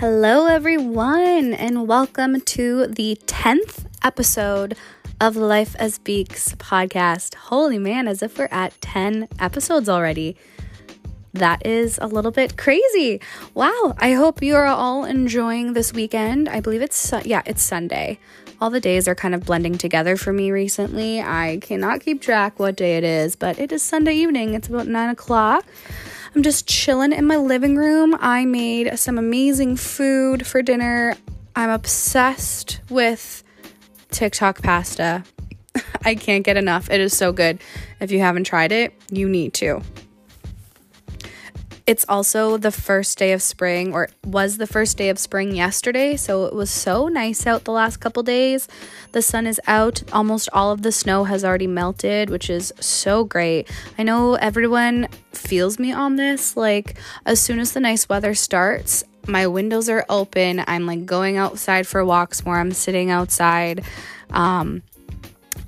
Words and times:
Hello, 0.00 0.46
everyone, 0.46 1.52
and 1.52 1.86
welcome 1.86 2.40
to 2.40 2.86
the 2.86 3.20
10th 3.26 3.84
episode 4.02 4.74
of 5.20 5.36
Life 5.36 5.76
as 5.78 5.98
Beaks 5.98 6.54
podcast. 6.54 7.34
Holy 7.34 7.78
man, 7.78 8.08
as 8.08 8.22
if 8.22 8.38
we're 8.38 8.48
at 8.50 8.80
10 8.80 9.28
episodes 9.38 9.90
already. 9.90 10.38
That 11.34 11.66
is 11.66 11.98
a 12.00 12.06
little 12.06 12.30
bit 12.30 12.56
crazy. 12.56 13.20
Wow, 13.52 13.94
I 13.98 14.14
hope 14.14 14.42
you 14.42 14.56
are 14.56 14.64
all 14.64 15.04
enjoying 15.04 15.74
this 15.74 15.92
weekend. 15.92 16.48
I 16.48 16.60
believe 16.60 16.80
it's, 16.80 17.12
yeah, 17.26 17.42
it's 17.44 17.62
Sunday. 17.62 18.18
All 18.58 18.70
the 18.70 18.80
days 18.80 19.06
are 19.06 19.14
kind 19.14 19.34
of 19.34 19.44
blending 19.44 19.76
together 19.76 20.16
for 20.16 20.32
me 20.32 20.50
recently. 20.50 21.20
I 21.20 21.58
cannot 21.60 22.00
keep 22.00 22.22
track 22.22 22.58
what 22.58 22.74
day 22.74 22.96
it 22.96 23.04
is, 23.04 23.36
but 23.36 23.58
it 23.58 23.70
is 23.70 23.82
Sunday 23.82 24.14
evening. 24.14 24.54
It's 24.54 24.68
about 24.68 24.86
9 24.86 25.10
o'clock. 25.10 25.66
I'm 26.34 26.42
just 26.42 26.68
chilling 26.68 27.12
in 27.12 27.26
my 27.26 27.36
living 27.36 27.74
room. 27.74 28.16
I 28.20 28.44
made 28.44 28.98
some 28.98 29.18
amazing 29.18 29.76
food 29.76 30.46
for 30.46 30.62
dinner. 30.62 31.16
I'm 31.56 31.70
obsessed 31.70 32.80
with 32.88 33.42
TikTok 34.10 34.62
pasta. 34.62 35.24
I 36.04 36.14
can't 36.14 36.44
get 36.44 36.56
enough. 36.56 36.88
It 36.88 37.00
is 37.00 37.16
so 37.16 37.32
good. 37.32 37.60
If 37.98 38.12
you 38.12 38.20
haven't 38.20 38.44
tried 38.44 38.70
it, 38.70 38.94
you 39.10 39.28
need 39.28 39.54
to. 39.54 39.82
It's 41.90 42.06
also 42.08 42.56
the 42.56 42.70
first 42.70 43.18
day 43.18 43.32
of 43.32 43.42
spring, 43.42 43.92
or 43.92 44.10
was 44.24 44.58
the 44.58 44.68
first 44.68 44.96
day 44.96 45.08
of 45.08 45.18
spring 45.18 45.56
yesterday. 45.56 46.14
So 46.14 46.44
it 46.44 46.54
was 46.54 46.70
so 46.70 47.08
nice 47.08 47.48
out 47.48 47.64
the 47.64 47.72
last 47.72 47.96
couple 47.96 48.22
days. 48.22 48.68
The 49.10 49.22
sun 49.22 49.44
is 49.44 49.60
out. 49.66 50.04
Almost 50.12 50.48
all 50.52 50.70
of 50.70 50.82
the 50.82 50.92
snow 50.92 51.24
has 51.24 51.44
already 51.44 51.66
melted, 51.66 52.30
which 52.30 52.48
is 52.48 52.72
so 52.78 53.24
great. 53.24 53.68
I 53.98 54.04
know 54.04 54.34
everyone 54.34 55.08
feels 55.32 55.80
me 55.80 55.90
on 55.90 56.14
this. 56.14 56.56
Like, 56.56 56.96
as 57.26 57.40
soon 57.40 57.58
as 57.58 57.72
the 57.72 57.80
nice 57.80 58.08
weather 58.08 58.34
starts, 58.34 59.02
my 59.26 59.48
windows 59.48 59.88
are 59.88 60.06
open. 60.08 60.62
I'm 60.68 60.86
like 60.86 61.06
going 61.06 61.38
outside 61.38 61.88
for 61.88 62.04
walks 62.04 62.44
more. 62.44 62.60
I'm 62.60 62.70
sitting 62.70 63.10
outside. 63.10 63.82
Um, 64.30 64.84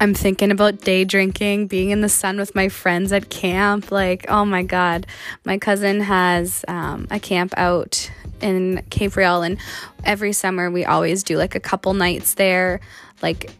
I'm 0.03 0.15
thinking 0.15 0.51
about 0.51 0.81
day 0.81 1.05
drinking, 1.05 1.69
being 1.69 1.91
in 1.91 2.01
the 2.01 2.09
sun 2.09 2.37
with 2.37 2.57
my 2.57 2.69
friends 2.69 3.13
at 3.13 3.31
camp. 3.31 3.93
Like, 3.93 4.29
oh 4.29 4.45
my 4.45 4.65
God. 4.65 5.07
My 5.45 5.59
cousin 5.59 6.01
has 6.01 6.65
um, 6.67 7.07
a 7.13 7.21
camp 7.21 7.55
out 7.57 8.11
in 8.41 8.83
Capreol, 8.91 9.47
and 9.47 9.59
every 10.03 10.33
summer 10.33 10.73
we 10.73 10.85
always 10.85 11.23
do 11.23 11.39
like 11.39 11.55
a 11.55 11.61
couple 11.61 11.95
nights 11.95 12.35
there, 12.35 12.81
like 13.23 13.53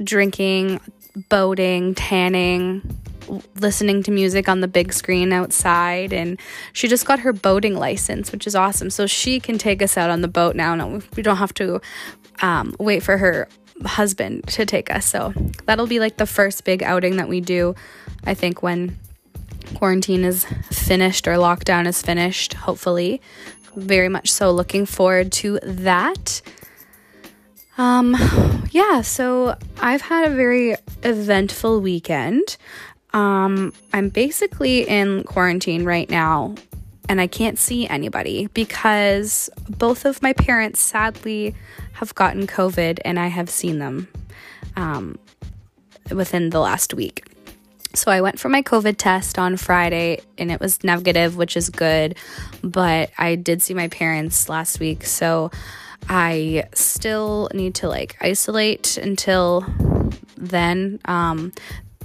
drinking, 0.00 0.80
boating, 1.28 1.96
tanning, 1.96 2.96
listening 3.56 4.04
to 4.04 4.12
music 4.12 4.48
on 4.48 4.60
the 4.60 4.68
big 4.68 4.92
screen 4.92 5.32
outside 5.32 6.12
and 6.12 6.40
she 6.72 6.88
just 6.88 7.04
got 7.04 7.18
her 7.18 7.30
boating 7.30 7.76
license 7.76 8.32
which 8.32 8.46
is 8.46 8.54
awesome 8.54 8.88
so 8.88 9.06
she 9.06 9.38
can 9.38 9.58
take 9.58 9.82
us 9.82 9.98
out 9.98 10.08
on 10.08 10.22
the 10.22 10.28
boat 10.28 10.56
now 10.56 10.74
no 10.74 11.02
we 11.14 11.22
don't 11.22 11.36
have 11.36 11.52
to 11.52 11.78
um, 12.40 12.74
wait 12.78 13.02
for 13.02 13.18
her 13.18 13.46
husband 13.84 14.46
to 14.48 14.66
take 14.66 14.90
us. 14.90 15.06
So 15.06 15.32
that'll 15.66 15.86
be 15.86 16.00
like 16.00 16.16
the 16.16 16.26
first 16.26 16.64
big 16.64 16.82
outing 16.82 17.16
that 17.16 17.28
we 17.28 17.40
do, 17.40 17.74
I 18.24 18.34
think, 18.34 18.62
when 18.62 18.98
quarantine 19.74 20.24
is 20.24 20.44
finished 20.70 21.28
or 21.28 21.32
lockdown 21.32 21.86
is 21.86 22.02
finished, 22.02 22.54
hopefully. 22.54 23.20
Very 23.76 24.08
much 24.08 24.30
so 24.30 24.50
looking 24.50 24.86
forward 24.86 25.30
to 25.32 25.60
that. 25.62 26.42
Um, 27.76 28.16
yeah, 28.72 29.02
so 29.02 29.56
I've 29.80 30.02
had 30.02 30.26
a 30.26 30.34
very 30.34 30.74
eventful 31.04 31.80
weekend. 31.80 32.56
Um, 33.12 33.72
I'm 33.92 34.08
basically 34.08 34.88
in 34.88 35.22
quarantine 35.24 35.84
right 35.84 36.10
now 36.10 36.54
and 37.08 37.20
I 37.20 37.26
can't 37.26 37.58
see 37.58 37.88
anybody 37.88 38.48
because 38.48 39.48
both 39.68 40.04
of 40.04 40.22
my 40.22 40.32
parents 40.34 40.80
sadly 40.80 41.54
have 41.98 42.14
gotten 42.14 42.46
COVID 42.46 43.00
and 43.04 43.18
I 43.18 43.26
have 43.26 43.50
seen 43.50 43.80
them 43.80 44.06
um, 44.76 45.18
within 46.12 46.50
the 46.50 46.60
last 46.60 46.94
week. 46.94 47.24
So 47.94 48.12
I 48.12 48.20
went 48.20 48.38
for 48.38 48.48
my 48.48 48.62
COVID 48.62 48.96
test 48.98 49.36
on 49.36 49.56
Friday 49.56 50.20
and 50.36 50.52
it 50.52 50.60
was 50.60 50.84
negative, 50.84 51.36
which 51.36 51.56
is 51.56 51.70
good, 51.70 52.16
but 52.62 53.10
I 53.18 53.34
did 53.34 53.62
see 53.62 53.74
my 53.74 53.88
parents 53.88 54.48
last 54.48 54.78
week. 54.78 55.04
So 55.06 55.50
I 56.08 56.68
still 56.72 57.50
need 57.52 57.74
to 57.76 57.88
like 57.88 58.16
isolate 58.20 58.96
until 58.96 59.64
then. 60.36 61.00
Um, 61.06 61.52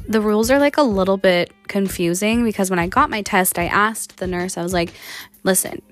the 0.07 0.21
rules 0.21 0.49
are 0.49 0.59
like 0.59 0.77
a 0.77 0.83
little 0.83 1.17
bit 1.17 1.51
confusing 1.67 2.43
because 2.43 2.71
when 2.71 2.79
I 2.79 2.87
got 2.87 3.11
my 3.11 3.21
test, 3.21 3.59
I 3.59 3.65
asked 3.65 4.17
the 4.17 4.27
nurse, 4.27 4.57
I 4.57 4.63
was 4.63 4.73
like, 4.73 4.91
listen, 5.43 5.83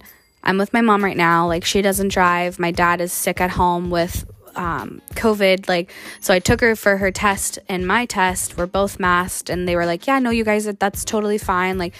I'm 0.44 0.58
with 0.58 0.74
my 0.74 0.82
mom 0.82 1.04
right 1.04 1.18
now. 1.18 1.48
Like, 1.48 1.66
she 1.66 1.82
doesn't 1.82 2.10
drive. 2.10 2.60
My 2.60 2.72
dad 2.72 3.02
is 3.02 3.14
sick 3.14 3.40
at 3.42 3.52
home 3.52 3.90
with 3.90 4.26
um, 4.56 5.02
COVID. 5.16 5.68
Like, 5.70 5.92
so 6.20 6.34
I 6.34 6.40
took 6.40 6.62
her 6.62 6.76
for 6.76 6.98
her 6.98 7.12
test 7.12 7.60
and 7.70 7.88
my 7.88 8.06
test. 8.06 8.58
We're 8.58 8.66
both 8.66 9.00
masked. 9.00 9.50
And 9.50 9.68
they 9.68 9.76
were 9.76 9.86
like, 9.86 10.08
yeah, 10.08 10.20
no, 10.20 10.30
you 10.30 10.44
guys, 10.44 10.66
that's 10.66 11.06
totally 11.06 11.38
fine. 11.38 11.78
Like, 11.78 11.94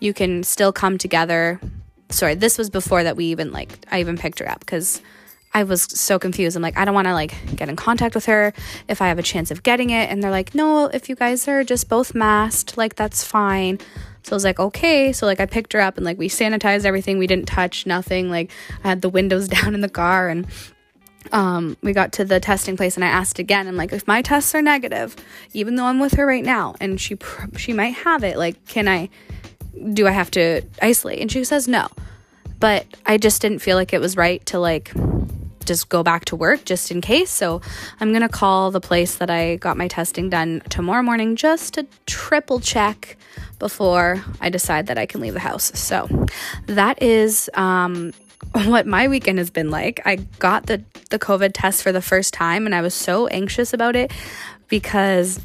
you 0.00 0.12
can 0.12 0.42
still 0.42 0.72
come 0.72 0.98
together. 0.98 1.60
Sorry, 2.10 2.34
this 2.34 2.58
was 2.58 2.70
before 2.70 3.04
that 3.04 3.16
we 3.16 3.26
even, 3.26 3.52
like, 3.52 3.78
I 3.90 4.00
even 4.00 4.18
picked 4.18 4.38
her 4.40 4.48
up 4.48 4.60
because 4.60 5.00
I 5.54 5.62
was 5.62 5.82
so 5.82 6.18
confused. 6.18 6.56
I'm 6.56 6.62
like, 6.62 6.76
I 6.76 6.84
don't 6.84 6.94
want 6.94 7.06
to 7.06 7.14
like 7.14 7.32
get 7.54 7.68
in 7.68 7.76
contact 7.76 8.16
with 8.16 8.26
her 8.26 8.52
if 8.88 9.00
I 9.00 9.06
have 9.06 9.20
a 9.20 9.22
chance 9.22 9.52
of 9.52 9.62
getting 9.62 9.90
it. 9.90 10.10
And 10.10 10.20
they're 10.20 10.32
like, 10.32 10.52
no, 10.52 10.86
if 10.86 11.08
you 11.08 11.14
guys 11.14 11.46
are 11.46 11.62
just 11.62 11.88
both 11.88 12.12
masked, 12.12 12.76
like 12.76 12.96
that's 12.96 13.22
fine. 13.22 13.78
So 14.24 14.32
I 14.32 14.36
was 14.36 14.44
like, 14.44 14.58
okay. 14.58 15.12
So 15.12 15.26
like 15.26 15.38
I 15.38 15.46
picked 15.46 15.74
her 15.74 15.80
up 15.80 15.96
and 15.96 16.04
like 16.04 16.18
we 16.18 16.28
sanitized 16.28 16.84
everything. 16.84 17.18
We 17.18 17.26
didn't 17.26 17.46
touch 17.46 17.86
nothing. 17.86 18.30
Like 18.30 18.50
I 18.82 18.88
had 18.88 19.02
the 19.02 19.08
windows 19.08 19.48
down 19.56 19.74
in 19.74 19.80
the 19.80 19.88
car 19.88 20.28
and 20.28 20.46
um, 21.32 21.76
we 21.82 21.92
got 21.92 22.12
to 22.14 22.24
the 22.24 22.40
testing 22.40 22.76
place 22.76 22.96
and 22.96 23.04
I 23.04 23.08
asked 23.08 23.38
again. 23.38 23.68
I'm 23.68 23.76
like, 23.76 23.92
if 23.92 24.06
my 24.06 24.22
tests 24.22 24.54
are 24.54 24.62
negative, 24.62 25.14
even 25.52 25.76
though 25.76 25.84
I'm 25.84 26.00
with 26.00 26.14
her 26.14 26.26
right 26.26 26.44
now 26.44 26.74
and 26.80 27.00
she 27.00 27.16
she 27.56 27.72
might 27.72 27.94
have 27.94 28.24
it, 28.24 28.36
like, 28.36 28.66
can 28.66 28.88
I? 28.88 29.08
Do 29.92 30.06
I 30.06 30.12
have 30.12 30.30
to 30.32 30.62
isolate? 30.80 31.20
And 31.20 31.30
she 31.30 31.44
says 31.44 31.66
no. 31.68 31.88
But 32.60 32.86
I 33.04 33.18
just 33.18 33.42
didn't 33.42 33.58
feel 33.58 33.76
like 33.76 33.92
it 33.92 34.00
was 34.00 34.16
right 34.16 34.44
to 34.46 34.58
like 34.58 34.92
just 35.64 35.88
go 35.88 36.02
back 36.02 36.24
to 36.26 36.36
work 36.36 36.64
just 36.64 36.90
in 36.90 37.00
case. 37.00 37.30
So 37.30 37.60
I'm 38.00 38.12
to 38.12 38.28
call 38.28 38.70
the 38.70 38.80
place 38.80 39.16
that 39.16 39.30
I 39.30 39.56
got 39.56 39.76
my 39.76 39.88
testing 39.88 40.30
done 40.30 40.62
tomorrow 40.68 41.02
morning 41.02 41.36
just 41.36 41.74
to 41.74 41.86
triple 42.06 42.60
check 42.60 43.16
before 43.58 44.22
I 44.40 44.50
decide 44.50 44.86
that 44.88 44.98
I 44.98 45.06
can 45.06 45.20
leave 45.20 45.34
the 45.34 45.40
house. 45.40 45.72
So 45.78 46.26
that 46.66 47.02
is 47.02 47.50
um, 47.54 48.12
what 48.52 48.86
my 48.86 49.08
weekend 49.08 49.38
has 49.38 49.50
been 49.50 49.70
like. 49.70 50.00
I 50.04 50.16
got 50.38 50.66
the, 50.66 50.82
the 51.10 51.18
COVID 51.18 51.52
test 51.54 51.82
for 51.82 51.92
the 51.92 52.02
first 52.02 52.34
time 52.34 52.66
and 52.66 52.74
I 52.74 52.80
was 52.80 52.94
so 52.94 53.26
anxious 53.28 53.72
about 53.72 53.96
it 53.96 54.12
because 54.68 55.40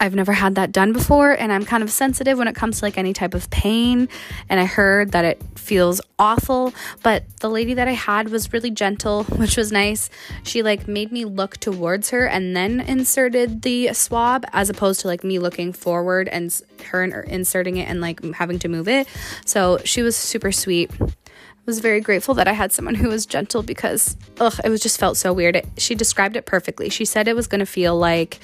I've 0.00 0.14
never 0.14 0.32
had 0.32 0.54
that 0.54 0.72
done 0.72 0.94
before, 0.94 1.32
and 1.32 1.52
I'm 1.52 1.66
kind 1.66 1.82
of 1.82 1.90
sensitive 1.90 2.38
when 2.38 2.48
it 2.48 2.54
comes 2.54 2.78
to 2.78 2.86
like 2.86 2.96
any 2.96 3.12
type 3.12 3.34
of 3.34 3.50
pain. 3.50 4.08
And 4.48 4.58
I 4.58 4.64
heard 4.64 5.12
that 5.12 5.26
it 5.26 5.42
feels 5.56 6.00
awful, 6.18 6.72
but 7.02 7.24
the 7.40 7.50
lady 7.50 7.74
that 7.74 7.86
I 7.86 7.92
had 7.92 8.30
was 8.30 8.50
really 8.50 8.70
gentle, 8.70 9.24
which 9.36 9.58
was 9.58 9.70
nice. 9.70 10.08
She 10.42 10.62
like 10.62 10.88
made 10.88 11.12
me 11.12 11.26
look 11.26 11.58
towards 11.58 12.10
her 12.10 12.26
and 12.26 12.56
then 12.56 12.80
inserted 12.80 13.60
the 13.60 13.92
swab, 13.92 14.46
as 14.54 14.70
opposed 14.70 15.00
to 15.02 15.06
like 15.06 15.22
me 15.22 15.38
looking 15.38 15.74
forward 15.74 16.28
and 16.28 16.58
her 16.90 17.04
inserting 17.04 17.76
it 17.76 17.86
and 17.86 18.00
like 18.00 18.24
having 18.34 18.58
to 18.60 18.68
move 18.68 18.88
it. 18.88 19.06
So 19.44 19.78
she 19.84 20.00
was 20.00 20.16
super 20.16 20.50
sweet. 20.50 20.90
I 20.98 21.66
was 21.66 21.80
very 21.80 22.00
grateful 22.00 22.34
that 22.34 22.48
I 22.48 22.52
had 22.52 22.72
someone 22.72 22.94
who 22.94 23.08
was 23.08 23.26
gentle 23.26 23.62
because 23.62 24.16
ugh, 24.40 24.58
it 24.64 24.70
was 24.70 24.80
just 24.80 24.98
felt 24.98 25.18
so 25.18 25.34
weird. 25.34 25.56
It, 25.56 25.68
she 25.76 25.94
described 25.94 26.36
it 26.36 26.46
perfectly. 26.46 26.88
She 26.88 27.04
said 27.04 27.28
it 27.28 27.36
was 27.36 27.46
going 27.46 27.58
to 27.58 27.66
feel 27.66 27.98
like 27.98 28.40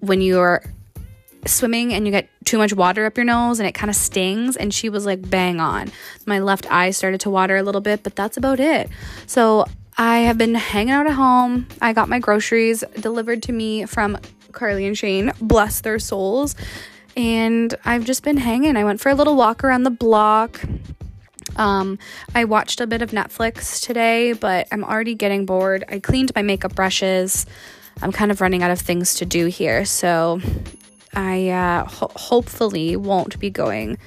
when 0.00 0.20
you're 0.20 0.64
swimming 1.46 1.92
and 1.92 2.06
you 2.06 2.12
get 2.12 2.28
too 2.44 2.58
much 2.58 2.72
water 2.72 3.06
up 3.06 3.16
your 3.16 3.24
nose 3.24 3.60
and 3.60 3.68
it 3.68 3.72
kind 3.72 3.90
of 3.90 3.96
stings. 3.96 4.56
And 4.56 4.72
she 4.72 4.88
was 4.88 5.06
like, 5.06 5.28
bang 5.28 5.60
on. 5.60 5.90
My 6.26 6.38
left 6.38 6.70
eye 6.70 6.90
started 6.90 7.20
to 7.20 7.30
water 7.30 7.56
a 7.56 7.62
little 7.62 7.80
bit, 7.80 8.02
but 8.02 8.16
that's 8.16 8.36
about 8.36 8.60
it. 8.60 8.88
So 9.26 9.66
I 9.96 10.20
have 10.20 10.38
been 10.38 10.54
hanging 10.54 10.92
out 10.92 11.06
at 11.06 11.12
home. 11.12 11.66
I 11.80 11.92
got 11.92 12.08
my 12.08 12.18
groceries 12.18 12.84
delivered 13.00 13.42
to 13.44 13.52
me 13.52 13.86
from 13.86 14.18
Carly 14.52 14.86
and 14.86 14.96
Shane. 14.96 15.32
Bless 15.40 15.80
their 15.80 15.98
souls. 15.98 16.54
And 17.16 17.74
I've 17.84 18.04
just 18.04 18.22
been 18.22 18.36
hanging. 18.36 18.76
I 18.76 18.84
went 18.84 19.00
for 19.00 19.10
a 19.10 19.14
little 19.14 19.36
walk 19.36 19.64
around 19.64 19.82
the 19.82 19.90
block. 19.90 20.60
Um, 21.56 21.98
I 22.34 22.44
watched 22.44 22.80
a 22.80 22.86
bit 22.86 23.02
of 23.02 23.10
Netflix 23.10 23.84
today, 23.84 24.32
but 24.32 24.68
I'm 24.72 24.84
already 24.84 25.14
getting 25.14 25.44
bored. 25.46 25.84
I 25.88 25.98
cleaned 25.98 26.32
my 26.34 26.42
makeup 26.42 26.74
brushes. 26.74 27.44
I'm 28.00 28.12
kind 28.12 28.30
of 28.30 28.40
running 28.40 28.62
out 28.62 28.70
of 28.70 28.80
things 28.80 29.14
to 29.16 29.26
do 29.26 29.46
here. 29.46 29.84
So 29.84 30.40
I 31.14 31.48
uh, 31.48 31.84
ho- 31.84 32.12
hopefully 32.14 32.96
won't 32.96 33.38
be 33.38 33.50
going 33.50 33.98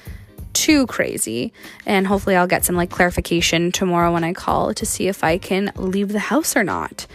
too 0.54 0.86
crazy 0.88 1.52
and 1.86 2.06
hopefully 2.08 2.36
I'll 2.36 2.48
get 2.48 2.64
some 2.64 2.76
like 2.76 2.92
clarification 2.92 3.72
tomorrow 3.72 4.14
when 4.14 4.24
I 4.24 4.34
call 4.34 4.74
to 4.76 4.86
see 4.86 5.08
if 5.08 5.24
I 5.24 5.38
can 5.38 5.72
leave 5.76 6.10
the 6.10 6.20
house 6.20 6.56
or 6.56 6.64
not. 6.64 7.08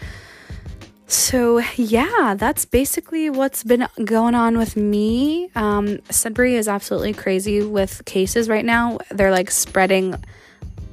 So, 1.06 1.61
yeah, 1.76 2.35
that's 2.37 2.67
basically 2.67 3.31
what's 3.31 3.64
been 3.64 3.88
going 4.05 4.35
on 4.35 4.58
with 4.58 4.76
me. 4.76 5.50
Um, 5.55 6.00
Sudbury 6.11 6.56
is 6.56 6.69
absolutely 6.69 7.14
crazy 7.14 7.62
with 7.62 8.05
cases 8.05 8.46
right 8.46 8.64
now. 8.64 8.99
They're 9.11 9.31
like 9.31 9.50
spreading 9.50 10.23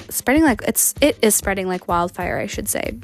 spreading 0.09 0.43
like 0.43 0.61
it's 0.67 0.93
it 1.01 1.17
is 1.21 1.35
spreading 1.35 1.67
like 1.67 1.89
wildfire, 1.89 2.37
I 2.37 2.47
should 2.47 2.69
say. 2.69 2.97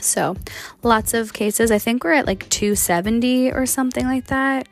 So, 0.00 0.36
lots 0.82 1.12
of 1.12 1.34
cases. 1.34 1.70
I 1.70 1.78
think 1.78 2.04
we're 2.04 2.12
at 2.12 2.26
like 2.26 2.48
270 2.48 3.52
or 3.52 3.66
something 3.66 4.06
like 4.06 4.28
that. 4.28 4.66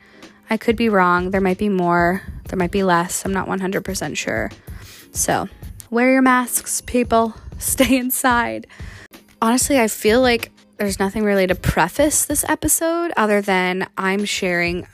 I 0.49 0.57
could 0.57 0.75
be 0.75 0.89
wrong. 0.89 1.31
There 1.31 1.41
might 1.41 1.57
be 1.57 1.69
more, 1.69 2.21
there 2.47 2.57
might 2.57 2.71
be 2.71 2.83
less. 2.83 3.25
I'm 3.25 3.33
not 3.33 3.47
100% 3.47 4.17
sure. 4.17 4.51
So, 5.11 5.47
wear 5.89 6.11
your 6.11 6.21
masks, 6.21 6.81
people. 6.81 7.33
Stay 7.57 7.97
inside. 7.97 8.67
Honestly, 9.41 9.79
I 9.79 9.87
feel 9.87 10.21
like 10.21 10.51
there's 10.77 10.99
nothing 10.99 11.23
really 11.23 11.47
to 11.47 11.55
preface 11.55 12.25
this 12.25 12.43
episode 12.47 13.11
other 13.15 13.41
than 13.41 13.87
I'm 13.97 14.25
sharing 14.25 14.87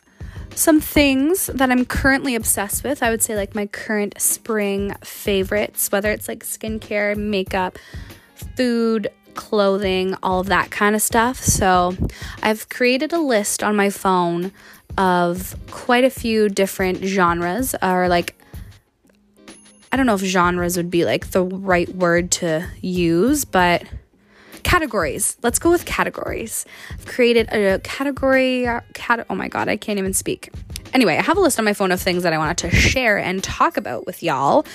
some 0.56 0.82
things 0.82 1.48
that 1.48 1.72
I'm 1.72 1.86
currently 1.86 2.36
obsessed 2.36 2.84
with. 2.84 3.02
I 3.02 3.10
would 3.10 3.22
say, 3.24 3.36
like, 3.36 3.56
my 3.56 3.66
current 3.66 4.20
spring 4.20 4.94
favorites, 5.04 5.92
whether 5.92 6.12
it's 6.12 6.28
like 6.28 6.44
skincare, 6.44 7.16
makeup, 7.16 7.78
food, 8.56 9.08
clothing, 9.36 10.16
all 10.22 10.42
of 10.42 10.48
that 10.48 10.70
kind 10.70 10.96
of 10.96 11.02
stuff. 11.02 11.38
So, 11.38 11.96
I've 12.44 12.68
created 12.70 13.14
a 13.14 13.20
list 13.20 13.64
on 13.64 13.76
my 13.76 13.90
phone 13.90 14.52
of 14.98 15.56
quite 15.72 16.04
a 16.04 16.10
few 16.10 16.50
different 16.50 17.04
genres 17.04 17.76
or 17.82 18.08
like 18.08 18.36
I 19.92 19.98
don't 19.98 20.06
know 20.06 20.16
if 20.16 20.22
genres 20.22 20.78
would 20.78 20.92
be 20.92 21.04
like 21.04 21.32
the 21.32 21.44
right 21.44 21.90
word 21.90 22.32
to 22.32 22.68
use, 22.82 23.44
but 23.44 23.84
categories. 24.64 25.36
Let's 25.42 25.58
go 25.58 25.72
with 25.72 25.86
categories. 25.86 26.66
I've 26.92 27.06
created 27.08 27.52
a 27.52 27.80
category 27.80 28.68
cat 28.94 29.26
oh 29.30 29.36
my 29.36 29.48
god, 29.48 29.68
I 29.68 29.78
can't 29.78 29.98
even 29.98 30.14
speak. 30.14 30.52
Anyway, 30.94 31.18
I 31.18 31.22
have 31.22 31.38
a 31.38 31.42
list 31.42 31.60
on 31.60 31.66
my 31.66 31.74
phone 31.74 31.92
of 31.92 32.02
things 32.02 32.24
that 32.24 32.34
I 32.34 32.38
wanted 32.38 32.58
to 32.60 32.72
share 32.72 33.18
and 33.18 33.44
talk 33.44 33.78
about 33.78 34.06
with 34.06 34.22
y'all. 34.24 34.66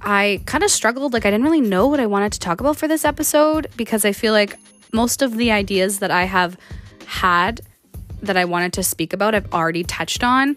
I 0.00 0.40
kind 0.46 0.64
of 0.64 0.70
struggled 0.70 1.12
like 1.12 1.26
I 1.26 1.30
didn't 1.30 1.44
really 1.44 1.60
know 1.60 1.86
what 1.86 2.00
I 2.00 2.06
wanted 2.06 2.32
to 2.32 2.40
talk 2.40 2.60
about 2.60 2.76
for 2.76 2.88
this 2.88 3.04
episode 3.04 3.68
because 3.76 4.04
I 4.04 4.12
feel 4.12 4.32
like 4.32 4.58
most 4.92 5.22
of 5.22 5.36
the 5.36 5.50
ideas 5.52 5.98
that 5.98 6.10
I 6.10 6.24
have 6.24 6.56
had 7.06 7.60
that 8.22 8.36
I 8.36 8.44
wanted 8.44 8.72
to 8.74 8.82
speak 8.82 9.12
about, 9.12 9.34
I've 9.34 9.52
already 9.52 9.84
touched 9.84 10.24
on. 10.24 10.56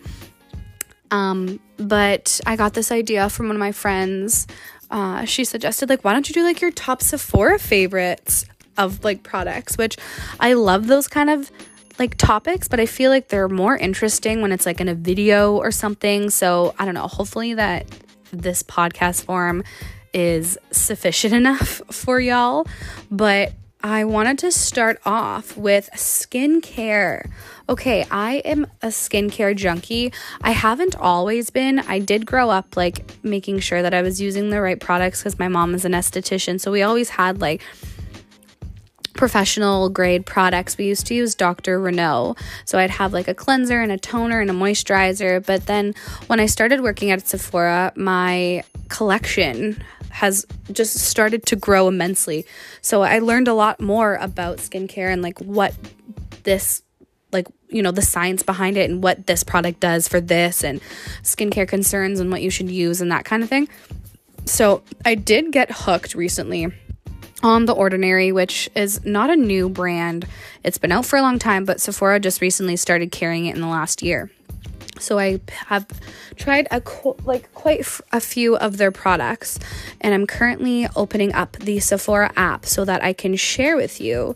Um, 1.12 1.60
but 1.78 2.40
I 2.46 2.56
got 2.56 2.74
this 2.74 2.92
idea 2.92 3.30
from 3.30 3.48
one 3.48 3.56
of 3.56 3.60
my 3.60 3.72
friends. 3.72 4.48
Uh, 4.92 5.26
she 5.26 5.44
suggested, 5.44 5.90
like, 5.90 6.04
why 6.04 6.14
don't 6.14 6.28
you 6.30 6.34
do 6.34 6.44
like 6.44 6.62
your 6.62 6.72
top 6.72 7.02
Sephora 7.02 7.60
favorites 7.60 8.46
of 8.78 9.04
like 9.04 9.24
products, 9.24 9.78
which 9.78 9.98
I 10.40 10.54
love 10.54 10.88
those 10.88 11.08
kind 11.08 11.30
of 11.30 11.52
like 12.00 12.16
topics, 12.16 12.68
but 12.68 12.80
I 12.80 12.86
feel 12.86 13.12
like 13.12 13.28
they're 13.28 13.50
more 13.50 13.76
interesting 13.76 14.42
when 14.42 14.52
it's 14.52 14.66
like 14.66 14.80
in 14.80 14.88
a 14.88 14.96
video 14.96 15.56
or 15.58 15.70
something. 15.70 16.30
So 16.30 16.74
I 16.80 16.86
don't 16.86 16.94
know. 16.94 17.08
Hopefully, 17.08 17.54
that 17.56 17.86
this 18.32 18.64
podcast 18.64 19.26
form 19.26 19.64
is 20.14 20.58
sufficient 20.72 21.34
enough 21.42 21.82
for 21.92 22.20
y'all. 22.20 22.66
But 23.12 23.54
I 23.82 24.04
wanted 24.04 24.40
to 24.40 24.52
start 24.52 25.00
off 25.06 25.56
with 25.56 25.90
skincare. 25.94 27.30
Okay, 27.70 28.06
I 28.12 28.38
am 28.44 28.68
a 28.82 28.88
skincare 28.88 29.56
junkie. 29.56 30.12
I 30.42 30.52
haven't 30.52 30.98
always 30.98 31.50
been. 31.50 31.80
I 31.80 32.00
did 32.00 32.26
grow 32.26 32.50
up 32.50 32.76
like 32.76 33.24
making 33.24 33.60
sure 33.60 33.82
that 33.82 33.94
I 33.94 34.02
was 34.02 34.20
using 34.20 34.50
the 34.50 34.60
right 34.60 34.80
products 34.80 35.22
because 35.22 35.40
my 35.40 35.48
mom 35.48 35.74
is 35.76 35.86
an 35.86 35.94
esthetician. 35.94 36.60
So 36.60 36.72
we 36.72 36.82
always 36.82 37.12
had 37.12 37.40
like 37.40 37.62
professional 39.14 39.90
grade 39.90 40.26
products. 40.26 40.78
We 40.78 40.86
used 40.86 41.08
to 41.08 41.14
use 41.14 41.34
Dr. 41.34 41.80
Renaud. 41.80 42.36
So 42.66 42.78
I'd 42.80 42.90
have 42.90 43.14
like 43.14 43.30
a 43.30 43.34
cleanser 43.34 43.80
and 43.80 43.94
a 43.94 43.98
toner 43.98 44.42
and 44.42 44.50
a 44.50 44.54
moisturizer. 44.54 45.46
But 45.46 45.68
then 45.68 45.94
when 46.28 46.42
I 46.42 46.48
started 46.48 46.82
working 46.82 47.12
at 47.12 47.26
Sephora, 47.26 47.94
my 47.96 48.64
collection 48.90 49.82
has 50.10 50.46
just 50.72 50.96
started 50.96 51.46
to 51.48 51.56
grow 51.56 51.88
immensely. 51.88 52.46
So 52.82 53.02
I 53.02 53.20
learned 53.20 53.48
a 53.48 53.54
lot 53.54 53.80
more 53.80 54.16
about 54.16 54.58
skincare 54.58 55.12
and 55.12 55.22
like 55.22 55.40
what 55.40 55.76
this 56.44 56.82
like 57.32 57.48
you 57.70 57.82
know 57.82 57.92
the 57.92 58.02
science 58.02 58.42
behind 58.42 58.78
it 58.78 58.90
and 58.90 59.04
what 59.04 59.28
this 59.28 59.44
product 59.44 59.80
does 59.80 60.08
for 60.08 60.20
this 60.20 60.64
and 60.64 60.82
skincare 61.22 61.68
concerns 61.68 62.20
and 62.20 62.32
what 62.32 62.42
you 62.42 62.50
should 62.50 62.72
use 62.72 63.02
and 63.02 63.12
that 63.12 63.26
kind 63.26 63.44
of 63.44 63.50
thing. 63.50 63.68
So 64.46 64.84
I 65.06 65.16
did 65.16 65.52
get 65.52 65.70
hooked 65.72 66.16
recently 66.16 66.74
on 67.44 67.66
The 67.66 67.74
Ordinary, 67.74 68.32
which 68.32 68.70
is 68.76 69.06
not 69.06 69.30
a 69.30 69.36
new 69.36 69.70
brand. 69.70 70.28
It's 70.64 70.78
been 70.78 70.92
out 70.92 71.06
for 71.06 71.18
a 71.18 71.22
long 71.22 71.40
time, 71.40 71.66
but 71.66 71.80
Sephora 71.80 72.20
just 72.20 72.42
recently 72.42 72.76
started 72.76 73.12
carrying 73.12 73.46
it 73.46 73.56
in 73.56 73.62
the 73.62 73.68
last 73.68 74.02
year. 74.02 74.32
So 75.00 75.20
I 75.20 75.40
have 75.68 75.88
tried 76.36 76.68
a 76.72 76.82
like 77.24 77.54
quite 77.54 77.86
a 78.12 78.20
few 78.20 78.56
of 78.58 78.78
their 78.78 78.92
products 78.92 79.60
and 80.02 80.14
I'm 80.14 80.28
currently 80.28 80.88
opening 80.96 81.34
up 81.34 81.54
the 81.58 81.80
Sephora 81.80 82.32
app 82.36 82.66
so 82.66 82.86
that 82.86 83.04
I 83.04 83.14
can 83.14 83.36
share 83.36 83.76
with 83.76 84.00
you 84.00 84.36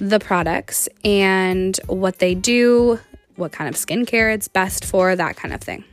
the 0.00 0.18
products 0.18 0.88
and 1.04 1.78
what 1.86 2.18
they 2.18 2.34
do, 2.34 2.98
what 3.36 3.52
kind 3.52 3.68
of 3.68 3.74
skincare 3.74 4.34
it's 4.34 4.48
best 4.48 4.84
for, 4.84 5.14
that 5.14 5.36
kind 5.36 5.54
of 5.54 5.60
thing. 5.60 5.84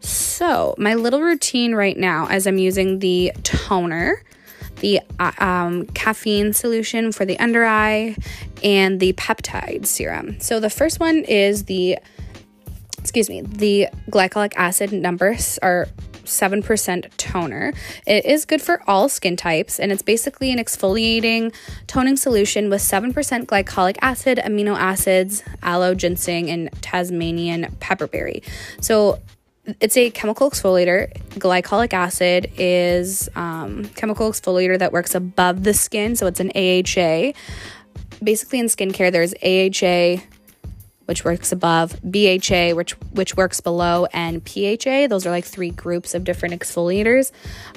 So, 0.00 0.74
my 0.78 0.94
little 0.94 1.20
routine 1.20 1.74
right 1.74 1.96
now 1.96 2.26
as 2.26 2.46
I'm 2.46 2.58
using 2.58 2.98
the 2.98 3.32
toner, 3.42 4.22
the 4.80 5.00
uh, 5.18 5.32
um, 5.38 5.86
caffeine 5.86 6.52
solution 6.52 7.12
for 7.12 7.24
the 7.24 7.38
under 7.38 7.64
eye, 7.64 8.16
and 8.62 9.00
the 9.00 9.14
peptide 9.14 9.86
serum. 9.86 10.38
So, 10.40 10.60
the 10.60 10.70
first 10.70 11.00
one 11.00 11.24
is 11.24 11.64
the 11.64 11.98
excuse 13.06 13.28
me, 13.30 13.40
the 13.40 13.86
glycolic 14.10 14.52
acid 14.56 14.92
numbers 14.92 15.60
are 15.62 15.86
7% 16.24 17.08
toner. 17.16 17.72
It 18.04 18.26
is 18.26 18.44
good 18.44 18.60
for 18.60 18.82
all 18.88 19.08
skin 19.08 19.36
types, 19.36 19.78
and 19.78 19.92
it's 19.92 20.02
basically 20.02 20.50
an 20.50 20.58
exfoliating 20.58 21.54
toning 21.86 22.16
solution 22.16 22.68
with 22.68 22.82
7% 22.82 23.12
glycolic 23.46 23.96
acid, 24.02 24.38
amino 24.38 24.76
acids, 24.76 25.44
aloe, 25.62 25.94
ginseng, 25.94 26.50
and 26.50 26.68
Tasmanian 26.82 27.76
pepperberry. 27.78 28.42
So 28.80 29.20
it's 29.80 29.96
a 29.96 30.10
chemical 30.10 30.50
exfoliator. 30.50 31.16
Glycolic 31.34 31.92
acid 31.92 32.50
is 32.58 33.28
um, 33.36 33.84
chemical 33.90 34.28
exfoliator 34.32 34.80
that 34.80 34.92
works 34.92 35.14
above 35.14 35.62
the 35.62 35.74
skin, 35.74 36.16
so 36.16 36.26
it's 36.26 36.40
an 36.40 36.50
AHA. 36.56 37.34
Basically, 38.20 38.58
in 38.58 38.66
skincare, 38.66 39.12
there's 39.12 39.32
AHA, 39.44 40.26
which 41.06 41.24
works 41.24 41.52
above, 41.52 41.98
BHA, 42.02 42.72
which 42.74 42.92
which 43.12 43.36
works 43.36 43.60
below, 43.60 44.06
and 44.12 44.44
PHA. 44.46 45.06
Those 45.08 45.26
are 45.26 45.30
like 45.30 45.44
three 45.44 45.70
groups 45.70 46.14
of 46.14 46.24
different 46.24 46.54
exfoliators, 46.54 47.32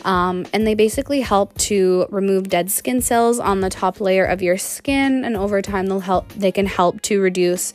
um, 0.06 0.46
and 0.52 0.68
they 0.68 0.76
basically 0.76 1.22
help 1.22 1.58
to 1.60 2.08
remove 2.10 2.50
dead 2.50 2.70
skin 2.70 3.02
cells 3.02 3.40
on 3.40 3.62
the 3.62 3.70
top 3.70 4.02
layer 4.02 4.26
of 4.26 4.42
your 4.42 4.58
skin, 4.58 5.24
and 5.24 5.38
over 5.38 5.62
time 5.62 5.88
they'll 5.88 6.00
help. 6.00 6.30
They 6.34 6.52
can 6.52 6.66
help 6.66 7.02
to 7.04 7.22
reduce 7.22 7.74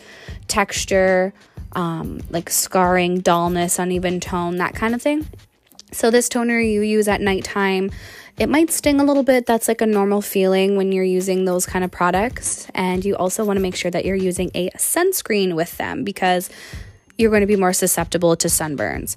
texture, 0.49 1.33
um, 1.73 2.21
like 2.31 2.51
scarring, 2.51 3.21
dullness, 3.21 3.79
uneven 3.79 4.21
tone, 4.21 4.59
that 4.59 4.75
kind 4.75 4.95
of 4.95 5.03
thing. 5.03 5.27
So 5.93 6.11
this 6.11 6.29
toner 6.29 6.59
you 6.59 6.81
use 6.83 7.07
at 7.07 7.21
nighttime 7.21 7.91
it 8.39 8.49
might 8.49 8.71
sting 8.71 9.01
a 9.01 9.05
little 9.05 9.23
bit. 9.23 9.47
That's 9.47 9.69
like 9.69 9.81
a 9.81 9.87
normal 9.87 10.21
feeling 10.21 10.77
when 10.77 10.91
you're 10.91 11.05
using 11.05 11.45
those 11.45 11.67
kind 11.67 11.85
of 11.85 11.91
products. 11.91 12.67
And 12.75 13.05
you 13.05 13.17
also 13.17 13.45
want 13.45 13.59
to 13.59 13.63
make 13.63 13.77
sure 13.77 13.91
that 13.91 14.05
you're 14.05 14.17
using 14.17 14.51
a 14.55 14.71
sunscreen 14.71 15.55
with 15.55 15.77
them 15.77 16.03
because 16.03 16.51
you're 17.17 17.31
going 17.31 17.43
to 17.43 17.47
be 17.47 17.57
more 17.57 17.73
susceptible 17.73 18.35
to 18.37 18.49
sunburns. 18.49 19.17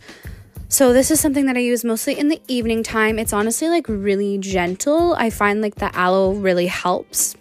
So 0.70 0.94
this 0.94 1.10
is 1.10 1.20
something 1.20 1.46
that 1.46 1.56
I 1.56 1.62
use 1.62 1.84
mostly 1.84 2.20
in 2.20 2.28
the 2.28 2.42
evening 2.48 2.84
time. 2.84 3.18
It's 3.18 3.34
honestly 3.34 3.70
like 3.70 3.88
really 3.88 4.38
gentle. 4.38 5.16
I 5.16 5.30
find 5.30 5.62
like 5.62 5.76
the 5.76 5.96
aloe 5.96 6.34
really 6.34 6.68
helps. 6.68 7.36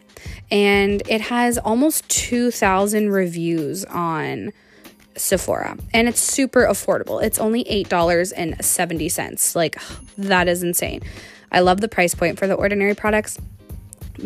And 0.51 1.03
it 1.09 1.23
has 1.23 1.59
almost 1.59 2.09
2,000 2.09 3.11
reviews 3.11 3.85
on 3.87 4.53
Sephora 5.17 5.77
and 5.93 6.09
it's 6.09 6.21
super 6.21 6.67
affordable. 6.67 7.23
It's 7.23 7.39
only 7.39 7.65
$8.70. 7.65 9.57
Like 9.57 9.77
that 10.17 10.47
is 10.47 10.63
insane. 10.63 11.03
I 11.57 11.61
love 11.61 11.81
the 11.81 11.89
price 11.89 12.15
point 12.15 12.39
for 12.39 12.47
the 12.47 12.53
ordinary 12.53 12.95
products 12.95 13.39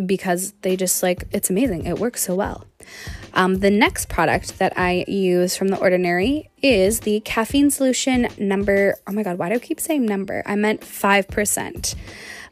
because 0.05 0.53
they 0.63 0.77
just 0.77 1.01
like 1.01 1.23
it's 1.31 1.49
amazing. 1.49 1.87
It 1.87 2.01
works 2.01 2.23
so 2.23 2.35
well. 2.35 2.67
Um, 3.35 3.61
the 3.61 3.71
next 3.71 4.09
product 4.09 4.59
that 4.59 4.77
I 4.77 5.05
use 5.07 5.57
from 5.57 5.69
the 5.69 5.79
ordinary 5.79 6.51
is 6.61 7.01
the 7.01 7.21
caffeine 7.21 7.71
solution 7.71 8.27
number. 8.37 8.97
Oh 9.07 9.13
my 9.13 9.23
god, 9.23 9.39
why 9.39 9.49
do 9.49 9.55
I 9.55 9.59
keep 9.61 9.79
saying 9.79 10.07
number? 10.07 10.43
I 10.45 10.57
meant 10.57 10.81
5%. 10.81 11.95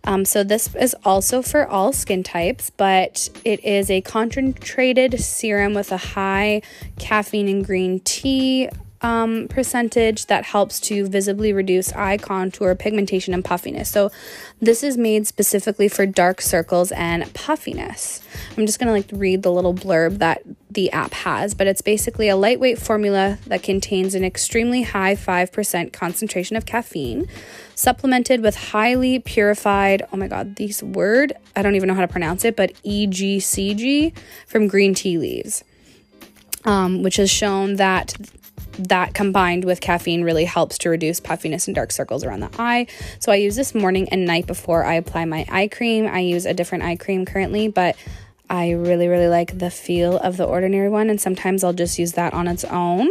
Um, 0.04 0.24
so, 0.24 0.44
this 0.44 0.72
is 0.76 0.94
also 1.04 1.42
for 1.42 1.66
all 1.66 1.92
skin 1.92 2.22
types, 2.22 2.70
but 2.70 3.28
it 3.44 3.64
is 3.64 3.90
a 3.90 4.00
concentrated 4.00 5.18
serum 5.18 5.74
with 5.74 5.90
a 5.90 5.96
high 5.96 6.62
caffeine 7.00 7.48
and 7.48 7.66
green 7.66 7.98
tea 7.98 8.68
um, 9.00 9.48
percentage 9.48 10.26
that 10.26 10.44
helps 10.44 10.80
to 10.80 11.06
visibly 11.06 11.52
reduce 11.52 11.92
eye 11.92 12.16
contour, 12.16 12.74
pigmentation, 12.74 13.34
and 13.34 13.44
puffiness. 13.44 13.88
So, 13.88 14.10
this 14.60 14.82
is 14.82 14.96
made 14.96 15.26
specifically 15.26 15.88
for 15.88 16.04
dark 16.06 16.40
circles 16.40 16.90
and 16.92 17.32
puffiness. 17.34 18.22
I'm 18.56 18.66
just 18.66 18.78
gonna 18.78 18.92
like 18.92 19.08
read 19.12 19.42
the 19.42 19.52
little 19.52 19.74
blurb 19.74 20.18
that 20.18 20.42
the 20.70 20.90
app 20.90 21.12
has, 21.12 21.54
but 21.54 21.66
it's 21.66 21.80
basically 21.80 22.28
a 22.28 22.36
lightweight 22.36 22.78
formula 22.78 23.38
that 23.46 23.62
contains 23.62 24.14
an 24.14 24.24
extremely 24.24 24.82
high 24.82 25.14
5% 25.14 25.92
concentration 25.92 26.56
of 26.56 26.66
caffeine, 26.66 27.26
supplemented 27.74 28.42
with 28.42 28.56
highly 28.56 29.18
purified, 29.18 30.02
oh 30.12 30.16
my 30.16 30.28
god, 30.28 30.56
this 30.56 30.82
word, 30.82 31.32
I 31.56 31.62
don't 31.62 31.74
even 31.74 31.88
know 31.88 31.94
how 31.94 32.02
to 32.02 32.08
pronounce 32.08 32.44
it, 32.44 32.56
but 32.56 32.74
EGCG 32.84 34.16
from 34.46 34.68
green 34.68 34.94
tea 34.94 35.18
leaves. 35.18 35.64
Um, 36.68 37.02
which 37.02 37.16
has 37.16 37.30
shown 37.30 37.76
that 37.76 38.14
that 38.78 39.14
combined 39.14 39.64
with 39.64 39.80
caffeine 39.80 40.22
really 40.22 40.44
helps 40.44 40.76
to 40.78 40.90
reduce 40.90 41.18
puffiness 41.18 41.66
and 41.66 41.74
dark 41.74 41.90
circles 41.90 42.24
around 42.24 42.40
the 42.40 42.50
eye. 42.58 42.86
So 43.20 43.32
I 43.32 43.36
use 43.36 43.56
this 43.56 43.74
morning 43.74 44.06
and 44.10 44.26
night 44.26 44.46
before 44.46 44.84
I 44.84 44.94
apply 44.94 45.24
my 45.24 45.46
eye 45.48 45.68
cream. 45.68 46.06
I 46.06 46.20
use 46.20 46.44
a 46.44 46.52
different 46.52 46.84
eye 46.84 46.96
cream 46.96 47.24
currently, 47.24 47.68
but 47.68 47.96
I 48.50 48.72
really, 48.72 49.08
really 49.08 49.28
like 49.28 49.58
the 49.58 49.70
feel 49.70 50.18
of 50.18 50.36
the 50.36 50.44
ordinary 50.44 50.90
one, 50.90 51.08
and 51.08 51.18
sometimes 51.18 51.64
I'll 51.64 51.72
just 51.72 51.98
use 51.98 52.12
that 52.12 52.34
on 52.34 52.46
its 52.46 52.64
own. 52.64 53.08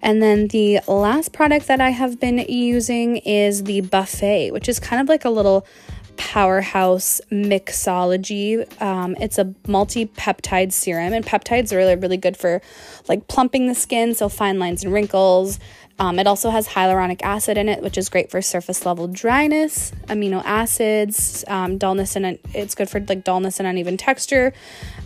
And 0.00 0.22
then 0.22 0.46
the 0.46 0.80
last 0.86 1.32
product 1.32 1.66
that 1.66 1.80
I 1.80 1.90
have 1.90 2.20
been 2.20 2.38
using 2.38 3.16
is 3.16 3.64
the 3.64 3.80
Buffet, 3.80 4.52
which 4.52 4.68
is 4.68 4.78
kind 4.78 5.02
of 5.02 5.08
like 5.08 5.24
a 5.24 5.30
little 5.30 5.66
powerhouse 6.16 7.20
mixology. 7.30 8.66
Um, 8.80 9.16
it's 9.20 9.38
a 9.38 9.54
multi 9.66 10.06
peptide 10.06 10.72
serum, 10.72 11.12
and 11.12 11.24
peptides 11.24 11.72
are 11.72 11.76
really, 11.76 11.96
really 11.96 12.16
good 12.16 12.36
for 12.36 12.60
like 13.08 13.28
plumping 13.28 13.66
the 13.66 13.74
skin, 13.74 14.14
so 14.14 14.28
fine 14.28 14.58
lines 14.58 14.84
and 14.84 14.92
wrinkles. 14.92 15.58
Um, 15.98 16.18
it 16.18 16.26
also 16.26 16.50
has 16.50 16.68
hyaluronic 16.68 17.20
acid 17.22 17.58
in 17.58 17.68
it, 17.68 17.82
which 17.82 17.98
is 17.98 18.08
great 18.08 18.30
for 18.30 18.42
surface 18.42 18.84
level 18.84 19.06
dryness, 19.08 19.92
amino 20.06 20.42
acids, 20.44 21.44
um, 21.48 21.78
dullness, 21.78 22.16
and 22.16 22.38
it's 22.54 22.74
good 22.74 22.88
for 22.88 23.00
like 23.00 23.24
dullness 23.24 23.60
and 23.60 23.66
uneven 23.66 23.96
texture. 23.96 24.52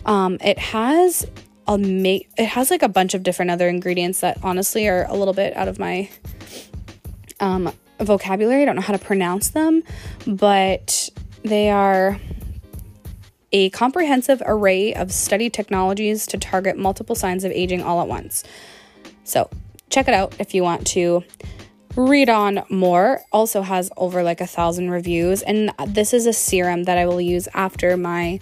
Um, 0.05 0.37
it 0.41 0.57
has 0.57 1.27
a 1.67 1.77
make 1.77 2.29
it 2.37 2.45
has 2.45 2.71
like 2.71 2.81
a 2.81 2.89
bunch 2.89 3.13
of 3.13 3.23
different 3.23 3.51
other 3.51 3.67
ingredients 3.67 4.21
that 4.21 4.39
honestly 4.43 4.87
are 4.87 5.05
a 5.09 5.13
little 5.13 5.33
bit 5.33 5.55
out 5.57 5.67
of 5.67 5.77
my 5.77 6.09
um, 7.39 7.71
vocabulary. 7.99 8.61
I 8.61 8.65
don't 8.65 8.75
know 8.75 8.81
how 8.81 8.93
to 8.93 9.03
pronounce 9.03 9.49
them, 9.49 9.83
but 10.25 11.09
they 11.43 11.69
are 11.69 12.19
a 13.51 13.69
comprehensive 13.69 14.41
array 14.45 14.93
of 14.93 15.11
study 15.11 15.49
technologies 15.49 16.27
to 16.27 16.37
target 16.37 16.77
multiple 16.77 17.15
signs 17.15 17.43
of 17.43 17.51
aging 17.51 17.81
all 17.81 18.01
at 18.01 18.07
once. 18.07 18.43
So, 19.23 19.49
check 19.89 20.07
it 20.07 20.13
out 20.13 20.35
if 20.39 20.53
you 20.53 20.63
want 20.63 20.85
to 20.87 21.23
read 21.95 22.29
on 22.29 22.63
more. 22.69 23.21
Also 23.31 23.61
has 23.61 23.89
over 23.97 24.23
like 24.23 24.41
a 24.41 24.47
thousand 24.47 24.91
reviews, 24.91 25.41
and 25.41 25.71
this 25.87 26.13
is 26.13 26.25
a 26.25 26.33
serum 26.33 26.83
that 26.83 26.97
I 26.97 27.05
will 27.05 27.21
use 27.21 27.47
after 27.53 27.97
my 27.97 28.39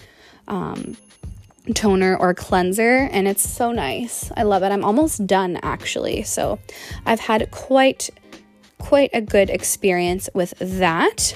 um, 0.48 0.96
toner 1.74 2.16
or 2.16 2.34
cleanser, 2.34 3.08
and 3.10 3.26
it's 3.26 3.48
so 3.48 3.72
nice. 3.72 4.30
I 4.36 4.42
love 4.42 4.62
it. 4.62 4.70
I'm 4.70 4.84
almost 4.84 5.26
done 5.26 5.58
actually, 5.62 6.22
so 6.22 6.58
I've 7.04 7.20
had 7.20 7.50
quite 7.50 8.10
quite 8.78 9.10
a 9.12 9.20
good 9.20 9.50
experience 9.50 10.28
with 10.34 10.54
that. 10.58 11.34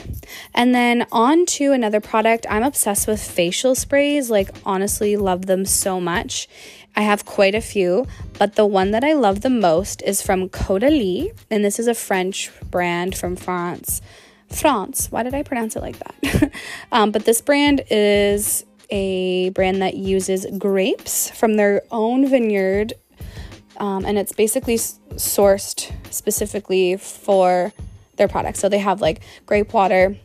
And 0.54 0.74
then 0.74 1.06
on 1.10 1.46
to 1.46 1.72
another 1.72 2.00
product. 2.00 2.46
I'm 2.48 2.62
obsessed 2.62 3.06
with 3.06 3.20
facial 3.20 3.74
sprays, 3.74 4.30
like, 4.30 4.50
honestly, 4.64 5.16
love 5.16 5.46
them 5.46 5.64
so 5.64 6.00
much. 6.00 6.48
I 6.96 7.02
have 7.02 7.24
quite 7.24 7.54
a 7.54 7.60
few, 7.60 8.06
but 8.38 8.56
the 8.56 8.66
one 8.66 8.90
that 8.90 9.04
I 9.04 9.12
love 9.12 9.42
the 9.42 9.50
most 9.50 10.02
is 10.02 10.22
from 10.22 10.48
Caudalie, 10.48 11.32
and 11.50 11.64
this 11.64 11.78
is 11.78 11.86
a 11.86 11.94
French 11.94 12.50
brand 12.70 13.16
from 13.16 13.36
France. 13.36 14.02
France. 14.48 15.10
Why 15.10 15.22
did 15.22 15.34
I 15.34 15.42
pronounce 15.42 15.76
it 15.76 15.82
like 15.82 15.98
that? 15.98 16.52
um, 16.92 17.12
but 17.12 17.24
this 17.24 17.40
brand 17.40 17.82
is 17.90 18.64
a 18.90 19.50
brand 19.50 19.82
that 19.82 19.94
uses 19.94 20.46
grapes 20.58 21.30
from 21.30 21.54
their 21.54 21.82
own 21.92 22.28
vineyard 22.28 22.92
um, 23.80 24.04
and 24.04 24.18
it's 24.18 24.32
basically 24.32 24.76
sourced 24.76 25.92
specifically 26.12 26.96
for 26.96 27.72
their 28.16 28.28
products. 28.28 28.60
So 28.60 28.68
they 28.68 28.78
have 28.78 29.00
like 29.00 29.22
grape 29.46 29.72
water, 29.72 30.16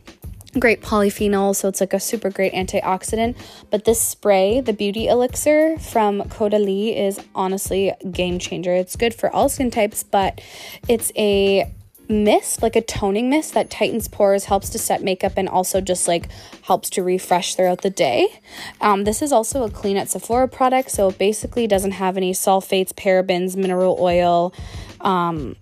great 0.58 0.82
polyphenol, 0.82 1.56
so 1.56 1.68
it's 1.68 1.80
like 1.80 1.94
a 1.94 2.00
super 2.00 2.30
great 2.30 2.52
antioxidant. 2.52 3.34
But 3.70 3.86
this 3.86 4.00
spray, 4.00 4.60
the 4.60 4.74
Beauty 4.74 5.08
Elixir 5.08 5.78
from 5.78 6.22
Caudalie, 6.22 6.94
is 6.96 7.18
honestly 7.34 7.92
game 8.10 8.38
changer. 8.38 8.74
It's 8.74 8.94
good 8.94 9.14
for 9.14 9.34
all 9.34 9.48
skin 9.48 9.70
types, 9.70 10.02
but 10.02 10.40
it's 10.86 11.10
a 11.16 11.72
mist, 12.08 12.62
like 12.62 12.76
a 12.76 12.80
toning 12.80 13.28
mist 13.30 13.54
that 13.54 13.70
tightens 13.70 14.08
pores, 14.08 14.44
helps 14.44 14.70
to 14.70 14.78
set 14.78 15.02
makeup, 15.02 15.32
and 15.36 15.48
also 15.48 15.80
just 15.80 16.06
like 16.06 16.28
helps 16.62 16.90
to 16.90 17.02
refresh 17.02 17.54
throughout 17.54 17.82
the 17.82 17.90
day. 17.90 18.40
Um, 18.80 19.04
this 19.04 19.22
is 19.22 19.32
also 19.32 19.64
a 19.64 19.70
clean 19.70 19.96
at 19.96 20.10
Sephora 20.10 20.48
product, 20.48 20.90
so 20.90 21.08
it 21.08 21.18
basically 21.18 21.66
doesn't 21.66 21.92
have 21.92 22.16
any 22.16 22.32
sulfates, 22.32 22.92
parabens, 22.92 23.56
mineral 23.56 23.96
oil. 24.00 24.52
Um, 25.00 25.56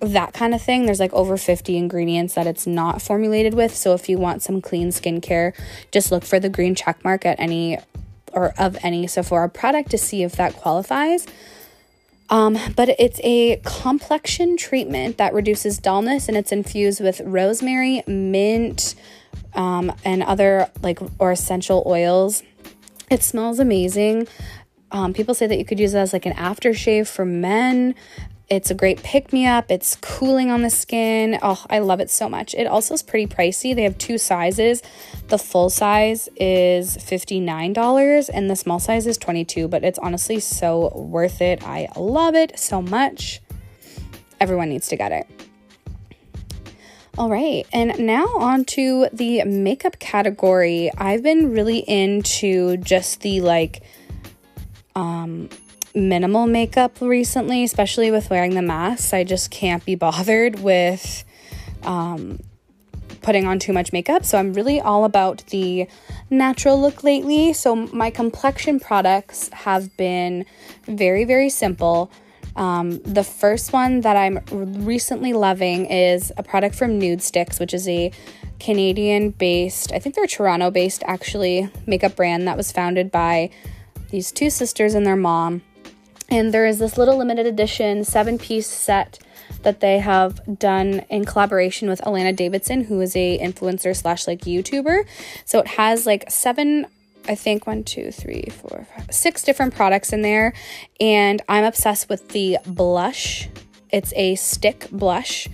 that 0.00 0.32
kind 0.32 0.54
of 0.54 0.62
thing. 0.62 0.86
There's 0.86 1.00
like 1.00 1.12
over 1.12 1.36
50 1.36 1.76
ingredients 1.76 2.34
that 2.34 2.46
it's 2.46 2.66
not 2.66 3.02
formulated 3.02 3.54
with. 3.54 3.74
So 3.74 3.92
if 3.92 4.08
you 4.08 4.18
want 4.18 4.42
some 4.42 4.62
clean 4.62 4.88
skincare, 4.88 5.54
just 5.92 6.10
look 6.10 6.24
for 6.24 6.40
the 6.40 6.48
green 6.48 6.74
check 6.74 7.04
mark 7.04 7.26
at 7.26 7.38
any 7.38 7.78
or 8.32 8.54
of 8.58 8.78
any 8.82 9.06
Sephora 9.06 9.48
product 9.48 9.90
to 9.90 9.98
see 9.98 10.22
if 10.22 10.32
that 10.32 10.54
qualifies. 10.54 11.26
Um, 12.30 12.56
but 12.76 12.88
it's 12.88 13.20
a 13.24 13.60
complexion 13.64 14.56
treatment 14.56 15.18
that 15.18 15.34
reduces 15.34 15.78
dullness 15.78 16.28
and 16.28 16.36
it's 16.36 16.52
infused 16.52 17.00
with 17.00 17.20
rosemary, 17.24 18.02
mint, 18.06 18.94
um, 19.54 19.92
and 20.04 20.22
other 20.22 20.70
like 20.80 21.00
or 21.18 21.32
essential 21.32 21.82
oils. 21.86 22.44
It 23.10 23.24
smells 23.24 23.58
amazing. 23.58 24.28
Um, 24.92 25.12
people 25.12 25.34
say 25.34 25.48
that 25.48 25.58
you 25.58 25.64
could 25.64 25.80
use 25.80 25.94
it 25.94 25.98
as 25.98 26.12
like 26.12 26.26
an 26.26 26.34
aftershave 26.34 27.08
for 27.08 27.24
men. 27.24 27.96
It's 28.50 28.68
a 28.68 28.74
great 28.74 29.00
pick 29.04 29.32
me 29.32 29.46
up. 29.46 29.70
It's 29.70 29.94
cooling 30.00 30.50
on 30.50 30.62
the 30.62 30.70
skin. 30.70 31.38
Oh, 31.40 31.64
I 31.70 31.78
love 31.78 32.00
it 32.00 32.10
so 32.10 32.28
much. 32.28 32.52
It 32.52 32.66
also 32.66 32.94
is 32.94 33.02
pretty 33.02 33.32
pricey. 33.32 33.76
They 33.76 33.84
have 33.84 33.96
two 33.96 34.18
sizes. 34.18 34.82
The 35.28 35.38
full 35.38 35.70
size 35.70 36.28
is 36.34 36.96
$59 36.96 38.28
and 38.34 38.50
the 38.50 38.56
small 38.56 38.80
size 38.80 39.06
is 39.06 39.18
22, 39.18 39.68
but 39.68 39.84
it's 39.84 40.00
honestly 40.00 40.40
so 40.40 40.92
worth 40.96 41.40
it. 41.40 41.62
I 41.62 41.86
love 41.96 42.34
it 42.34 42.58
so 42.58 42.82
much. 42.82 43.40
Everyone 44.40 44.68
needs 44.68 44.88
to 44.88 44.96
get 44.96 45.12
it. 45.12 45.28
All 47.16 47.28
right, 47.28 47.66
and 47.72 47.98
now 48.00 48.26
on 48.36 48.64
to 48.66 49.08
the 49.12 49.44
makeup 49.44 50.00
category. 50.00 50.90
I've 50.96 51.22
been 51.22 51.52
really 51.52 51.78
into 51.78 52.78
just 52.78 53.20
the 53.20 53.42
like 53.42 53.82
um 54.96 55.50
minimal 55.94 56.46
makeup 56.46 57.00
recently, 57.00 57.64
especially 57.64 58.10
with 58.10 58.30
wearing 58.30 58.54
the 58.54 58.62
mask. 58.62 59.12
I 59.14 59.24
just 59.24 59.50
can't 59.50 59.84
be 59.84 59.94
bothered 60.06 60.60
with 60.60 61.24
um, 61.82 62.40
putting 63.22 63.46
on 63.46 63.58
too 63.58 63.72
much 63.72 63.92
makeup. 63.92 64.24
So 64.24 64.38
I'm 64.38 64.52
really 64.52 64.80
all 64.80 65.04
about 65.04 65.44
the 65.48 65.86
natural 66.30 66.80
look 66.80 67.02
lately. 67.04 67.52
So 67.52 67.74
my 67.76 68.10
complexion 68.10 68.80
products 68.80 69.48
have 69.52 69.96
been 69.96 70.46
very, 70.86 71.24
very 71.24 71.50
simple. 71.50 72.10
Um, 72.56 72.98
the 73.00 73.24
first 73.24 73.72
one 73.72 74.00
that 74.00 74.16
I'm 74.16 74.40
recently 74.50 75.32
loving 75.32 75.86
is 75.86 76.32
a 76.36 76.42
product 76.42 76.74
from 76.74 77.00
Nudestix, 77.00 77.60
which 77.60 77.72
is 77.72 77.88
a 77.88 78.10
Canadian 78.58 79.30
based, 79.30 79.92
I 79.92 79.98
think 79.98 80.14
they're 80.14 80.26
Toronto 80.26 80.70
based 80.70 81.02
actually, 81.06 81.70
makeup 81.86 82.16
brand 82.16 82.46
that 82.46 82.56
was 82.56 82.70
founded 82.70 83.10
by 83.10 83.50
these 84.10 84.30
two 84.30 84.50
sisters 84.50 84.94
and 84.94 85.06
their 85.06 85.16
mom. 85.16 85.62
And 86.30 86.54
there 86.54 86.66
is 86.66 86.78
this 86.78 86.96
little 86.96 87.16
limited 87.16 87.46
edition 87.46 88.04
seven 88.04 88.38
piece 88.38 88.68
set 88.68 89.18
that 89.62 89.80
they 89.80 89.98
have 89.98 90.58
done 90.58 91.04
in 91.10 91.24
collaboration 91.24 91.88
with 91.88 92.00
Alana 92.02 92.34
Davidson, 92.34 92.84
who 92.84 93.00
is 93.00 93.16
a 93.16 93.38
influencer 93.38 93.96
slash 93.96 94.26
like 94.26 94.42
YouTuber. 94.42 95.06
So 95.44 95.58
it 95.58 95.66
has 95.66 96.06
like 96.06 96.30
seven 96.30 96.86
I 97.28 97.34
think 97.34 97.66
one, 97.66 97.84
two, 97.84 98.10
three, 98.10 98.44
four, 98.50 98.86
five, 98.96 99.12
six 99.14 99.42
different 99.42 99.74
products 99.74 100.12
in 100.12 100.22
there. 100.22 100.54
And 101.00 101.42
I'm 101.48 101.64
obsessed 101.64 102.08
with 102.08 102.30
the 102.30 102.58
blush. 102.66 103.48
It's 103.90 104.12
a 104.16 104.36
stick 104.36 104.88
blush 104.90 105.48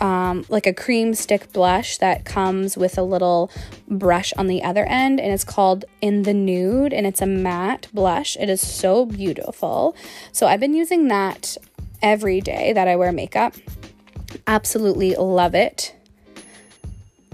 um, 0.00 0.44
like 0.48 0.66
a 0.66 0.72
cream 0.72 1.14
stick 1.14 1.52
blush 1.52 1.98
that 1.98 2.24
comes 2.24 2.76
with 2.76 2.98
a 2.98 3.02
little 3.02 3.50
brush 3.88 4.32
on 4.36 4.46
the 4.46 4.62
other 4.62 4.84
end, 4.84 5.20
and 5.20 5.32
it's 5.32 5.44
called 5.44 5.84
In 6.00 6.22
the 6.22 6.34
Nude, 6.34 6.92
and 6.92 7.06
it's 7.06 7.22
a 7.22 7.26
matte 7.26 7.88
blush. 7.92 8.36
It 8.38 8.48
is 8.48 8.60
so 8.60 9.06
beautiful. 9.06 9.96
So 10.32 10.46
I've 10.46 10.60
been 10.60 10.74
using 10.74 11.08
that 11.08 11.56
every 12.02 12.40
day 12.40 12.72
that 12.72 12.88
I 12.88 12.96
wear 12.96 13.12
makeup. 13.12 13.54
Absolutely 14.46 15.14
love 15.14 15.54
it. 15.54 15.94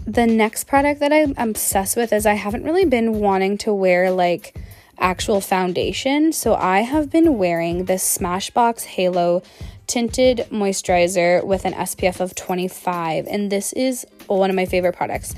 The 0.06 0.26
next 0.26 0.64
product 0.64 1.00
that 1.00 1.12
I'm 1.12 1.34
obsessed 1.36 1.96
with 1.96 2.12
is 2.12 2.26
I 2.26 2.34
haven't 2.34 2.64
really 2.64 2.84
been 2.84 3.20
wanting 3.20 3.58
to 3.58 3.72
wear 3.72 4.10
like 4.10 4.56
actual 4.98 5.40
foundation. 5.40 6.32
So 6.32 6.54
I 6.54 6.80
have 6.80 7.10
been 7.10 7.38
wearing 7.38 7.86
this 7.86 8.18
Smashbox 8.18 8.84
Halo 8.84 9.42
tinted 9.90 10.46
moisturizer 10.52 11.44
with 11.44 11.64
an 11.64 11.72
SPF 11.72 12.20
of 12.20 12.32
25, 12.36 13.26
and 13.26 13.50
this 13.50 13.72
is 13.72 14.06
one 14.28 14.48
of 14.48 14.54
my 14.54 14.64
favorite 14.64 14.94
products. 14.94 15.34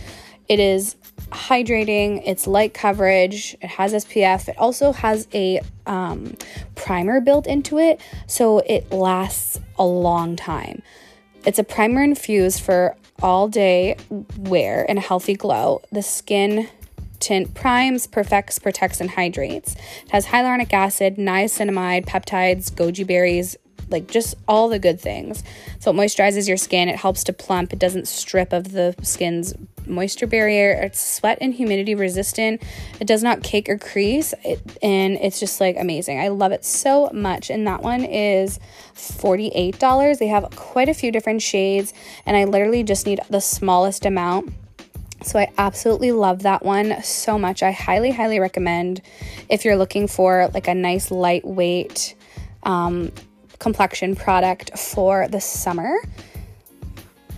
It 0.47 0.61
is 0.61 0.95
hydrating, 1.31 2.23
it's 2.27 2.47
light 2.47 2.75
coverage, 2.75 3.57
it 3.63 3.69
has 3.69 3.95
SPF, 3.95 4.51
it 4.51 4.59
also 4.59 4.93
has 4.93 5.27
a 5.33 5.63
um, 5.87 6.37
primer 6.75 7.23
built 7.23 7.47
into 7.47 7.79
it, 7.79 7.99
so 8.27 8.59
it 8.59 8.93
lasts 8.93 9.59
a 9.79 9.87
long 9.87 10.37
time. 10.37 10.83
It's 11.47 11.59
a 11.59 11.65
primer 11.65 12.03
infused 12.03 12.61
for 12.61 12.95
all 13.23 13.49
day 13.49 13.97
wear 14.37 14.85
and 14.87 14.99
a 14.99 15.03
healthy 15.03 15.35
glow. 15.35 15.81
The 15.91 16.03
skin 16.03 16.69
tint 17.21 17.55
primes, 17.55 18.07
perfects, 18.07 18.59
protects, 18.59 19.01
and 19.01 19.09
hydrates. 19.09 19.77
It 19.77 20.11
has 20.11 20.27
hyaluronic 20.27 20.73
acid, 20.73 21.17
niacinamide, 21.17 22.05
peptides, 22.05 22.71
goji 22.71 23.07
berries, 23.07 23.57
like 23.93 24.09
just 24.09 24.35
all 24.49 24.69
the 24.69 24.79
good 24.79 25.01
things. 25.01 25.45
So 25.79 25.91
it 25.91 25.95
moisturizes 25.95 26.49
your 26.49 26.57
skin, 26.57 26.89
it 26.89 26.97
helps 26.97 27.25
to 27.25 27.33
plump, 27.33 27.73
it 27.73 27.79
doesn't 27.79 28.09
strip 28.09 28.53
of 28.53 28.73
the 28.73 28.95
skin's 29.03 29.55
moisture 29.87 30.27
barrier, 30.27 30.73
it's 30.73 31.01
sweat 31.01 31.39
and 31.41 31.53
humidity 31.53 31.95
resistant, 31.95 32.63
it 33.01 33.07
does 33.07 33.23
not 33.23 33.43
cake 33.43 33.69
or 33.69 33.79
crease, 33.79 34.35
it, 34.45 34.61
and 34.83 35.15
it's 35.17 35.41
just 35.41 35.61
like 35.61 35.77
amazing. 35.79 36.21
I 36.21 36.29
love 36.29 36.53
it 36.53 36.65
so 36.65 37.11
much. 37.13 37.51
And 37.51 37.67
that 37.67 37.83
one 37.83 38.05
is 38.05 38.59
$48. 38.95 40.19
They 40.19 40.29
have 40.29 40.49
quite 40.57 40.89
a 40.89 40.95
few 40.95 41.13
different 41.13 41.43
shades, 41.43 41.93
and 42.27 42.37
I 42.37 42.45
literally 42.45 42.83
just 42.83 43.07
need 43.07 43.21
the 43.31 43.41
smallest 43.41 44.07
amount. 44.07 44.53
So 45.23 45.39
I 45.39 45.53
absolutely 45.57 46.13
love 46.13 46.43
that 46.43 46.65
one 46.65 47.01
so 47.03 47.39
much. 47.39 47.63
I 47.63 47.71
highly, 47.71 48.11
highly 48.11 48.41
recommend 48.41 49.03
if 49.49 49.65
you're 49.65 49.77
looking 49.77 50.09
for 50.09 50.51
like 50.53 50.67
a 50.67 50.75
nice 50.75 51.11
lightweight 51.11 52.17
um, 52.65 53.13
complexion 53.63 54.17
product 54.17 54.77
for 54.77 55.29
the 55.29 55.41
summer. 55.41 55.95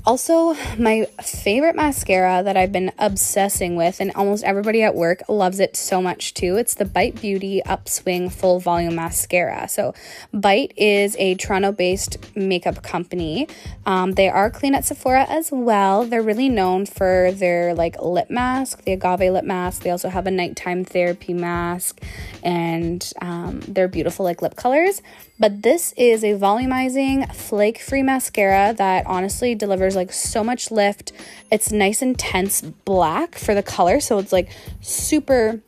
Also, 0.06 0.54
my 0.78 1.06
favorite 1.22 1.74
mascara 1.74 2.42
that 2.42 2.58
I've 2.58 2.72
been 2.72 2.92
obsessing 2.98 3.74
with, 3.74 4.00
and 4.00 4.12
almost 4.14 4.44
everybody 4.44 4.82
at 4.82 4.94
work 4.94 5.22
loves 5.30 5.60
it 5.60 5.76
so 5.76 6.02
much 6.02 6.34
too. 6.34 6.56
It's 6.56 6.74
the 6.74 6.84
Bite 6.84 7.18
Beauty 7.22 7.62
Upswing 7.64 8.30
Full 8.30 8.60
Volume 8.60 8.96
Mascara. 8.96 9.66
So, 9.66 9.94
Bite 10.30 10.74
is 10.76 11.16
a 11.18 11.36
Toronto 11.36 11.72
based 11.72 12.18
makeup 12.36 12.82
company. 12.82 13.48
Um, 13.86 14.12
they 14.12 14.28
are 14.28 14.50
clean 14.50 14.74
at 14.74 14.84
Sephora 14.84 15.24
as 15.26 15.50
well. 15.50 16.04
They're 16.04 16.20
really 16.20 16.50
known 16.50 16.84
for 16.84 17.32
their 17.32 17.74
like 17.74 17.96
lip 18.02 18.28
mask, 18.28 18.84
the 18.84 18.92
agave 18.92 19.32
lip 19.32 19.44
mask. 19.44 19.84
They 19.84 19.90
also 19.90 20.10
have 20.10 20.26
a 20.26 20.30
nighttime 20.30 20.84
therapy 20.84 21.32
mask, 21.32 22.02
and 22.42 23.10
um, 23.22 23.60
they're 23.68 23.88
beautiful 23.88 24.24
like 24.24 24.42
lip 24.42 24.54
colors. 24.54 25.00
But 25.38 25.62
this 25.62 25.92
is 25.96 26.22
a 26.22 26.34
volumizing, 26.34 27.32
flake 27.34 27.78
free 27.78 28.02
mascara 28.02 28.72
that 28.76 29.06
honestly 29.06 29.54
delivers 29.54 29.96
like 29.96 30.12
so 30.12 30.44
much 30.44 30.70
lift. 30.70 31.12
It's 31.50 31.72
nice 31.72 32.02
intense 32.02 32.60
black 32.60 33.34
for 33.36 33.54
the 33.54 33.62
color, 33.62 34.00
so 34.00 34.18
it's 34.18 34.32
like 34.32 34.50
super 34.80 35.60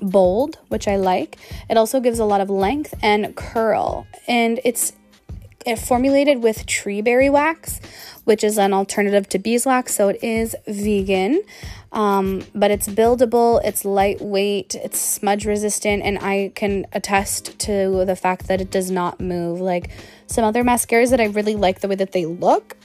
bold, 0.00 0.58
which 0.68 0.86
I 0.86 0.96
like. 0.96 1.36
It 1.68 1.76
also 1.76 2.00
gives 2.00 2.18
a 2.18 2.24
lot 2.24 2.40
of 2.40 2.48
length 2.48 2.94
and 3.02 3.34
curl, 3.34 4.06
and 4.28 4.60
it's 4.64 4.92
formulated 5.74 6.42
with 6.42 6.66
tree 6.66 7.02
berry 7.02 7.28
wax, 7.28 7.80
which 8.24 8.44
is 8.44 8.58
an 8.58 8.72
alternative 8.72 9.28
to 9.30 9.38
beeswax, 9.38 9.94
so 9.94 10.08
it 10.08 10.22
is 10.22 10.54
vegan. 10.66 11.42
Um, 11.92 12.44
but 12.54 12.70
it's 12.70 12.88
buildable, 12.88 13.60
it's 13.64 13.84
lightweight, 13.84 14.74
it's 14.74 14.98
smudge 14.98 15.46
resistant, 15.46 16.02
and 16.02 16.18
I 16.18 16.52
can 16.54 16.86
attest 16.92 17.58
to 17.60 18.04
the 18.04 18.16
fact 18.16 18.48
that 18.48 18.60
it 18.60 18.70
does 18.70 18.90
not 18.90 19.20
move. 19.20 19.60
Like 19.60 19.90
some 20.26 20.44
other 20.44 20.62
mascaras 20.62 21.10
that 21.10 21.20
I 21.20 21.26
really 21.26 21.56
like 21.56 21.80
the 21.80 21.88
way 21.88 21.94
that 21.94 22.12
they 22.12 22.26
look, 22.26 22.76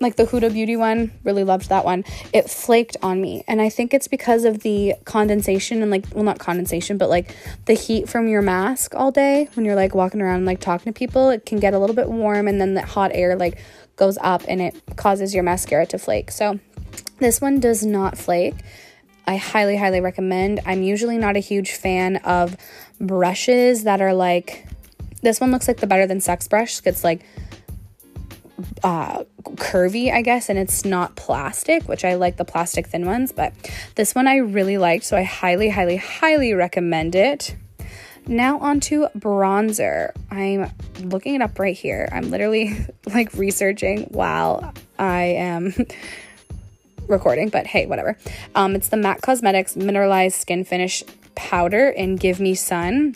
like 0.00 0.16
the 0.16 0.24
Huda 0.24 0.52
Beauty 0.52 0.76
one, 0.76 1.10
really 1.24 1.44
loved 1.44 1.68
that 1.70 1.84
one. 1.84 2.04
It 2.32 2.48
flaked 2.48 2.96
on 3.02 3.20
me, 3.20 3.44
and 3.48 3.60
I 3.60 3.68
think 3.68 3.92
it's 3.92 4.08
because 4.08 4.44
of 4.44 4.60
the 4.60 4.94
condensation 5.04 5.82
and 5.82 5.90
like, 5.90 6.04
well, 6.14 6.24
not 6.24 6.38
condensation, 6.38 6.98
but 6.98 7.08
like 7.08 7.34
the 7.66 7.74
heat 7.74 8.08
from 8.08 8.28
your 8.28 8.42
mask 8.42 8.94
all 8.94 9.10
day 9.10 9.48
when 9.54 9.66
you're 9.66 9.74
like 9.74 9.94
walking 9.94 10.20
around 10.20 10.36
and 10.36 10.46
like 10.46 10.60
talking 10.60 10.92
to 10.92 10.96
people. 10.96 11.30
It 11.30 11.46
can 11.46 11.58
get 11.58 11.74
a 11.74 11.78
little 11.78 11.96
bit 11.96 12.08
warm, 12.08 12.46
and 12.46 12.60
then 12.60 12.74
the 12.74 12.82
hot 12.82 13.10
air 13.12 13.36
like 13.36 13.58
goes 13.96 14.16
up 14.20 14.42
and 14.46 14.60
it 14.62 14.80
causes 14.96 15.34
your 15.34 15.42
mascara 15.42 15.84
to 15.86 15.98
flake. 15.98 16.30
So 16.30 16.60
this 17.18 17.40
one 17.40 17.58
does 17.58 17.84
not 17.84 18.16
flake. 18.16 18.54
I 19.26 19.36
highly, 19.36 19.76
highly 19.76 20.00
recommend. 20.00 20.60
I'm 20.64 20.82
usually 20.82 21.18
not 21.18 21.36
a 21.36 21.40
huge 21.40 21.72
fan 21.72 22.16
of 22.18 22.56
brushes 23.00 23.84
that 23.84 24.00
are 24.00 24.14
like, 24.14 24.66
this 25.20 25.40
one 25.40 25.50
looks 25.50 25.66
like 25.66 25.78
the 25.78 25.86
Better 25.86 26.06
Than 26.06 26.20
Sex 26.20 26.46
brush. 26.48 26.80
It's 26.86 27.02
like 27.04 27.22
uh, 28.82 29.24
curvy, 29.54 30.12
I 30.12 30.22
guess, 30.22 30.48
and 30.48 30.58
it's 30.58 30.84
not 30.84 31.16
plastic, 31.16 31.88
which 31.88 32.04
I 32.04 32.14
like 32.14 32.36
the 32.36 32.44
plastic 32.44 32.88
thin 32.88 33.06
ones, 33.06 33.32
but 33.32 33.52
this 33.94 34.14
one 34.14 34.26
I 34.26 34.36
really 34.36 34.78
liked, 34.78 35.04
so 35.04 35.16
I 35.16 35.22
highly, 35.22 35.68
highly, 35.68 35.96
highly 35.96 36.54
recommend 36.54 37.14
it. 37.14 37.54
Now 38.26 38.58
onto 38.58 39.06
bronzer. 39.16 40.12
I'm 40.30 40.70
looking 41.00 41.34
it 41.34 41.42
up 41.42 41.58
right 41.58 41.76
here. 41.76 42.08
I'm 42.12 42.30
literally 42.30 42.86
like 43.06 43.32
researching 43.34 44.04
while 44.10 44.74
I 44.98 45.22
am 45.22 45.74
recording, 47.08 47.48
but 47.48 47.66
hey, 47.66 47.86
whatever. 47.86 48.18
Um, 48.54 48.74
it's 48.74 48.88
the 48.88 48.98
MAC 48.98 49.22
Cosmetics 49.22 49.76
Mineralized 49.76 50.36
Skin 50.36 50.64
Finish 50.64 51.04
Powder 51.34 51.88
in 51.88 52.16
Give 52.16 52.38
Me 52.38 52.54
Sun. 52.54 53.14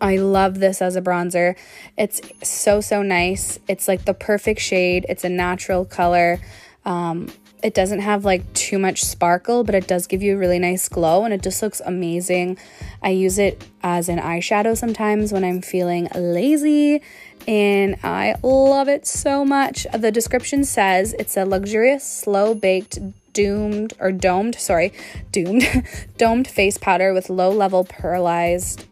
I 0.00 0.16
love 0.16 0.60
this 0.60 0.80
as 0.80 0.96
a 0.96 1.02
bronzer. 1.02 1.56
It's 1.96 2.20
so, 2.42 2.80
so 2.80 3.02
nice. 3.02 3.58
It's 3.68 3.88
like 3.88 4.04
the 4.04 4.14
perfect 4.14 4.60
shade, 4.60 5.06
it's 5.08 5.24
a 5.24 5.28
natural 5.28 5.84
color. 5.84 6.40
Um, 6.84 7.28
it 7.62 7.74
doesn't 7.74 8.00
have 8.00 8.24
like 8.24 8.52
too 8.54 8.78
much 8.78 9.02
sparkle, 9.02 9.64
but 9.64 9.74
it 9.74 9.88
does 9.88 10.06
give 10.06 10.22
you 10.22 10.36
a 10.36 10.38
really 10.38 10.58
nice 10.60 10.88
glow 10.88 11.24
and 11.24 11.34
it 11.34 11.42
just 11.42 11.60
looks 11.60 11.80
amazing. 11.84 12.56
I 13.02 13.10
use 13.10 13.38
it 13.38 13.64
as 13.82 14.08
an 14.08 14.18
eyeshadow 14.18 14.76
sometimes 14.76 15.32
when 15.32 15.44
I'm 15.44 15.60
feeling 15.60 16.08
lazy 16.14 17.02
and 17.48 17.96
I 18.04 18.36
love 18.42 18.88
it 18.88 19.06
so 19.06 19.44
much. 19.44 19.86
The 19.92 20.12
description 20.12 20.64
says 20.64 21.14
it's 21.18 21.36
a 21.36 21.44
luxurious, 21.44 22.04
slow 22.04 22.54
baked, 22.54 22.98
doomed 23.32 23.92
or 23.98 24.12
domed, 24.12 24.54
sorry, 24.56 24.92
doomed, 25.32 25.64
domed 26.16 26.46
face 26.46 26.78
powder 26.78 27.12
with 27.12 27.28
low 27.28 27.50
level 27.50 27.84
pearlized 27.84 28.84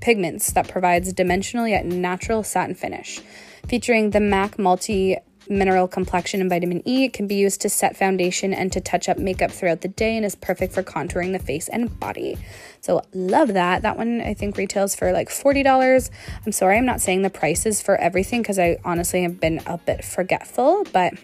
pigments 0.00 0.52
that 0.52 0.68
provides 0.68 1.12
dimensional 1.12 1.66
yet 1.66 1.84
natural 1.86 2.42
satin 2.42 2.74
finish. 2.74 3.20
Featuring 3.66 4.10
the 4.10 4.20
MAC 4.20 4.58
Multi 4.58 5.18
mineral 5.50 5.88
complexion 5.88 6.40
and 6.40 6.50
vitamin 6.50 6.86
E. 6.86 7.04
It 7.04 7.12
can 7.12 7.26
be 7.26 7.36
used 7.36 7.60
to 7.62 7.68
set 7.68 7.96
foundation 7.96 8.52
and 8.52 8.72
to 8.72 8.80
touch 8.80 9.08
up 9.08 9.18
makeup 9.18 9.50
throughout 9.50 9.80
the 9.80 9.88
day 9.88 10.16
and 10.16 10.24
is 10.24 10.34
perfect 10.34 10.72
for 10.72 10.82
contouring 10.82 11.32
the 11.32 11.38
face 11.38 11.68
and 11.68 11.98
body. 11.98 12.38
So, 12.80 13.02
love 13.12 13.54
that. 13.54 13.82
That 13.82 13.96
one 13.96 14.20
I 14.20 14.34
think 14.34 14.56
retails 14.56 14.94
for 14.94 15.12
like 15.12 15.28
$40. 15.28 16.10
I'm 16.44 16.52
sorry 16.52 16.76
I'm 16.76 16.86
not 16.86 17.00
saying 17.00 17.22
the 17.22 17.30
prices 17.30 17.82
for 17.82 17.96
everything 17.96 18.42
because 18.42 18.58
I 18.58 18.78
honestly 18.84 19.22
have 19.22 19.40
been 19.40 19.60
a 19.66 19.78
bit 19.78 20.04
forgetful, 20.04 20.84
but 20.92 21.14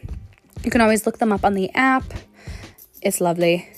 you 0.63 0.71
can 0.71 0.81
always 0.81 1.07
look 1.07 1.19
them 1.19 1.33
up 1.33 1.45
on 1.45 1.55
the 1.55 1.71
app. 1.75 2.05
It's 3.03 3.21
lovely. 3.21 3.69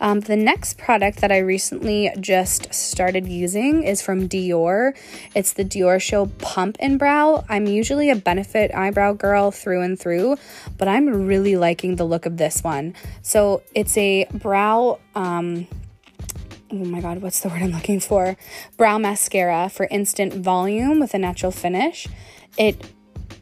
Um, 0.00 0.20
the 0.20 0.36
next 0.36 0.76
product 0.76 1.20
that 1.20 1.30
I 1.30 1.38
recently 1.38 2.10
just 2.20 2.74
started 2.74 3.26
using 3.26 3.84
is 3.84 4.02
from 4.02 4.28
Dior. 4.28 4.96
It's 5.34 5.52
the 5.52 5.64
Dior 5.64 6.00
Show 6.00 6.26
Pump 6.26 6.76
and 6.80 6.98
Brow. 6.98 7.44
I'm 7.48 7.66
usually 7.66 8.10
a 8.10 8.16
benefit 8.16 8.74
eyebrow 8.74 9.12
girl 9.14 9.50
through 9.50 9.82
and 9.82 9.98
through, 9.98 10.36
but 10.76 10.88
I'm 10.88 11.26
really 11.26 11.56
liking 11.56 11.96
the 11.96 12.04
look 12.04 12.26
of 12.26 12.36
this 12.36 12.62
one. 12.62 12.94
So 13.22 13.62
it's 13.74 13.96
a 13.96 14.26
brow. 14.32 14.98
Um, 15.14 15.66
oh 16.72 16.76
my 16.76 17.00
god, 17.00 17.22
what's 17.22 17.40
the 17.40 17.48
word 17.48 17.62
I'm 17.62 17.70
looking 17.70 18.00
for? 18.00 18.36
Brow 18.76 18.98
mascara 18.98 19.68
for 19.68 19.86
instant 19.90 20.34
volume 20.34 20.98
with 20.98 21.14
a 21.14 21.18
natural 21.18 21.52
finish. 21.52 22.08
It 22.58 22.84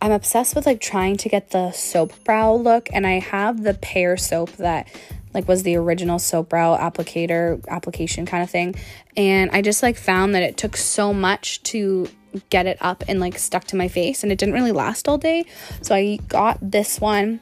I'm 0.01 0.11
obsessed 0.11 0.57
with 0.57 0.67
like 0.67 0.81
trying 0.81 1.17
to 1.19 1.29
get 1.29 1.51
the 1.51 1.71
soap 1.71 2.13
brow 2.25 2.55
look 2.55 2.89
and 2.93 3.07
I 3.07 3.21
have 3.21 3.63
the 3.63 3.75
pear 3.75 4.17
soap 4.17 4.51
that 4.57 4.89
like 5.35 5.49
was 5.49 5.63
the 5.63 5.77
original 5.77 6.19
soap 6.19 6.51
brow 6.51 6.77
applicator 6.77 7.67
application 7.69 8.27
kind 8.27 8.43
of 8.43 8.51
thing. 8.51 8.75
And 9.17 9.51
i 9.51 9.63
just 9.63 9.83
like 9.83 9.97
found 9.97 10.35
that 10.35 10.43
it 10.43 10.57
took 10.57 10.77
so 10.77 11.13
much 11.13 11.63
to 11.65 12.09
get 12.51 12.67
it 12.67 12.79
up 12.81 13.05
and 13.09 13.21
like 13.21 13.39
stuck 13.39 13.65
to 13.65 13.77
my 13.77 13.89
face 13.89 14.23
and 14.23 14.33
it 14.33 14.39
didn't 14.39 14.55
really 14.55 14.73
last 14.73 15.09
all 15.09 15.19
day. 15.19 15.45
So 15.83 15.95
i 15.95 16.19
got 16.29 16.59
this 16.61 17.01
one 17.01 17.41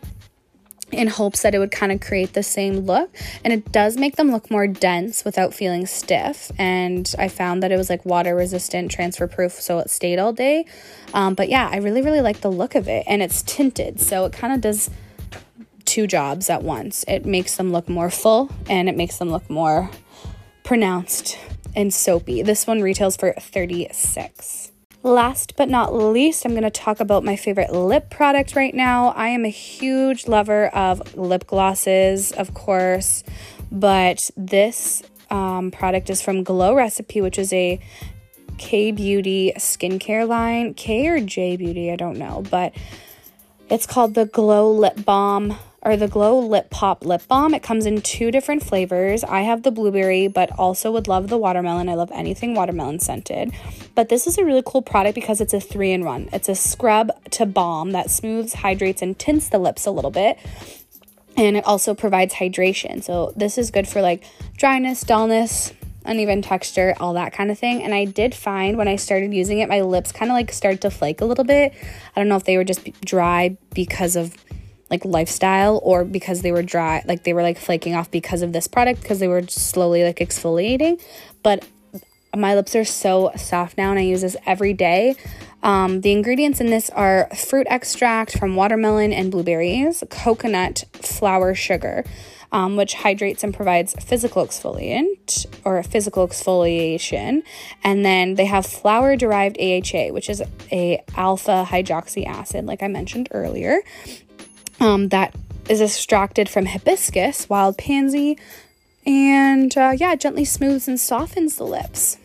in 0.92 1.06
hopes 1.06 1.42
that 1.42 1.54
it 1.54 1.60
would 1.60 1.70
kind 1.70 1.92
of 1.92 2.00
create 2.00 2.32
the 2.32 2.42
same 2.42 2.78
look. 2.78 3.14
And 3.44 3.52
it 3.52 3.70
does 3.70 3.96
make 3.96 4.16
them 4.16 4.32
look 4.32 4.50
more 4.50 4.66
dense 4.66 5.24
without 5.24 5.54
feeling 5.54 5.86
stiff. 5.86 6.50
And 6.58 7.12
i 7.18 7.28
found 7.28 7.62
that 7.62 7.72
it 7.72 7.76
was 7.76 7.90
like 7.90 8.04
water 8.04 8.34
resistant 8.34 8.90
transfer 8.90 9.26
proof 9.26 9.52
so 9.52 9.78
it 9.78 9.90
stayed 9.90 10.18
all 10.18 10.32
day. 10.32 10.66
Um, 11.14 11.34
but 11.34 11.48
yeah 11.48 11.68
i 11.70 11.76
really 11.76 12.02
really 12.02 12.20
like 12.20 12.40
the 12.40 12.50
look 12.50 12.74
of 12.74 12.88
it. 12.88 13.04
And 13.06 13.22
it's 13.22 13.42
tinted 13.42 14.00
so 14.00 14.24
it 14.24 14.32
kind 14.32 14.52
of 14.52 14.60
does 14.60 14.90
two 15.90 16.06
jobs 16.06 16.48
at 16.48 16.62
once. 16.62 17.04
It 17.08 17.26
makes 17.26 17.56
them 17.56 17.72
look 17.72 17.88
more 17.88 18.10
full 18.10 18.48
and 18.68 18.88
it 18.88 18.96
makes 18.96 19.18
them 19.18 19.28
look 19.28 19.50
more 19.50 19.90
pronounced 20.62 21.36
and 21.74 21.92
soapy. 21.92 22.42
This 22.42 22.64
one 22.64 22.80
retails 22.80 23.16
for 23.16 23.32
36. 23.32 24.70
Last 25.02 25.56
but 25.56 25.68
not 25.68 25.92
least, 25.92 26.44
I'm 26.44 26.52
going 26.52 26.62
to 26.62 26.70
talk 26.70 27.00
about 27.00 27.24
my 27.24 27.34
favorite 27.34 27.72
lip 27.72 28.08
product 28.08 28.54
right 28.54 28.72
now. 28.72 29.08
I 29.08 29.28
am 29.30 29.44
a 29.44 29.48
huge 29.48 30.28
lover 30.28 30.68
of 30.68 31.16
lip 31.16 31.48
glosses, 31.48 32.30
of 32.32 32.54
course, 32.54 33.24
but 33.72 34.30
this 34.36 35.02
um, 35.28 35.72
product 35.72 36.08
is 36.08 36.22
from 36.22 36.44
Glow 36.44 36.74
Recipe, 36.76 37.20
which 37.20 37.38
is 37.38 37.52
a 37.52 37.80
K 38.58 38.92
Beauty 38.92 39.54
skincare 39.56 40.28
line. 40.28 40.74
K 40.74 41.08
or 41.08 41.18
J 41.18 41.56
Beauty, 41.56 41.90
I 41.90 41.96
don't 41.96 42.18
know, 42.18 42.44
but 42.48 42.74
it's 43.68 43.86
called 43.86 44.14
the 44.14 44.26
Glow 44.26 44.70
Lip 44.70 45.04
Balm 45.04 45.56
or 45.82 45.96
the 45.96 46.08
Glow 46.08 46.38
Lip 46.38 46.70
Pop 46.70 47.04
Lip 47.04 47.22
Balm. 47.26 47.54
It 47.54 47.62
comes 47.62 47.86
in 47.86 48.02
two 48.02 48.30
different 48.30 48.62
flavors. 48.62 49.24
I 49.24 49.42
have 49.42 49.62
the 49.62 49.70
blueberry, 49.70 50.28
but 50.28 50.50
also 50.58 50.92
would 50.92 51.08
love 51.08 51.28
the 51.28 51.38
watermelon. 51.38 51.88
I 51.88 51.94
love 51.94 52.10
anything 52.12 52.54
watermelon 52.54 52.98
scented. 52.98 53.52
But 53.94 54.08
this 54.08 54.26
is 54.26 54.38
a 54.38 54.44
really 54.44 54.62
cool 54.64 54.82
product 54.82 55.14
because 55.14 55.40
it's 55.40 55.54
a 55.54 55.60
three 55.60 55.92
in 55.92 56.04
one. 56.04 56.28
It's 56.32 56.48
a 56.48 56.54
scrub 56.54 57.10
to 57.32 57.46
balm 57.46 57.92
that 57.92 58.10
smooths, 58.10 58.54
hydrates, 58.54 59.02
and 59.02 59.18
tints 59.18 59.48
the 59.48 59.58
lips 59.58 59.86
a 59.86 59.90
little 59.90 60.10
bit. 60.10 60.38
And 61.36 61.56
it 61.56 61.64
also 61.64 61.94
provides 61.94 62.34
hydration. 62.34 63.02
So 63.02 63.32
this 63.36 63.56
is 63.56 63.70
good 63.70 63.88
for 63.88 64.02
like 64.02 64.24
dryness, 64.58 65.02
dullness, 65.02 65.72
uneven 66.04 66.42
texture, 66.42 66.94
all 67.00 67.14
that 67.14 67.32
kind 67.32 67.50
of 67.50 67.58
thing. 67.58 67.82
And 67.82 67.94
I 67.94 68.04
did 68.04 68.34
find 68.34 68.76
when 68.76 68.88
I 68.88 68.96
started 68.96 69.32
using 69.32 69.60
it, 69.60 69.68
my 69.68 69.80
lips 69.80 70.12
kind 70.12 70.30
of 70.30 70.34
like 70.34 70.52
started 70.52 70.82
to 70.82 70.90
flake 70.90 71.20
a 71.20 71.24
little 71.24 71.44
bit. 71.44 71.72
I 72.14 72.20
don't 72.20 72.28
know 72.28 72.36
if 72.36 72.44
they 72.44 72.56
were 72.56 72.64
just 72.64 73.00
dry 73.00 73.56
because 73.72 74.16
of 74.16 74.34
like 74.90 75.04
lifestyle 75.04 75.80
or 75.82 76.04
because 76.04 76.42
they 76.42 76.52
were 76.52 76.62
dry, 76.62 77.02
like 77.06 77.22
they 77.24 77.32
were 77.32 77.42
like 77.42 77.58
flaking 77.58 77.94
off 77.94 78.10
because 78.10 78.42
of 78.42 78.52
this 78.52 78.66
product 78.66 79.00
because 79.00 79.20
they 79.20 79.28
were 79.28 79.42
slowly 79.46 80.02
like 80.02 80.16
exfoliating. 80.16 81.00
But 81.42 81.66
my 82.36 82.54
lips 82.54 82.76
are 82.76 82.84
so 82.84 83.32
soft 83.36 83.78
now 83.78 83.90
and 83.90 83.98
I 83.98 84.02
use 84.02 84.22
this 84.22 84.36
every 84.46 84.72
day. 84.72 85.16
Um, 85.62 86.00
the 86.00 86.12
ingredients 86.12 86.60
in 86.60 86.68
this 86.68 86.90
are 86.90 87.28
fruit 87.34 87.66
extract 87.70 88.38
from 88.38 88.56
watermelon 88.56 89.12
and 89.12 89.30
blueberries, 89.30 90.02
coconut 90.10 90.84
flower 90.92 91.54
sugar, 91.54 92.04
um, 92.52 92.76
which 92.76 92.94
hydrates 92.94 93.44
and 93.44 93.54
provides 93.54 93.94
physical 93.94 94.44
exfoliant 94.44 95.46
or 95.64 95.82
physical 95.82 96.26
exfoliation. 96.26 97.42
And 97.84 98.04
then 98.04 98.34
they 98.34 98.46
have 98.46 98.64
flower 98.64 99.16
derived 99.16 99.58
AHA, 99.60 100.12
which 100.12 100.30
is 100.30 100.42
a 100.72 101.02
alpha 101.14 101.66
hydroxy 101.68 102.26
acid, 102.26 102.64
like 102.64 102.82
I 102.82 102.88
mentioned 102.88 103.28
earlier 103.32 103.82
um, 104.80 105.08
that 105.08 105.34
is 105.68 105.80
extracted 105.80 106.48
from 106.48 106.66
hibiscus, 106.66 107.48
wild 107.48 107.78
pansy, 107.78 108.38
and 109.06 109.76
uh, 109.76 109.92
yeah, 109.96 110.14
gently 110.16 110.44
smooths 110.44 110.88
and 110.88 110.98
softens 110.98 111.56
the 111.56 111.64
lips. 111.64 112.18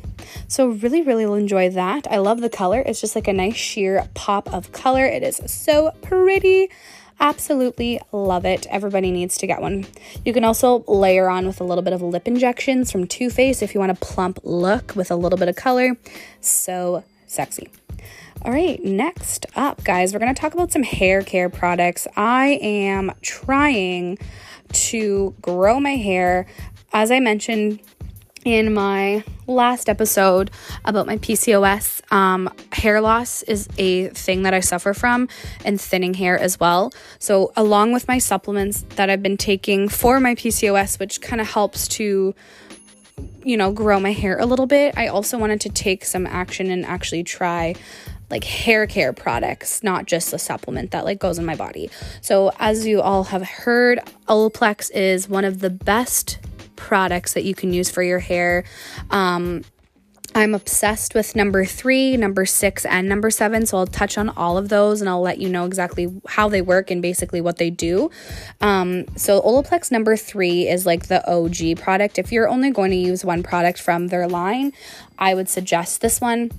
So, 0.48 0.68
really, 0.68 1.02
really 1.02 1.24
enjoy 1.24 1.70
that. 1.70 2.08
I 2.10 2.18
love 2.18 2.42
the 2.42 2.50
color. 2.50 2.82
It's 2.86 3.02
just 3.02 3.16
like 3.16 3.28
a 3.28 3.34
nice 3.34 3.56
sheer 3.56 4.08
pop 4.14 4.52
of 4.54 4.72
color. 4.72 5.06
It 5.06 5.24
is 5.24 5.42
so 5.46 5.92
pretty. 6.02 6.70
Absolutely 7.20 8.02
love 8.12 8.46
it. 8.46 8.68
Everybody 8.70 9.12
needs 9.12 9.38
to 9.38 9.48
get 9.48 9.62
one. 9.62 9.86
You 10.26 10.34
can 10.34 10.44
also 10.44 10.84
layer 10.88 11.30
on 11.30 11.48
with 11.48 11.62
a 11.62 11.64
little 11.64 11.84
bit 11.84 11.94
of 11.94 12.02
lip 12.02 12.28
injections 12.28 12.92
from 12.92 13.08
Too 13.08 13.30
Faced 13.30 13.64
if 13.64 13.74
you 13.74 13.80
want 13.80 13.92
a 13.92 13.96
plump 13.96 14.40
look 14.44 14.96
with 14.96 15.12
a 15.12 15.16
little 15.16 15.38
bit 15.38 15.48
of 15.48 15.56
color. 15.56 15.96
So 16.42 17.04
sexy. 17.28 17.70
All 18.42 18.52
right, 18.52 18.84
next 18.84 19.48
up, 19.56 19.84
guys, 19.84 20.14
we're 20.14 20.20
going 20.20 20.34
to 20.34 20.40
talk 20.40 20.54
about 20.54 20.72
some 20.72 20.84
hair 20.84 21.24
care 21.24 21.50
products. 21.50 22.08
I 22.16 22.60
am 22.62 23.12
trying 23.22 24.20
to 24.72 25.34
grow 25.42 25.80
my 25.80 25.96
hair. 25.96 26.46
As 26.94 27.12
I 27.12 27.20
mentioned 27.20 27.80
in 28.46 28.72
my 28.72 29.24
last 29.48 29.90
episode 29.90 30.52
about 30.86 31.08
my 31.08 31.18
PCOS, 31.18 32.02
um, 32.14 32.48
hair 32.72 33.02
loss 33.02 33.42
is 33.44 33.68
a 33.80 34.10
thing 34.10 34.44
that 34.44 34.54
I 34.54 34.60
suffer 34.60 34.94
from, 34.94 35.28
and 35.66 35.82
thinning 35.82 36.14
hair 36.14 36.38
as 36.38 36.60
well. 36.60 36.94
So, 37.18 37.52
along 37.58 37.94
with 37.94 38.08
my 38.08 38.20
supplements 38.20 38.86
that 38.96 39.10
I've 39.10 39.24
been 39.24 39.38
taking 39.38 39.90
for 39.90 40.20
my 40.20 40.36
PCOS, 40.36 41.00
which 41.00 41.22
kind 41.22 41.42
of 41.42 41.50
helps 41.50 41.88
to 41.90 42.36
you 43.44 43.58
know, 43.58 43.72
grow 43.72 44.00
my 44.00 44.12
hair 44.12 44.40
a 44.40 44.46
little 44.46 44.66
bit, 44.66 44.98
I 44.98 45.08
also 45.08 45.38
wanted 45.38 45.62
to 45.62 45.70
take 45.70 46.04
some 46.04 46.26
action 46.26 46.70
and 46.70 46.86
actually 46.86 47.24
try 47.24 47.76
like 48.30 48.44
hair 48.44 48.88
care 48.88 49.14
products, 49.14 49.84
not 49.84 50.08
just 50.08 50.34
a 50.34 50.40
supplement 50.40 50.92
that 50.92 51.06
like 51.06 51.20
goes 51.20 51.38
in 51.38 51.46
my 51.46 51.56
body. 51.56 51.90
So 52.22 52.52
as 52.60 52.86
you 52.86 53.02
all 53.02 53.26
have 53.26 53.44
heard, 53.44 54.00
Olaplex 54.28 54.92
is 54.92 55.30
one 55.30 55.46
of 55.46 55.60
the 55.60 55.70
best 55.70 56.40
products 56.76 57.34
that 57.34 57.44
you 57.44 57.54
can 57.56 57.72
use 57.72 57.90
for 57.90 58.02
your 58.02 58.20
hair. 58.20 58.64
Um, 59.12 59.64
I'm 60.36 60.54
obsessed 60.54 61.16
with 61.16 61.34
number 61.34 61.64
three, 61.64 62.18
number 62.18 62.46
six, 62.46 62.84
and 62.86 63.08
number 63.08 63.32
seven. 63.32 63.66
So 63.66 63.78
I'll 63.78 63.88
touch 63.88 64.18
on 64.18 64.28
all 64.28 64.58
of 64.58 64.68
those 64.68 65.00
and 65.00 65.10
I'll 65.10 65.22
let 65.22 65.38
you 65.38 65.48
know 65.48 65.66
exactly 65.66 66.14
how 66.28 66.50
they 66.50 66.62
work 66.62 66.92
and 66.92 67.02
basically 67.02 67.40
what 67.40 67.58
they 67.58 67.70
do. 67.70 68.12
Um, 68.60 69.06
so 69.16 69.42
Olaplex 69.42 69.94
number 69.94 70.18
three 70.18 70.68
is 70.68 70.86
like 70.86 71.08
the 71.08 71.26
OG 71.26 71.80
product. 71.82 72.20
If 72.20 72.34
you're 72.34 72.50
only 72.50 72.70
going 72.70 72.92
to 72.92 72.98
use 72.98 73.24
one 73.24 73.44
product 73.44 73.82
from 73.82 74.10
their 74.10 74.28
line, 74.28 74.74
I 75.18 75.34
would 75.34 75.48
suggest 75.48 76.02
this 76.02 76.20
one. 76.20 76.52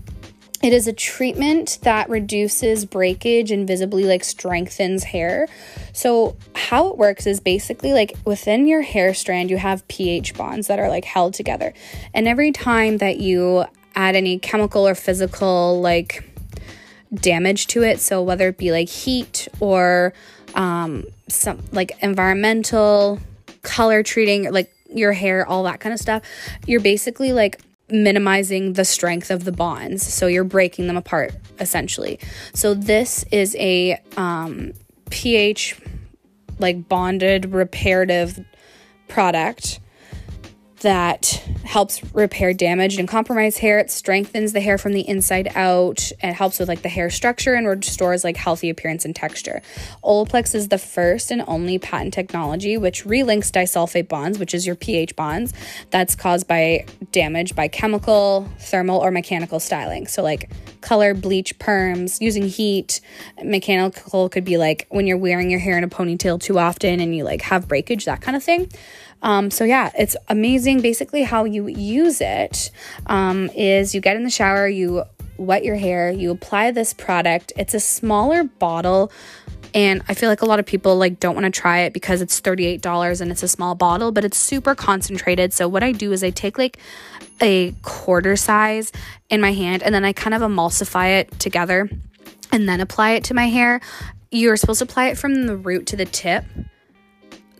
It 0.62 0.72
is 0.72 0.86
a 0.86 0.92
treatment 0.92 1.78
that 1.82 2.08
reduces 2.08 2.86
breakage 2.86 3.50
and 3.50 3.66
visibly 3.66 4.04
like 4.04 4.24
strengthens 4.24 5.04
hair. 5.04 5.48
So, 5.92 6.36
how 6.54 6.88
it 6.88 6.98
works 6.98 7.26
is 7.26 7.40
basically 7.40 7.92
like 7.92 8.16
within 8.24 8.66
your 8.66 8.82
hair 8.82 9.12
strand, 9.12 9.50
you 9.50 9.58
have 9.58 9.86
pH 9.88 10.34
bonds 10.34 10.66
that 10.68 10.78
are 10.78 10.88
like 10.88 11.04
held 11.04 11.34
together. 11.34 11.74
And 12.14 12.26
every 12.26 12.52
time 12.52 12.98
that 12.98 13.18
you 13.18 13.66
add 13.94 14.16
any 14.16 14.38
chemical 14.38 14.86
or 14.86 14.94
physical 14.94 15.80
like 15.80 16.24
damage 17.14 17.66
to 17.68 17.82
it, 17.82 18.00
so 18.00 18.22
whether 18.22 18.48
it 18.48 18.58
be 18.58 18.72
like 18.72 18.88
heat 18.88 19.48
or 19.60 20.14
um, 20.54 21.04
some 21.28 21.62
like 21.72 21.92
environmental 22.02 23.20
color 23.62 24.02
treating, 24.02 24.50
like 24.52 24.72
your 24.92 25.12
hair, 25.12 25.46
all 25.46 25.64
that 25.64 25.80
kind 25.80 25.92
of 25.92 26.00
stuff, 26.00 26.22
you're 26.66 26.80
basically 26.80 27.32
like 27.32 27.60
minimizing 27.90 28.72
the 28.74 28.84
strength 28.84 29.30
of 29.30 29.44
the 29.44 29.52
bonds. 29.52 30.02
So 30.02 30.26
you're 30.26 30.44
breaking 30.44 30.86
them 30.86 30.96
apart 30.96 31.34
essentially. 31.60 32.18
So 32.54 32.74
this 32.74 33.24
is 33.30 33.54
a 33.58 34.00
um, 34.16 34.72
pH 35.10 35.78
like 36.58 36.88
bonded 36.88 37.52
reparative 37.52 38.44
product 39.08 39.80
that 40.86 41.42
helps 41.64 42.00
repair 42.14 42.54
damaged 42.54 43.00
and 43.00 43.08
compromised 43.08 43.58
hair. 43.58 43.80
It 43.80 43.90
strengthens 43.90 44.52
the 44.52 44.60
hair 44.60 44.78
from 44.78 44.92
the 44.92 45.00
inside 45.00 45.50
out. 45.56 46.12
It 46.22 46.32
helps 46.32 46.60
with 46.60 46.68
like 46.68 46.82
the 46.82 46.88
hair 46.88 47.10
structure 47.10 47.54
and 47.54 47.66
restores 47.66 48.22
like 48.22 48.36
healthy 48.36 48.70
appearance 48.70 49.04
and 49.04 49.14
texture. 49.14 49.62
Olaplex 50.04 50.54
is 50.54 50.68
the 50.68 50.78
first 50.78 51.32
and 51.32 51.42
only 51.48 51.80
patent 51.80 52.14
technology 52.14 52.76
which 52.76 53.04
relinks 53.04 53.50
disulfide 53.50 54.06
bonds, 54.06 54.38
which 54.38 54.54
is 54.54 54.64
your 54.64 54.76
pH 54.76 55.16
bonds, 55.16 55.52
that's 55.90 56.14
caused 56.14 56.46
by 56.46 56.86
damage 57.10 57.56
by 57.56 57.66
chemical, 57.66 58.48
thermal, 58.60 59.00
or 59.00 59.10
mechanical 59.10 59.58
styling. 59.58 60.06
So 60.06 60.22
like 60.22 60.52
color, 60.82 61.14
bleach, 61.14 61.58
perms, 61.58 62.20
using 62.20 62.44
heat. 62.44 63.00
Mechanical 63.42 64.28
could 64.28 64.44
be 64.44 64.56
like 64.56 64.86
when 64.90 65.08
you're 65.08 65.18
wearing 65.18 65.50
your 65.50 65.58
hair 65.58 65.76
in 65.76 65.82
a 65.82 65.88
ponytail 65.88 66.40
too 66.40 66.60
often 66.60 67.00
and 67.00 67.12
you 67.12 67.24
like 67.24 67.42
have 67.42 67.66
breakage, 67.66 68.04
that 68.04 68.20
kind 68.20 68.36
of 68.36 68.44
thing. 68.44 68.70
Um, 69.22 69.50
so 69.50 69.64
yeah, 69.64 69.90
it's 69.98 70.16
amazing. 70.28 70.80
Basically, 70.80 71.22
how 71.22 71.44
you 71.44 71.66
use 71.66 72.20
it 72.20 72.70
um, 73.06 73.50
is 73.54 73.94
you 73.94 74.00
get 74.00 74.16
in 74.16 74.24
the 74.24 74.30
shower, 74.30 74.68
you 74.68 75.04
wet 75.38 75.64
your 75.64 75.76
hair, 75.76 76.10
you 76.10 76.30
apply 76.30 76.70
this 76.70 76.92
product. 76.92 77.52
It's 77.56 77.74
a 77.74 77.80
smaller 77.80 78.44
bottle 78.44 79.12
and 79.74 80.02
I 80.08 80.14
feel 80.14 80.30
like 80.30 80.40
a 80.40 80.46
lot 80.46 80.58
of 80.58 80.66
people 80.66 80.96
like 80.96 81.20
don't 81.20 81.34
want 81.34 81.44
to 81.44 81.50
try 81.50 81.80
it 81.80 81.92
because 81.92 82.22
it's 82.22 82.40
$38 82.40 83.20
and 83.20 83.30
it's 83.30 83.42
a 83.42 83.48
small 83.48 83.74
bottle, 83.74 84.12
but 84.12 84.24
it's 84.24 84.38
super 84.38 84.74
concentrated. 84.74 85.52
So 85.52 85.68
what 85.68 85.82
I 85.82 85.92
do 85.92 86.12
is 86.12 86.24
I 86.24 86.30
take 86.30 86.56
like 86.56 86.78
a 87.42 87.72
quarter 87.82 88.36
size 88.36 88.92
in 89.28 89.40
my 89.40 89.52
hand 89.52 89.82
and 89.82 89.94
then 89.94 90.04
I 90.04 90.12
kind 90.12 90.34
of 90.34 90.40
emulsify 90.40 91.20
it 91.20 91.38
together 91.38 91.90
and 92.50 92.68
then 92.68 92.80
apply 92.80 93.12
it 93.12 93.24
to 93.24 93.34
my 93.34 93.48
hair. 93.48 93.80
You're 94.30 94.56
supposed 94.56 94.78
to 94.78 94.84
apply 94.84 95.08
it 95.08 95.18
from 95.18 95.46
the 95.46 95.56
root 95.56 95.86
to 95.88 95.96
the 95.96 96.06
tip 96.06 96.44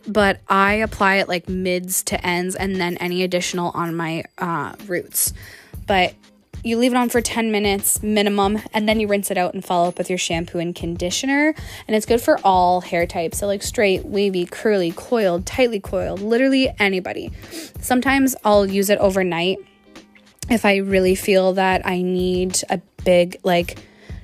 but 0.07 0.39
I 0.47 0.73
apply 0.75 1.15
it 1.15 1.27
like 1.27 1.49
mids 1.49 2.03
to 2.03 2.25
ends 2.25 2.55
and 2.55 2.77
then 2.77 2.97
any 2.97 3.23
additional 3.23 3.71
on 3.71 3.95
my 3.95 4.23
uh, 4.37 4.75
roots. 4.87 5.33
But 5.85 6.13
you 6.63 6.77
leave 6.77 6.91
it 6.91 6.97
on 6.97 7.09
for 7.09 7.21
10 7.21 7.51
minutes 7.51 8.01
minimum 8.01 8.59
and 8.73 8.89
then 8.89 8.99
you 8.99 9.07
rinse 9.07 9.31
it 9.31 9.37
out 9.37 9.53
and 9.53 9.63
follow 9.63 9.87
up 9.87 9.97
with 9.97 10.09
your 10.09 10.17
shampoo 10.17 10.59
and 10.59 10.75
conditioner. 10.75 11.53
And 11.87 11.95
it's 11.95 12.05
good 12.05 12.21
for 12.21 12.39
all 12.43 12.81
hair 12.81 13.05
types. 13.05 13.37
So 13.37 13.47
like 13.47 13.63
straight 13.63 14.05
wavy 14.05 14.45
curly 14.45 14.91
coiled 14.91 15.45
tightly 15.45 15.79
coiled 15.79 16.21
literally 16.21 16.73
anybody. 16.79 17.31
Sometimes 17.79 18.35
i'll 18.43 18.65
use 18.65 18.89
it 18.89 18.97
overnight 18.99 19.57
if 20.49 20.65
i 20.65 20.77
really 20.77 21.15
feel 21.15 21.53
that 21.53 21.85
i 21.85 22.01
need 22.01 22.59
a 22.69 22.79
big 23.03 23.37
like 23.43 23.77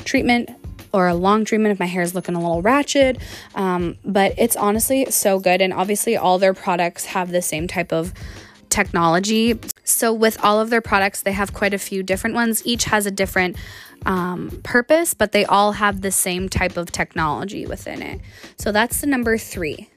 treatment 0.05 0.49
or 0.93 1.07
a 1.07 1.15
long 1.15 1.43
treatment 1.45 1.71
if 1.71 1.79
my 1.79 1.85
hair 1.85 2.01
is 2.01 2.13
looking 2.13 2.35
a 2.35 2.39
little 2.39 2.61
ratchet. 2.61 3.17
Um, 3.55 3.97
but 4.05 4.33
it's 4.37 4.55
honestly 4.55 5.09
so 5.09 5.39
good. 5.39 5.61
And 5.61 5.73
obviously, 5.73 6.15
all 6.15 6.39
their 6.39 6.53
products 6.53 7.05
have 7.05 7.31
the 7.31 7.41
same 7.41 7.67
type 7.67 7.91
of 7.91 8.13
technology. 8.69 9.59
So, 9.83 10.13
with 10.13 10.43
all 10.43 10.59
of 10.59 10.69
their 10.69 10.81
products, 10.81 11.21
they 11.21 11.33
have 11.33 11.53
quite 11.53 11.73
a 11.73 11.79
few 11.79 12.03
different 12.03 12.35
ones. 12.35 12.61
Each 12.65 12.85
has 12.85 13.05
a 13.05 13.11
different 13.11 13.57
um, 14.05 14.59
purpose, 14.63 15.13
but 15.13 15.31
they 15.31 15.45
all 15.45 15.73
have 15.73 16.01
the 16.01 16.11
same 16.11 16.49
type 16.49 16.77
of 16.77 16.91
technology 16.91 17.65
within 17.65 18.01
it. 18.01 18.21
So 18.57 18.71
that's 18.71 19.01
the 19.01 19.07
number 19.07 19.37
three. 19.37 19.89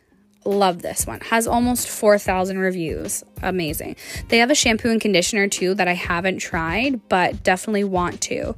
Love 0.45 0.83
this 0.83 1.07
one. 1.07 1.21
Has 1.21 1.47
almost 1.49 1.89
4,000 1.89 2.59
reviews. 2.59 3.25
Amazing. 3.43 3.97
They 4.29 4.39
have 4.39 4.51
a 4.51 4.55
shampoo 4.55 4.91
and 4.91 5.01
conditioner 5.01 5.49
too 5.49 5.75
that 5.75 5.89
I 5.89 5.95
haven't 5.95 6.39
tried, 6.39 7.09
but 7.09 7.43
definitely 7.43 7.85
want 7.85 8.21
to. 8.23 8.55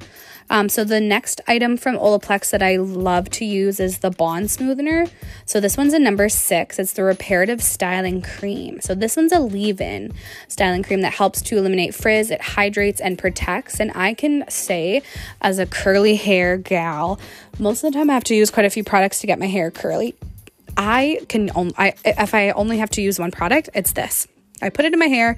Um, 0.50 0.68
so 0.68 0.84
the 0.84 1.00
next 1.00 1.40
item 1.46 1.76
from 1.76 1.96
Olaplex 1.96 2.50
that 2.50 2.62
I 2.62 2.76
love 2.76 3.28
to 3.30 3.44
use 3.44 3.80
is 3.80 3.98
the 3.98 4.10
Bond 4.10 4.46
Smoothener. 4.46 5.10
So 5.44 5.60
this 5.60 5.76
one's 5.76 5.92
a 5.92 5.98
number 5.98 6.28
six. 6.28 6.78
It's 6.78 6.92
the 6.92 7.04
Reparative 7.04 7.62
Styling 7.62 8.22
Cream. 8.22 8.80
So 8.80 8.94
this 8.94 9.16
one's 9.16 9.32
a 9.32 9.40
leave-in 9.40 10.12
styling 10.48 10.82
cream 10.82 11.02
that 11.02 11.14
helps 11.14 11.42
to 11.42 11.58
eliminate 11.58 11.94
frizz. 11.94 12.30
It 12.30 12.40
hydrates 12.40 13.00
and 13.00 13.18
protects. 13.18 13.78
And 13.78 13.92
I 13.94 14.14
can 14.14 14.44
say, 14.48 15.02
as 15.42 15.58
a 15.58 15.66
curly 15.66 16.16
hair 16.16 16.56
gal, 16.56 17.20
most 17.58 17.84
of 17.84 17.92
the 17.92 17.98
time 17.98 18.08
I 18.08 18.14
have 18.14 18.24
to 18.24 18.34
use 18.34 18.50
quite 18.50 18.66
a 18.66 18.70
few 18.70 18.84
products 18.84 19.20
to 19.20 19.26
get 19.26 19.38
my 19.38 19.46
hair 19.46 19.70
curly. 19.70 20.14
I 20.76 21.20
can 21.28 21.50
only, 21.54 21.74
I, 21.76 21.94
if 22.04 22.34
I 22.34 22.50
only 22.50 22.78
have 22.78 22.90
to 22.90 23.02
use 23.02 23.18
one 23.18 23.32
product, 23.32 23.68
it's 23.74 23.92
this. 23.92 24.28
I 24.62 24.70
put 24.70 24.84
it 24.84 24.92
in 24.92 24.98
my 24.98 25.06
hair, 25.06 25.36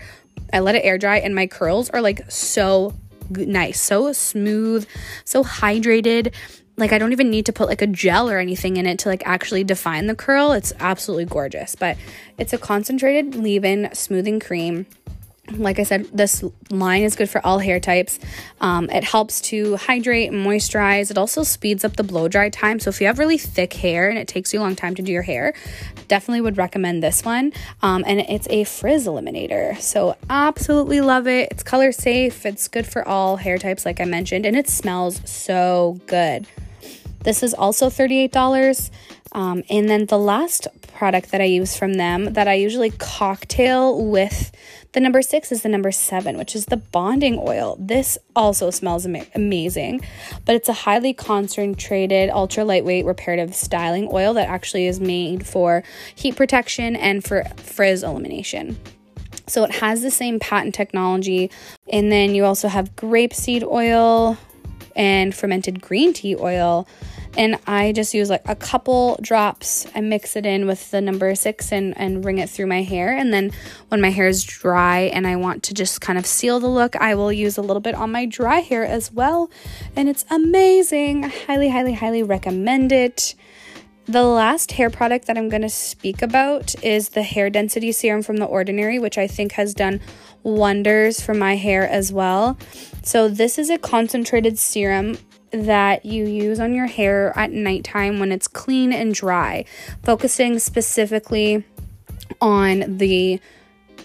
I 0.52 0.60
let 0.60 0.74
it 0.74 0.84
air 0.84 0.98
dry, 0.98 1.18
and 1.18 1.34
my 1.34 1.46
curls 1.46 1.90
are 1.90 2.00
like 2.00 2.30
so 2.30 2.94
nice, 3.30 3.80
so 3.80 4.12
smooth, 4.12 4.86
so 5.24 5.44
hydrated. 5.44 6.34
Like 6.76 6.92
I 6.92 6.98
don't 6.98 7.12
even 7.12 7.30
need 7.30 7.46
to 7.46 7.52
put 7.52 7.68
like 7.68 7.82
a 7.82 7.86
gel 7.86 8.30
or 8.30 8.38
anything 8.38 8.76
in 8.76 8.86
it 8.86 8.98
to 9.00 9.08
like 9.08 9.22
actually 9.26 9.64
define 9.64 10.06
the 10.06 10.14
curl. 10.14 10.52
It's 10.52 10.72
absolutely 10.80 11.26
gorgeous. 11.26 11.74
But 11.74 11.96
it's 12.38 12.52
a 12.52 12.58
concentrated 12.58 13.34
leave-in 13.34 13.90
smoothing 13.92 14.40
cream 14.40 14.86
like 15.52 15.78
I 15.78 15.82
said, 15.82 16.06
this 16.12 16.44
line 16.70 17.02
is 17.02 17.16
good 17.16 17.28
for 17.28 17.44
all 17.44 17.58
hair 17.58 17.80
types. 17.80 18.18
Um, 18.60 18.88
it 18.90 19.04
helps 19.04 19.40
to 19.42 19.76
hydrate 19.76 20.32
and 20.32 20.44
moisturize. 20.46 21.10
It 21.10 21.18
also 21.18 21.42
speeds 21.42 21.84
up 21.84 21.96
the 21.96 22.02
blow 22.02 22.28
dry 22.28 22.48
time. 22.48 22.78
So 22.80 22.90
if 22.90 23.00
you 23.00 23.06
have 23.06 23.18
really 23.18 23.38
thick 23.38 23.72
hair 23.72 24.08
and 24.08 24.18
it 24.18 24.28
takes 24.28 24.52
you 24.52 24.60
a 24.60 24.62
long 24.62 24.76
time 24.76 24.94
to 24.94 25.02
do 25.02 25.12
your 25.12 25.22
hair, 25.22 25.54
definitely 26.08 26.40
would 26.40 26.56
recommend 26.56 27.02
this 27.02 27.24
one. 27.24 27.52
Um, 27.82 28.04
and 28.06 28.20
it's 28.20 28.48
a 28.50 28.64
frizz 28.64 29.06
eliminator. 29.06 29.78
So 29.80 30.16
absolutely 30.28 31.00
love 31.00 31.26
it. 31.26 31.48
It's 31.50 31.62
color 31.62 31.92
safe. 31.92 32.46
It's 32.46 32.68
good 32.68 32.86
for 32.86 33.06
all 33.06 33.36
hair 33.36 33.58
types, 33.58 33.84
like 33.84 34.00
I 34.00 34.04
mentioned, 34.04 34.46
and 34.46 34.56
it 34.56 34.68
smells 34.68 35.20
so 35.28 36.00
good. 36.06 36.46
This 37.22 37.42
is 37.42 37.54
also 37.54 37.90
$38. 37.90 38.90
Um, 39.32 39.62
and 39.70 39.88
then 39.88 40.06
the 40.06 40.18
last 40.18 40.66
product 41.00 41.30
that 41.30 41.40
I 41.40 41.44
use 41.44 41.76
from 41.76 41.94
them 41.94 42.32
that 42.32 42.48
I 42.48 42.54
usually 42.54 42.90
cocktail 42.90 44.04
with 44.04 44.50
the 44.92 45.00
number 45.00 45.22
six 45.22 45.52
is 45.52 45.62
the 45.62 45.68
number 45.68 45.92
seven, 45.92 46.36
which 46.36 46.56
is 46.56 46.66
the 46.66 46.76
bonding 46.76 47.38
oil. 47.38 47.76
This 47.78 48.18
also 48.34 48.70
smells 48.70 49.06
ama- 49.06 49.26
amazing, 49.34 50.00
but 50.44 50.56
it's 50.56 50.68
a 50.68 50.72
highly 50.72 51.12
concentrated, 51.12 52.30
ultra 52.30 52.64
lightweight 52.64 53.04
reparative 53.04 53.54
styling 53.54 54.08
oil 54.12 54.34
that 54.34 54.48
actually 54.48 54.86
is 54.86 55.00
made 55.00 55.46
for 55.46 55.84
heat 56.14 56.36
protection 56.36 56.96
and 56.96 57.22
for 57.22 57.44
frizz 57.56 58.02
elimination. 58.02 58.78
So 59.46 59.64
it 59.64 59.72
has 59.72 60.02
the 60.02 60.10
same 60.10 60.38
patent 60.38 60.74
technology. 60.74 61.50
And 61.92 62.10
then 62.10 62.34
you 62.34 62.44
also 62.44 62.68
have 62.68 62.94
grapeseed 62.96 63.64
oil 63.64 64.38
and 64.96 65.34
fermented 65.34 65.80
green 65.80 66.12
tea 66.12 66.36
oil 66.36 66.86
and 67.36 67.58
I 67.66 67.92
just 67.92 68.12
use 68.12 68.28
like 68.28 68.42
a 68.46 68.56
couple 68.56 69.18
drops 69.22 69.86
and 69.94 70.10
mix 70.10 70.34
it 70.34 70.44
in 70.44 70.66
with 70.66 70.90
the 70.90 71.00
number 71.00 71.34
six 71.34 71.72
and, 71.72 71.96
and 71.96 72.24
ring 72.24 72.38
it 72.38 72.50
through 72.50 72.66
my 72.66 72.82
hair. 72.82 73.16
And 73.16 73.32
then 73.32 73.52
when 73.88 74.00
my 74.00 74.10
hair 74.10 74.26
is 74.26 74.42
dry 74.42 75.00
and 75.00 75.26
I 75.26 75.36
want 75.36 75.62
to 75.64 75.74
just 75.74 76.00
kind 76.00 76.18
of 76.18 76.26
seal 76.26 76.58
the 76.58 76.68
look, 76.68 76.96
I 76.96 77.14
will 77.14 77.32
use 77.32 77.56
a 77.56 77.62
little 77.62 77.80
bit 77.80 77.94
on 77.94 78.10
my 78.10 78.26
dry 78.26 78.60
hair 78.60 78.84
as 78.84 79.12
well. 79.12 79.50
And 79.94 80.08
it's 80.08 80.24
amazing. 80.30 81.24
I 81.24 81.28
highly, 81.28 81.68
highly, 81.68 81.94
highly 81.94 82.22
recommend 82.22 82.90
it. 82.90 83.34
The 84.06 84.24
last 84.24 84.72
hair 84.72 84.90
product 84.90 85.26
that 85.26 85.38
I'm 85.38 85.48
going 85.48 85.62
to 85.62 85.68
speak 85.68 86.20
about 86.22 86.74
is 86.82 87.10
the 87.10 87.22
hair 87.22 87.48
density 87.48 87.92
serum 87.92 88.22
from 88.22 88.38
The 88.38 88.44
Ordinary, 88.44 88.98
which 88.98 89.16
I 89.16 89.28
think 89.28 89.52
has 89.52 89.72
done 89.72 90.00
wonders 90.42 91.20
for 91.20 91.32
my 91.32 91.54
hair 91.54 91.86
as 91.88 92.12
well. 92.12 92.58
So, 93.04 93.28
this 93.28 93.56
is 93.56 93.70
a 93.70 93.78
concentrated 93.78 94.58
serum 94.58 95.16
that 95.52 96.04
you 96.04 96.26
use 96.26 96.60
on 96.60 96.74
your 96.74 96.86
hair 96.86 97.36
at 97.36 97.52
nighttime 97.52 98.20
when 98.20 98.32
it's 98.32 98.48
clean 98.48 98.92
and 98.92 99.14
dry, 99.14 99.64
focusing 100.02 100.58
specifically 100.58 101.64
on 102.40 102.98
the 102.98 103.40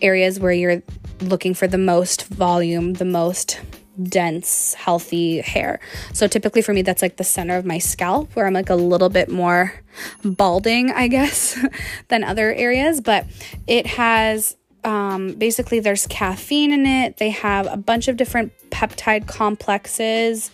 areas 0.01 0.39
where 0.39 0.51
you're 0.51 0.81
looking 1.21 1.53
for 1.53 1.67
the 1.67 1.77
most 1.77 2.25
volume, 2.27 2.93
the 2.93 3.05
most 3.05 3.62
dense, 4.01 4.73
healthy 4.73 5.39
hair. 5.39 5.79
So 6.13 6.27
typically 6.27 6.62
for 6.62 6.73
me, 6.73 6.81
that's 6.81 7.01
like 7.01 7.17
the 7.17 7.23
center 7.23 7.55
of 7.58 7.65
my 7.65 7.77
scalp 7.77 8.36
where 8.36 8.45
I'm 8.45 8.53
like 8.53 8.69
a 8.69 8.75
little 8.75 9.10
bit 9.10 9.29
more 9.29 9.73
balding, 10.23 10.91
I 10.91 11.08
guess, 11.08 11.58
than 12.10 12.23
other 12.23 12.53
areas. 12.53 12.99
But 13.01 13.25
it 13.67 13.88
has 13.88 14.58
um, 14.84 15.34
basically 15.34 15.79
there's 15.79 16.08
caffeine 16.08 16.71
in 16.71 16.86
it. 16.86 17.17
They 17.17 17.31
have 17.31 17.67
a 17.71 17.77
bunch 17.77 18.08
of 18.08 18.17
different 18.17 18.53
peptide 18.69 19.27
complexes 19.27 20.51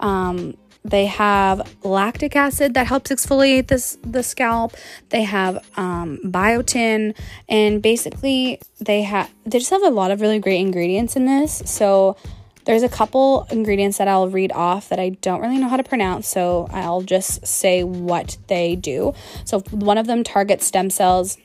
um, 0.00 0.56
they 0.84 1.06
have 1.06 1.76
lactic 1.84 2.34
acid 2.34 2.74
that 2.74 2.86
helps 2.86 3.10
exfoliate 3.10 3.68
this 3.68 3.98
the 4.02 4.22
scalp. 4.22 4.74
They 5.10 5.22
have 5.22 5.64
um, 5.76 6.18
biotin, 6.24 7.16
and 7.48 7.82
basically 7.82 8.60
they 8.80 9.02
have 9.02 9.30
they 9.44 9.58
just 9.58 9.70
have 9.70 9.82
a 9.82 9.90
lot 9.90 10.10
of 10.10 10.20
really 10.20 10.38
great 10.38 10.60
ingredients 10.60 11.16
in 11.16 11.26
this. 11.26 11.62
So 11.66 12.16
there's 12.64 12.82
a 12.82 12.88
couple 12.88 13.46
ingredients 13.50 13.98
that 13.98 14.08
I'll 14.08 14.28
read 14.28 14.52
off 14.52 14.88
that 14.90 14.98
I 14.98 15.10
don't 15.10 15.40
really 15.40 15.58
know 15.58 15.68
how 15.68 15.76
to 15.76 15.84
pronounce, 15.84 16.28
so 16.28 16.68
I'll 16.70 17.02
just 17.02 17.46
say 17.46 17.84
what 17.84 18.38
they 18.48 18.76
do. 18.76 19.14
So 19.44 19.60
one 19.70 19.98
of 19.98 20.06
them 20.06 20.24
targets 20.24 20.66
stem 20.66 20.90
cells 20.90 21.36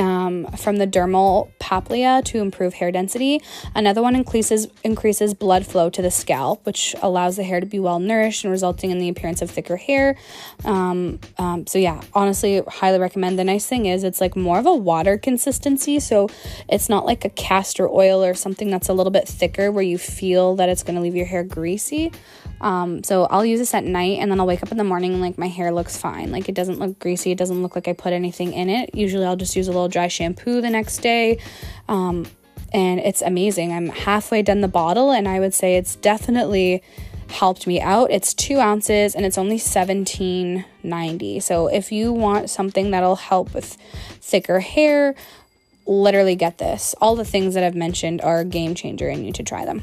um, 0.00 0.46
from 0.56 0.76
the 0.76 0.86
dermal 0.86 1.50
papilla 1.60 2.24
to 2.24 2.38
improve 2.38 2.74
hair 2.74 2.90
density. 2.90 3.40
Another 3.74 4.02
one 4.02 4.16
increases 4.16 4.66
increases 4.82 5.34
blood 5.34 5.66
flow 5.66 5.90
to 5.90 6.02
the 6.02 6.10
scalp, 6.10 6.64
which 6.64 6.94
allows 7.02 7.36
the 7.36 7.44
hair 7.44 7.60
to 7.60 7.66
be 7.66 7.78
well 7.78 8.00
nourished 8.00 8.44
and 8.44 8.50
resulting 8.50 8.90
in 8.90 8.98
the 8.98 9.08
appearance 9.08 9.42
of 9.42 9.50
thicker 9.50 9.76
hair. 9.76 10.16
Um, 10.64 11.20
um, 11.38 11.66
so 11.66 11.78
yeah, 11.78 12.00
honestly, 12.14 12.62
highly 12.66 12.98
recommend. 12.98 13.38
The 13.38 13.44
nice 13.44 13.66
thing 13.66 13.86
is 13.86 14.02
it's 14.02 14.20
like 14.20 14.36
more 14.36 14.58
of 14.58 14.66
a 14.66 14.74
water 14.74 15.18
consistency, 15.18 16.00
so 16.00 16.28
it's 16.68 16.88
not 16.88 17.04
like 17.04 17.24
a 17.24 17.30
castor 17.30 17.88
oil 17.88 18.24
or 18.24 18.34
something 18.34 18.70
that's 18.70 18.88
a 18.88 18.94
little 18.94 19.10
bit 19.10 19.28
thicker 19.28 19.70
where 19.70 19.84
you 19.84 19.98
feel 19.98 20.56
that 20.56 20.68
it's 20.68 20.82
going 20.82 20.96
to 20.96 21.02
leave 21.02 21.14
your 21.16 21.26
hair 21.26 21.44
greasy. 21.44 22.10
Um, 22.60 23.02
so 23.02 23.24
I'll 23.24 23.44
use 23.44 23.58
this 23.58 23.72
at 23.74 23.84
night 23.84 24.18
and 24.18 24.30
then 24.30 24.38
I'll 24.38 24.46
wake 24.46 24.62
up 24.62 24.70
in 24.70 24.76
the 24.76 24.84
morning 24.84 25.12
and 25.12 25.22
like 25.22 25.38
my 25.38 25.48
hair 25.48 25.72
looks 25.72 25.96
fine. 25.96 26.30
Like 26.30 26.48
it 26.48 26.54
doesn't 26.54 26.78
look 26.78 26.98
greasy. 26.98 27.30
It 27.30 27.38
doesn't 27.38 27.62
look 27.62 27.74
like 27.74 27.88
I 27.88 27.94
put 27.94 28.12
anything 28.12 28.52
in 28.52 28.68
it. 28.68 28.94
Usually 28.94 29.24
I'll 29.24 29.36
just 29.36 29.56
use 29.56 29.68
a 29.68 29.72
little 29.72 29.88
dry 29.90 30.08
shampoo 30.08 30.60
the 30.60 30.70
next 30.70 30.98
day. 30.98 31.38
Um, 31.88 32.26
and 32.72 33.00
it's 33.00 33.20
amazing. 33.20 33.72
I'm 33.72 33.88
halfway 33.88 34.42
done 34.42 34.60
the 34.60 34.68
bottle 34.68 35.10
and 35.10 35.28
I 35.28 35.40
would 35.40 35.52
say 35.52 35.76
it's 35.76 35.96
definitely 35.96 36.82
helped 37.28 37.66
me 37.66 37.80
out. 37.80 38.10
It's 38.10 38.32
two 38.34 38.58
ounces 38.58 39.14
and 39.14 39.24
it's 39.26 39.38
only 39.38 39.58
seventeen 39.58 40.64
ninety. 40.82 41.40
So 41.40 41.68
if 41.68 41.92
you 41.92 42.12
want 42.12 42.50
something 42.50 42.90
that'll 42.90 43.16
help 43.16 43.54
with 43.54 43.76
thicker 44.20 44.60
hair, 44.60 45.14
literally 45.86 46.36
get 46.36 46.58
this. 46.58 46.94
All 47.00 47.16
the 47.16 47.24
things 47.24 47.54
that 47.54 47.64
I've 47.64 47.74
mentioned 47.74 48.20
are 48.22 48.44
game 48.44 48.74
changer 48.74 49.08
and 49.08 49.18
you 49.18 49.26
need 49.26 49.34
to 49.36 49.42
try 49.42 49.64
them. 49.64 49.82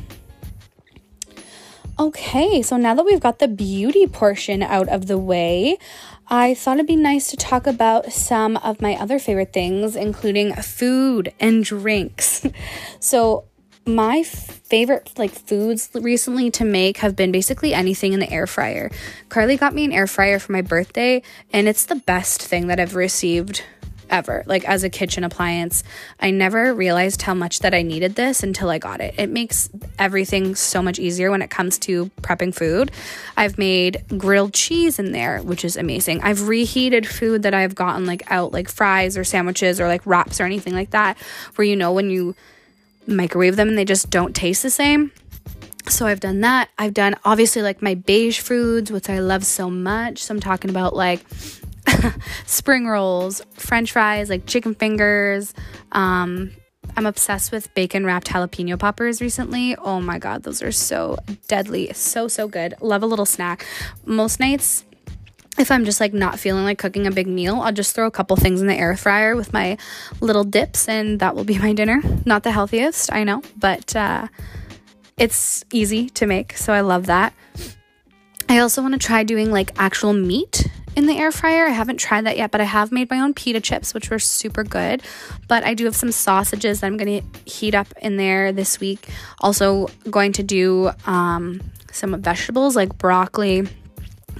Okay, 2.00 2.62
so 2.62 2.78
now 2.78 2.94
that 2.94 3.06
we've 3.06 3.20
got 3.20 3.40
the 3.40 3.48
beauty 3.48 4.06
portion 4.08 4.62
out 4.62 4.88
of 4.88 5.08
the 5.08 5.18
way, 5.18 5.78
I 6.30 6.56
thought 6.56 6.76
it'd 6.76 6.88
be 6.88 6.98
nice 6.98 7.30
to 7.32 7.38
talk 7.38 7.68
about 7.68 8.12
some 8.12 8.58
of 8.58 8.82
my 8.82 8.96
other 8.96 9.18
favorite 9.18 9.54
things, 9.54 9.96
including 9.96 10.54
food 10.56 11.34
and 11.40 11.64
drinks. 11.64 12.46
so, 13.00 13.46
my 13.86 14.22
favorite 14.24 15.14
like 15.18 15.32
foods 15.32 15.90
recently 15.94 16.52
to 16.52 16.66
make 16.66 16.98
have 16.98 17.16
been 17.16 17.32
basically 17.32 17.74
anything 17.74 18.12
in 18.12 18.20
the 18.20 18.30
air 18.30 18.46
fryer. 18.46 18.92
Carly 19.30 19.56
got 19.56 19.74
me 19.74 19.86
an 19.86 19.94
air 19.94 20.08
fryer 20.08 20.40
for 20.40 20.52
my 20.52 20.62
birthday, 20.62 21.22
and 21.54 21.70
it's 21.70 21.86
the 21.86 21.96
best 21.96 22.44
thing 22.44 22.68
that 22.68 22.80
I've 22.80 22.96
received 22.96 23.64
ever. 24.10 24.44
Like 24.46 24.68
as 24.68 24.84
a 24.84 24.90
kitchen 24.90 25.24
appliance, 25.24 25.84
I 26.20 26.32
never 26.32 26.74
realized 26.74 27.22
how 27.22 27.34
much 27.34 27.60
that 27.60 27.74
I 27.74 27.82
needed 27.82 28.16
this 28.16 28.44
until 28.44 28.70
I 28.70 28.78
got 28.78 29.02
it. 29.02 29.16
It 29.18 29.30
makes 29.30 29.70
everything 30.00 30.56
so 30.56 30.82
much 30.82 31.00
easier 31.00 31.32
when 31.32 31.42
it 31.42 31.50
comes 31.50 31.78
to 31.80 32.08
prepping 32.22 32.54
food. 32.54 32.92
I've 33.36 33.58
made 33.58 34.04
grilled 34.18 34.54
cheese 34.54 35.00
in 35.00 35.12
there, 35.12 35.42
which 35.42 35.66
is 35.66 35.78
amazing. 35.78 36.22
I've 36.22 36.48
reheated 36.48 37.08
food 37.08 37.44
that 37.44 37.54
I've 37.54 37.76
gotten 37.76 38.06
like 38.06 38.24
out 38.32 38.52
like 38.52 38.70
fries 38.70 39.18
or 39.18 39.24
sandwiches 39.24 39.80
or 39.80 39.88
like 39.88 40.06
wraps 40.06 40.40
or 40.40 40.44
anything 40.44 40.74
like 40.74 40.92
that 40.92 41.18
where 41.56 41.66
you 41.66 41.76
know 41.76 41.92
when 41.92 42.10
you 42.10 42.36
microwave 43.08 43.56
them 43.56 43.70
and 43.70 43.78
they 43.78 43.86
just 43.86 44.10
don't 44.10 44.36
taste 44.36 44.64
the 44.64 44.70
same. 44.70 45.12
So 45.90 46.06
I've 46.06 46.20
done 46.20 46.42
that. 46.42 46.70
I've 46.78 46.94
done 46.94 47.16
obviously 47.24 47.62
like 47.62 47.82
my 47.82 47.96
beige 47.96 48.42
foods, 48.42 48.92
which 48.92 49.10
I 49.10 49.20
love 49.20 49.46
so 49.46 49.70
much. 49.70 50.24
So 50.24 50.34
I'm 50.34 50.40
talking 50.42 50.70
about 50.70 50.96
like 50.96 51.22
spring 52.46 52.88
rolls, 52.88 53.42
french 53.54 53.92
fries, 53.92 54.30
like 54.30 54.46
chicken 54.46 54.76
fingers. 54.76 55.54
Um, 55.92 56.52
I'm 56.96 57.06
obsessed 57.06 57.52
with 57.52 57.74
bacon 57.74 58.06
wrapped 58.06 58.28
jalapeno 58.28 58.80
poppers 58.80 59.22
recently. 59.22 59.76
Oh 59.76 60.00
my 60.00 60.20
god, 60.20 60.44
those 60.44 60.62
are 60.62 60.72
so 60.72 61.18
deadly. 61.48 61.92
So, 61.94 62.28
so 62.28 62.48
good. 62.48 62.76
Love 62.82 63.04
a 63.04 63.06
little 63.06 63.26
snack. 63.26 63.66
Most 64.06 64.40
nights, 64.40 64.86
if 65.58 65.72
I'm 65.72 65.86
just 65.86 66.00
like 66.00 66.14
not 66.14 66.40
feeling 66.40 66.64
like 66.64 66.78
cooking 66.78 67.08
a 67.08 67.12
big 67.12 67.28
meal, 67.28 67.62
I'll 67.62 67.74
just 67.74 67.94
throw 67.94 68.08
a 68.08 68.12
couple 68.12 68.36
things 68.38 68.62
in 68.62 68.68
the 68.68 68.76
air 68.76 68.96
fryer 68.96 69.36
with 69.36 69.54
my 69.54 69.78
little 70.22 70.44
dips, 70.44 70.88
and 70.88 71.20
that 71.20 71.36
will 71.36 71.44
be 71.44 71.58
my 71.58 71.74
dinner. 71.74 72.02
Not 72.26 72.44
the 72.44 72.52
healthiest, 72.52 73.12
I 73.12 73.24
know, 73.24 73.42
but 73.58 73.96
uh, 73.96 74.28
it's 75.18 75.66
easy 75.72 76.10
to 76.12 76.26
make, 76.26 76.56
so 76.58 76.74
I 76.74 76.82
love 76.82 77.08
that. 77.08 77.34
I 78.50 78.60
also 78.60 78.82
want 78.82 78.94
to 78.94 79.00
try 79.00 79.24
doing 79.24 79.52
like 79.52 79.72
actual 79.78 80.14
meat 80.14 80.67
in 80.98 81.06
the 81.06 81.16
air 81.16 81.32
fryer. 81.32 81.68
I 81.68 81.70
haven't 81.70 81.98
tried 81.98 82.26
that 82.26 82.38
yet, 82.38 82.50
but 82.50 82.60
I 82.60 82.64
have 82.64 82.92
made 82.92 83.12
my 83.12 83.20
own 83.20 83.36
pita 83.36 83.62
chips, 83.62 83.94
which 83.94 84.10
were 84.10 84.18
super 84.18 84.64
good. 84.64 85.04
But 85.48 85.64
I 85.64 85.76
do 85.76 85.86
have 85.86 85.96
some 85.96 86.12
sausages 86.12 86.82
that 86.82 86.88
I'm 86.88 86.98
going 86.98 87.22
to 87.22 87.50
heat 87.50 87.76
up 87.76 87.88
in 88.02 88.18
there 88.18 88.52
this 88.52 88.80
week. 88.80 89.08
Also, 89.40 89.90
going 90.10 90.34
to 90.34 90.44
do 90.44 90.90
um, 91.06 91.62
some 91.92 92.20
vegetables 92.20 92.76
like 92.76 92.98
broccoli, 92.98 93.68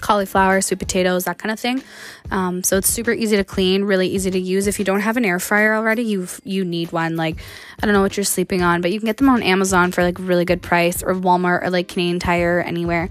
cauliflower, 0.02 0.60
sweet 0.62 0.80
potatoes, 0.80 1.26
that 1.26 1.38
kind 1.38 1.52
of 1.52 1.60
thing. 1.60 1.84
Um, 2.32 2.64
so 2.64 2.78
it's 2.78 2.90
super 2.90 3.12
easy 3.12 3.38
to 3.38 3.44
clean, 3.44 3.84
really 3.84 4.08
easy 4.08 4.32
to 4.32 4.40
use. 4.40 4.66
If 4.66 4.80
you 4.80 4.86
don't 4.86 5.02
have 5.02 5.16
an 5.16 5.26
air 5.26 5.40
fryer 5.40 5.76
already, 5.76 6.04
you 6.04 6.28
you 6.44 6.66
need 6.66 6.92
one. 6.92 7.16
Like 7.16 7.38
I 7.82 7.86
don't 7.86 7.94
know 7.94 8.02
what 8.02 8.18
you're 8.18 8.24
sleeping 8.24 8.64
on, 8.64 8.82
but 8.82 8.92
you 8.92 9.00
can 9.00 9.06
get 9.06 9.18
them 9.18 9.30
on 9.30 9.44
Amazon 9.44 9.92
for 9.92 10.02
like 10.02 10.18
really 10.18 10.44
good 10.44 10.64
price, 10.64 11.04
or 11.04 11.14
Walmart, 11.14 11.62
or 11.62 11.70
like 11.70 11.88
Canadian 11.88 12.20
Tire, 12.20 12.62
anywhere. 12.62 13.10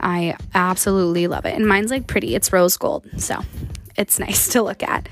I 0.00 0.36
absolutely 0.54 1.26
love 1.26 1.44
it. 1.44 1.54
And 1.54 1.66
mine's 1.66 1.90
like 1.90 2.06
pretty, 2.06 2.34
it's 2.34 2.52
rose 2.52 2.76
gold. 2.76 3.06
So 3.18 3.40
it's 3.96 4.18
nice 4.26 4.48
to 4.48 4.62
look 4.62 4.82
at. 4.82 5.08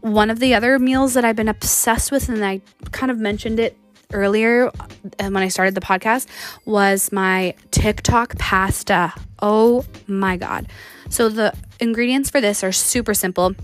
One 0.00 0.30
of 0.30 0.40
the 0.40 0.54
other 0.54 0.78
meals 0.78 1.14
that 1.14 1.24
I've 1.24 1.36
been 1.36 1.48
obsessed 1.48 2.10
with, 2.10 2.28
and 2.28 2.44
I 2.44 2.60
kind 2.90 3.10
of 3.10 3.18
mentioned 3.18 3.60
it 3.60 3.76
earlier 4.12 4.68
uh, 4.68 5.30
when 5.30 5.36
I 5.36 5.48
started 5.48 5.74
the 5.74 5.80
podcast, 5.80 6.26
was 6.64 7.12
my 7.12 7.54
TikTok 7.70 8.36
pasta. 8.38 9.12
Oh 9.40 9.84
my 10.06 10.36
God. 10.36 10.68
So 11.08 11.28
the 11.28 11.54
ingredients 11.80 12.30
for 12.30 12.40
this 12.40 12.64
are 12.64 12.72
super 12.72 13.14
simple. 13.14 13.54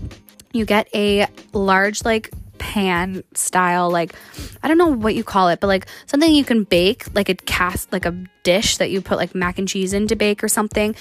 You 0.51 0.65
get 0.65 0.87
a 0.95 1.27
large, 1.53 2.03
like, 2.05 2.31
pan 2.59 3.23
style 3.33 3.89
like 3.89 4.13
i 4.61 4.67
don't 4.67 4.77
know 4.77 4.87
what 4.87 5.15
you 5.15 5.23
call 5.23 5.47
it 5.47 5.59
but 5.59 5.67
like 5.67 5.87
something 6.05 6.33
you 6.33 6.43
can 6.43 6.63
bake 6.63 7.05
like 7.15 7.29
a 7.29 7.35
cast 7.35 7.91
like 7.91 8.05
a 8.05 8.23
dish 8.49 8.77
that 8.77 8.89
you 8.89 8.99
put 8.99 9.17
like 9.17 9.35
mac 9.35 9.59
and 9.59 9.67
cheese 9.67 9.93
in 9.93 10.07
to 10.07 10.15
bake 10.15 10.43
or 10.43 10.47
something. 10.47 10.95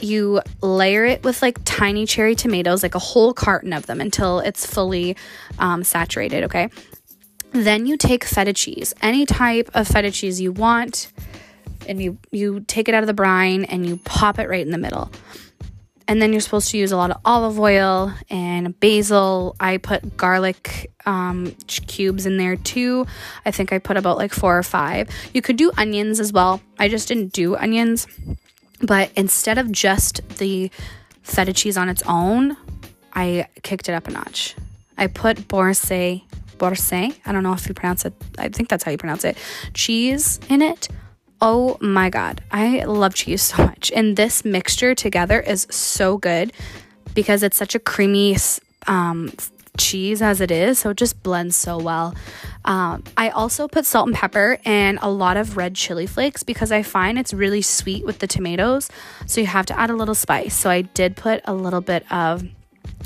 You 0.00 0.40
layer 0.62 1.04
it 1.04 1.22
with 1.24 1.42
like 1.42 1.58
tiny 1.64 2.06
cherry 2.06 2.34
tomatoes 2.34 2.82
like 2.82 2.94
a 2.94 2.98
whole 2.98 3.34
carton 3.34 3.74
of 3.74 3.84
them 3.84 4.00
until 4.00 4.38
it's 4.40 4.64
fully 4.64 5.14
um, 5.58 5.84
saturated 5.84 6.44
okay? 6.44 6.70
Then 7.52 7.84
you 7.84 7.98
take 7.98 8.24
feta 8.24 8.54
cheese 8.54 8.94
any 9.02 9.26
type 9.26 9.70
of 9.74 9.86
feta 9.86 10.10
cheese 10.10 10.40
you 10.40 10.52
want 10.52 11.12
and 11.86 12.02
you 12.02 12.18
you 12.30 12.60
take 12.60 12.88
it 12.88 12.94
out 12.94 13.02
of 13.02 13.06
the 13.06 13.14
brine 13.14 13.64
and 13.64 13.86
you 13.86 13.98
pop 13.98 14.38
it 14.38 14.48
right 14.48 14.64
in 14.64 14.72
the 14.72 14.78
middle 14.78 15.10
and 16.08 16.22
then 16.22 16.32
you're 16.32 16.40
supposed 16.40 16.70
to 16.70 16.78
use 16.78 16.92
a 16.92 16.96
lot 16.96 17.10
of 17.10 17.20
olive 17.24 17.58
oil 17.58 18.12
and 18.30 18.78
basil. 18.78 19.56
I 19.58 19.78
put 19.78 20.16
garlic 20.16 20.92
um, 21.04 21.52
cubes 21.68 22.26
in 22.26 22.36
there 22.36 22.56
too. 22.56 23.06
I 23.44 23.50
think 23.50 23.72
I 23.72 23.78
put 23.78 23.96
about 23.96 24.16
like 24.16 24.32
four 24.32 24.56
or 24.56 24.62
five. 24.62 25.08
You 25.34 25.42
could 25.42 25.56
do 25.56 25.72
onions 25.76 26.20
as 26.20 26.32
well. 26.32 26.60
I 26.78 26.88
just 26.88 27.08
didn't 27.08 27.32
do 27.32 27.56
onions. 27.56 28.06
But 28.80 29.10
instead 29.16 29.58
of 29.58 29.72
just 29.72 30.26
the 30.38 30.70
feta 31.22 31.52
cheese 31.52 31.76
on 31.76 31.88
its 31.88 32.02
own, 32.06 32.56
I 33.12 33.48
kicked 33.62 33.88
it 33.88 33.92
up 33.92 34.06
a 34.06 34.10
notch. 34.10 34.54
I 34.98 35.06
put 35.08 35.48
Bourse, 35.48 35.90
Bourse, 36.58 36.92
I 36.92 37.12
don't 37.24 37.42
know 37.42 37.52
if 37.52 37.66
you 37.68 37.74
pronounce 37.74 38.04
it, 38.04 38.14
I 38.38 38.48
think 38.48 38.68
that's 38.68 38.84
how 38.84 38.90
you 38.90 38.98
pronounce 38.98 39.24
it, 39.24 39.36
cheese 39.74 40.40
in 40.48 40.62
it 40.62 40.88
Oh 41.40 41.76
my 41.80 42.08
God. 42.08 42.42
I 42.50 42.84
love 42.84 43.14
cheese 43.14 43.42
so 43.42 43.64
much. 43.64 43.92
And 43.94 44.16
this 44.16 44.44
mixture 44.44 44.94
together 44.94 45.40
is 45.40 45.66
so 45.70 46.16
good 46.18 46.52
because 47.14 47.42
it's 47.42 47.56
such 47.56 47.74
a 47.74 47.78
creamy 47.78 48.36
um, 48.86 49.32
cheese 49.76 50.22
as 50.22 50.40
it 50.40 50.50
is. 50.50 50.78
So 50.78 50.90
it 50.90 50.96
just 50.96 51.22
blends 51.22 51.56
so 51.56 51.78
well. 51.78 52.14
Um, 52.64 53.04
I 53.16 53.28
also 53.28 53.68
put 53.68 53.84
salt 53.84 54.08
and 54.08 54.16
pepper 54.16 54.58
and 54.64 54.98
a 55.02 55.10
lot 55.10 55.36
of 55.36 55.56
red 55.56 55.74
chili 55.74 56.06
flakes 56.06 56.42
because 56.42 56.72
I 56.72 56.82
find 56.82 57.18
it's 57.18 57.34
really 57.34 57.62
sweet 57.62 58.04
with 58.04 58.18
the 58.18 58.26
tomatoes. 58.26 58.88
So 59.26 59.40
you 59.40 59.46
have 59.46 59.66
to 59.66 59.78
add 59.78 59.90
a 59.90 59.94
little 59.94 60.14
spice. 60.14 60.54
So 60.56 60.70
I 60.70 60.82
did 60.82 61.16
put 61.16 61.42
a 61.44 61.54
little 61.54 61.82
bit 61.82 62.10
of 62.10 62.44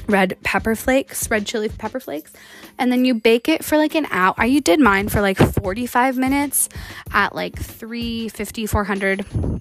red 0.07 0.37
pepper 0.43 0.75
flakes, 0.75 1.31
red 1.31 1.47
chili 1.47 1.69
pepper 1.69 2.01
flakes, 2.01 2.33
and 2.79 2.91
then 2.91 3.05
you 3.05 3.15
bake 3.15 3.49
it 3.49 3.65
for 3.65 3.77
like 3.77 3.95
an 3.95 4.07
hour. 4.11 4.35
I 4.37 4.47
you 4.47 4.61
did 4.61 4.81
mine 4.81 5.09
for 5.09 5.21
like 5.21 5.39
45 5.39 6.17
minutes 6.17 6.69
at 7.13 7.35
like 7.35 7.59
350 7.59 8.67
400 8.67 9.61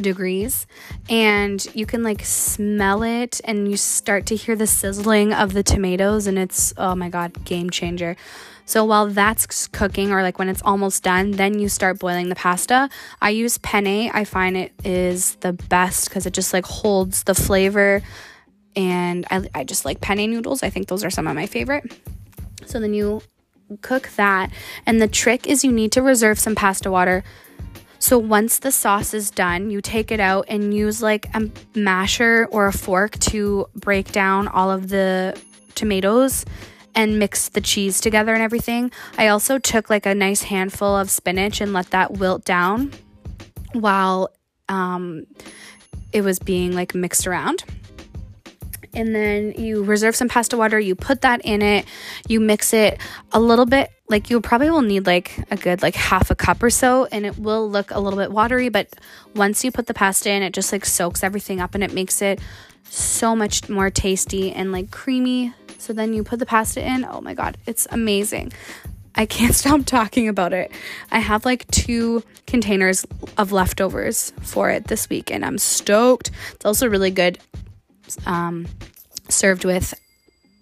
degrees 0.00 0.66
and 1.10 1.66
you 1.74 1.84
can 1.84 2.02
like 2.02 2.24
smell 2.24 3.02
it 3.02 3.40
and 3.44 3.68
you 3.70 3.76
start 3.76 4.24
to 4.26 4.36
hear 4.36 4.56
the 4.56 4.66
sizzling 4.66 5.34
of 5.34 5.52
the 5.52 5.62
tomatoes 5.62 6.26
and 6.26 6.38
it's 6.38 6.72
oh 6.76 6.94
my 6.94 7.08
god, 7.08 7.44
game 7.44 7.70
changer. 7.70 8.16
So 8.64 8.84
while 8.84 9.08
that's 9.08 9.66
cooking 9.68 10.12
or 10.12 10.22
like 10.22 10.38
when 10.38 10.48
it's 10.48 10.62
almost 10.62 11.02
done, 11.02 11.32
then 11.32 11.58
you 11.58 11.68
start 11.68 11.98
boiling 11.98 12.28
the 12.28 12.36
pasta. 12.36 12.88
I 13.20 13.30
use 13.30 13.58
penne. 13.58 14.10
I 14.14 14.24
find 14.24 14.56
it 14.56 14.72
is 14.84 15.34
the 15.36 15.52
best 15.52 16.10
cuz 16.10 16.26
it 16.26 16.32
just 16.32 16.52
like 16.52 16.64
holds 16.64 17.24
the 17.24 17.34
flavor 17.34 18.02
and 18.76 19.26
I, 19.30 19.48
I 19.54 19.64
just 19.64 19.84
like 19.84 20.00
penne 20.00 20.30
noodles. 20.30 20.62
I 20.62 20.70
think 20.70 20.88
those 20.88 21.04
are 21.04 21.10
some 21.10 21.26
of 21.26 21.34
my 21.34 21.46
favorite. 21.46 21.92
So 22.66 22.80
then 22.80 22.94
you 22.94 23.22
cook 23.80 24.10
that, 24.16 24.50
and 24.86 25.00
the 25.00 25.08
trick 25.08 25.46
is 25.46 25.64
you 25.64 25.72
need 25.72 25.92
to 25.92 26.02
reserve 26.02 26.38
some 26.38 26.54
pasta 26.54 26.90
water. 26.90 27.24
So 27.98 28.18
once 28.18 28.58
the 28.58 28.72
sauce 28.72 29.14
is 29.14 29.30
done, 29.30 29.70
you 29.70 29.80
take 29.80 30.10
it 30.10 30.18
out 30.18 30.46
and 30.48 30.74
use 30.74 31.02
like 31.02 31.28
a 31.34 31.48
masher 31.74 32.48
or 32.50 32.66
a 32.66 32.72
fork 32.72 33.18
to 33.20 33.66
break 33.76 34.10
down 34.10 34.48
all 34.48 34.70
of 34.70 34.88
the 34.88 35.40
tomatoes 35.74 36.44
and 36.94 37.18
mix 37.18 37.48
the 37.48 37.60
cheese 37.60 38.00
together 38.00 38.34
and 38.34 38.42
everything. 38.42 38.90
I 39.16 39.28
also 39.28 39.58
took 39.58 39.88
like 39.88 40.04
a 40.04 40.14
nice 40.14 40.42
handful 40.42 40.96
of 40.96 41.10
spinach 41.10 41.60
and 41.60 41.72
let 41.72 41.90
that 41.90 42.14
wilt 42.14 42.44
down 42.44 42.92
while 43.72 44.30
um, 44.68 45.26
it 46.12 46.22
was 46.22 46.38
being 46.38 46.74
like 46.74 46.94
mixed 46.94 47.26
around 47.26 47.64
and 48.94 49.14
then 49.14 49.52
you 49.52 49.82
reserve 49.82 50.14
some 50.16 50.28
pasta 50.28 50.56
water, 50.56 50.78
you 50.78 50.94
put 50.94 51.22
that 51.22 51.40
in 51.44 51.62
it, 51.62 51.86
you 52.28 52.40
mix 52.40 52.72
it 52.72 53.00
a 53.32 53.40
little 53.40 53.66
bit 53.66 53.90
like 54.12 54.28
you 54.28 54.40
probably 54.42 54.70
will 54.70 54.82
need 54.82 55.06
like 55.06 55.38
a 55.50 55.56
good 55.56 55.80
like 55.80 55.94
half 55.94 56.30
a 56.30 56.34
cup 56.34 56.62
or 56.62 56.68
so 56.68 57.06
and 57.06 57.24
it 57.24 57.38
will 57.38 57.68
look 57.68 57.90
a 57.90 57.98
little 57.98 58.18
bit 58.18 58.30
watery 58.30 58.68
but 58.68 58.94
once 59.34 59.64
you 59.64 59.72
put 59.72 59.86
the 59.86 59.94
pasta 59.94 60.30
in 60.30 60.42
it 60.42 60.52
just 60.52 60.70
like 60.70 60.84
soaks 60.84 61.24
everything 61.24 61.60
up 61.60 61.74
and 61.74 61.82
it 61.82 61.94
makes 61.94 62.20
it 62.20 62.38
so 62.84 63.34
much 63.34 63.70
more 63.70 63.88
tasty 63.88 64.52
and 64.52 64.70
like 64.70 64.90
creamy 64.90 65.54
so 65.78 65.94
then 65.94 66.12
you 66.12 66.22
put 66.22 66.38
the 66.38 66.44
pasta 66.44 66.86
in 66.86 67.06
oh 67.06 67.22
my 67.22 67.32
god 67.32 67.56
it's 67.66 67.86
amazing 67.90 68.52
I 69.14 69.26
can't 69.26 69.54
stop 69.62 69.84
talking 69.84 70.28
about 70.28 70.54
it. 70.54 70.72
I 71.10 71.18
have 71.18 71.44
like 71.44 71.70
two 71.70 72.22
containers 72.46 73.04
of 73.36 73.52
leftovers 73.52 74.32
for 74.40 74.70
it 74.70 74.86
this 74.86 75.10
week 75.10 75.30
and 75.30 75.44
I'm 75.44 75.58
stoked. 75.58 76.30
It's 76.54 76.64
also 76.64 76.88
really 76.88 77.10
good 77.10 77.38
um, 78.26 78.66
served 79.28 79.64
with 79.64 79.94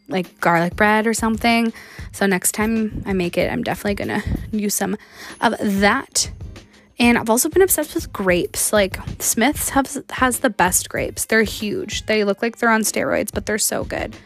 like 0.08 0.40
garlic 0.40 0.76
bread 0.76 1.06
or 1.06 1.14
something. 1.14 1.72
So 2.12 2.26
next 2.26 2.52
time 2.52 3.02
I 3.06 3.12
make 3.12 3.38
it, 3.38 3.50
I'm 3.50 3.62
definitely 3.62 3.94
gonna 3.94 4.22
use 4.52 4.74
some 4.74 4.96
of 5.40 5.54
that. 5.60 6.30
And 6.98 7.16
I've 7.16 7.30
also 7.30 7.48
been 7.48 7.62
obsessed 7.62 7.94
with 7.94 8.12
grapes. 8.12 8.72
Like 8.72 8.98
Smith's 9.20 9.70
has 9.70 10.02
has 10.10 10.40
the 10.40 10.50
best 10.50 10.88
grapes. 10.88 11.24
They're 11.26 11.44
huge. 11.44 12.06
They 12.06 12.24
look 12.24 12.42
like 12.42 12.58
they're 12.58 12.70
on 12.70 12.82
steroids, 12.82 13.32
but 13.32 13.46
they're 13.46 13.58
so 13.58 13.84
good 13.84 14.16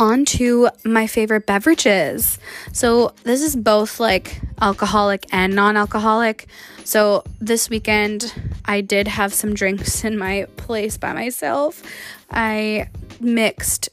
on 0.00 0.24
to 0.24 0.70
my 0.82 1.06
favorite 1.06 1.44
beverages. 1.46 2.38
So, 2.72 3.12
this 3.22 3.42
is 3.42 3.54
both 3.54 4.00
like 4.00 4.40
alcoholic 4.60 5.26
and 5.30 5.54
non 5.54 5.76
alcoholic. 5.76 6.48
So, 6.84 7.22
this 7.38 7.68
weekend, 7.68 8.32
I 8.64 8.80
did 8.80 9.08
have 9.08 9.32
some 9.34 9.54
drinks 9.54 10.04
in 10.04 10.18
my 10.18 10.46
place 10.56 10.96
by 10.96 11.12
myself. 11.12 11.82
I 12.30 12.88
mixed 13.20 13.88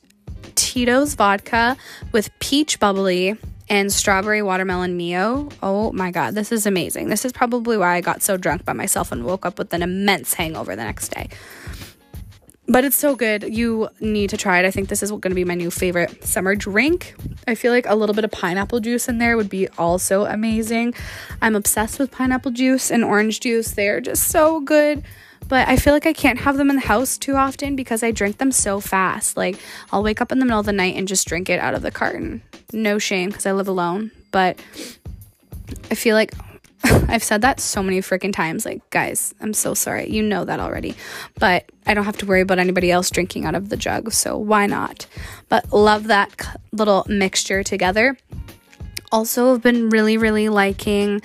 Tito's 0.56 1.16
vodka 1.16 1.78
with 2.12 2.30
peach 2.40 2.80
bubbly 2.80 3.36
and 3.70 3.92
strawberry 3.92 4.42
watermelon 4.42 4.96
mio. 4.96 5.50
Oh 5.62 5.92
my 5.92 6.12
god, 6.12 6.36
this 6.36 6.52
is 6.52 6.66
amazing. 6.66 7.10
This 7.10 7.26
is 7.26 7.34
probably 7.34 7.78
why 7.78 7.96
I 7.96 8.02
got 8.02 8.22
so 8.22 8.38
drunk 8.38 8.65
by 8.65 8.74
myself 8.74 9.12
and 9.12 9.26
woke 9.26 9.46
up 9.46 9.58
with 9.60 9.74
an 9.74 9.82
immense 9.82 10.34
hangover 10.34 10.76
the 10.76 10.84
next 10.84 11.10
day 11.10 11.30
but 12.68 12.84
it's 12.84 12.96
so 12.96 13.15
good. 13.15 13.44
You 13.44 13.90
need 14.00 14.30
to 14.32 14.38
try 14.38 14.60
it. 14.60 14.65
I 14.65 14.72
think 14.72 14.90
this 14.90 15.02
is 15.02 15.10
going 15.10 15.22
to 15.22 15.36
be 15.36 15.46
my 15.46 15.56
new 15.56 15.72
favorite 15.72 16.24
summer 16.24 16.54
drink. 16.56 17.15
I 17.48 17.56
feel 17.56 17.72
like 17.72 17.86
a 17.88 17.96
little 17.96 18.13
bit 18.13 18.26
of 18.26 18.32
pineapple 18.32 18.82
juice 18.82 19.08
in 19.08 19.20
there 19.20 19.38
would 19.38 19.50
be 19.50 19.70
also 19.78 20.26
amazing. 20.26 20.94
I'm 21.42 21.56
obsessed 21.56 21.98
with 21.98 22.12
pineapple 22.12 22.52
juice 22.52 22.92
and 22.92 23.04
orange 23.04 23.40
juice. 23.40 23.72
They 23.72 23.88
are 23.88 24.02
just 24.02 24.28
so 24.28 24.60
good. 24.60 25.04
but 25.48 25.68
I 25.68 25.78
feel 25.78 25.94
like 25.94 26.06
I 26.06 26.13
can't 26.13 26.40
have 26.40 26.58
them 26.58 26.70
in 26.70 26.76
the 26.76 26.82
house 26.82 27.18
too 27.18 27.36
often 27.36 27.76
because 27.76 28.04
I 28.04 28.12
drink 28.12 28.38
them 28.38 28.52
so 28.52 28.80
fast. 28.80 29.38
Like, 29.38 29.58
I'll 29.92 30.04
wake 30.04 30.22
up 30.22 30.32
in 30.32 30.40
the 30.40 30.46
middle 30.46 30.60
of 30.60 30.65
the 30.65 30.74
night 30.74 30.96
and 30.96 31.08
just 31.08 31.28
drink 31.28 31.50
it 31.50 31.60
out 31.60 31.74
of 31.74 31.82
the 31.82 31.92
carton. 31.92 32.42
No 32.74 33.00
shame 33.00 33.30
because 33.30 33.46
I 33.46 33.54
live 33.54 33.68
alone, 33.68 34.12
but 34.32 34.60
I 35.90 35.96
feel 35.96 36.15
like 36.15 36.34
I've 36.84 37.23
said 37.23 37.42
that 37.42 37.60
so 37.60 37.82
many 37.82 38.00
freaking 38.02 38.34
times. 38.34 38.65
Like, 38.65 38.88
guys, 38.90 39.34
I'm 39.42 39.54
so 39.54 39.73
sorry. 39.73 40.10
You 40.10 40.21
know 40.21 40.46
that 40.46 40.60
already. 40.60 40.96
But 41.40 41.71
I 41.86 41.94
don't 41.94 42.06
have 42.06 42.17
to 42.17 42.25
worry 42.25 42.42
about 42.42 42.60
anybody 42.60 42.92
else 42.92 43.10
drinking 43.10 43.46
out 43.46 43.56
of 43.56 43.69
the 43.69 43.78
jug. 43.78 44.12
So 44.12 44.38
why 44.38 44.65
not? 44.67 45.08
But 45.50 45.71
love 45.73 46.06
that 46.08 46.58
little 46.71 47.06
mixture 47.08 47.63
together. 47.63 48.17
Also, 49.12 49.54
have 49.54 49.62
been 49.62 49.90
really, 49.90 50.17
really 50.17 50.50
liking 50.50 51.21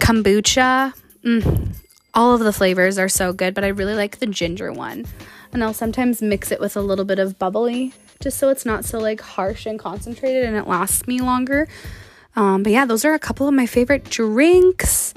kombucha. 0.00 0.94
Mm, 1.24 1.74
all 2.14 2.34
of 2.34 2.40
the 2.40 2.52
flavors 2.52 2.98
are 2.98 3.08
so 3.08 3.32
good, 3.32 3.54
but 3.54 3.64
I 3.64 3.68
really 3.68 3.94
like 3.94 4.18
the 4.18 4.26
ginger 4.26 4.72
one. 4.72 5.06
And 5.52 5.62
I'll 5.62 5.74
sometimes 5.74 6.22
mix 6.22 6.52
it 6.52 6.60
with 6.60 6.76
a 6.76 6.80
little 6.80 7.04
bit 7.04 7.18
of 7.18 7.38
bubbly 7.38 7.92
just 8.20 8.38
so 8.38 8.48
it's 8.48 8.64
not 8.64 8.84
so 8.84 8.98
like 8.98 9.20
harsh 9.20 9.66
and 9.66 9.78
concentrated 9.78 10.44
and 10.44 10.56
it 10.56 10.66
lasts 10.66 11.06
me 11.06 11.20
longer. 11.20 11.68
Um, 12.36 12.62
but 12.62 12.72
yeah, 12.72 12.84
those 12.84 13.04
are 13.04 13.14
a 13.14 13.18
couple 13.18 13.48
of 13.48 13.54
my 13.54 13.66
favorite 13.66 14.04
drinks. 14.04 15.14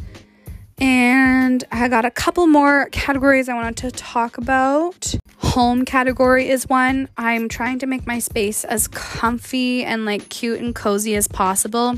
And 0.79 1.63
I 1.71 1.87
got 1.87 2.05
a 2.05 2.11
couple 2.11 2.45
more 2.45 2.87
categories 2.91 3.49
I 3.49 3.55
wanted 3.55 3.77
to 3.77 3.91
talk 3.91 4.37
about. 4.37 5.15
Home 5.37 5.85
category 5.85 6.49
is 6.49 6.69
one. 6.69 7.09
I'm 7.17 7.49
trying 7.49 7.79
to 7.79 7.87
make 7.87 8.05
my 8.05 8.19
space 8.19 8.63
as 8.63 8.87
comfy 8.87 9.83
and 9.83 10.05
like 10.05 10.29
cute 10.29 10.59
and 10.59 10.75
cozy 10.75 11.15
as 11.15 11.27
possible. 11.27 11.97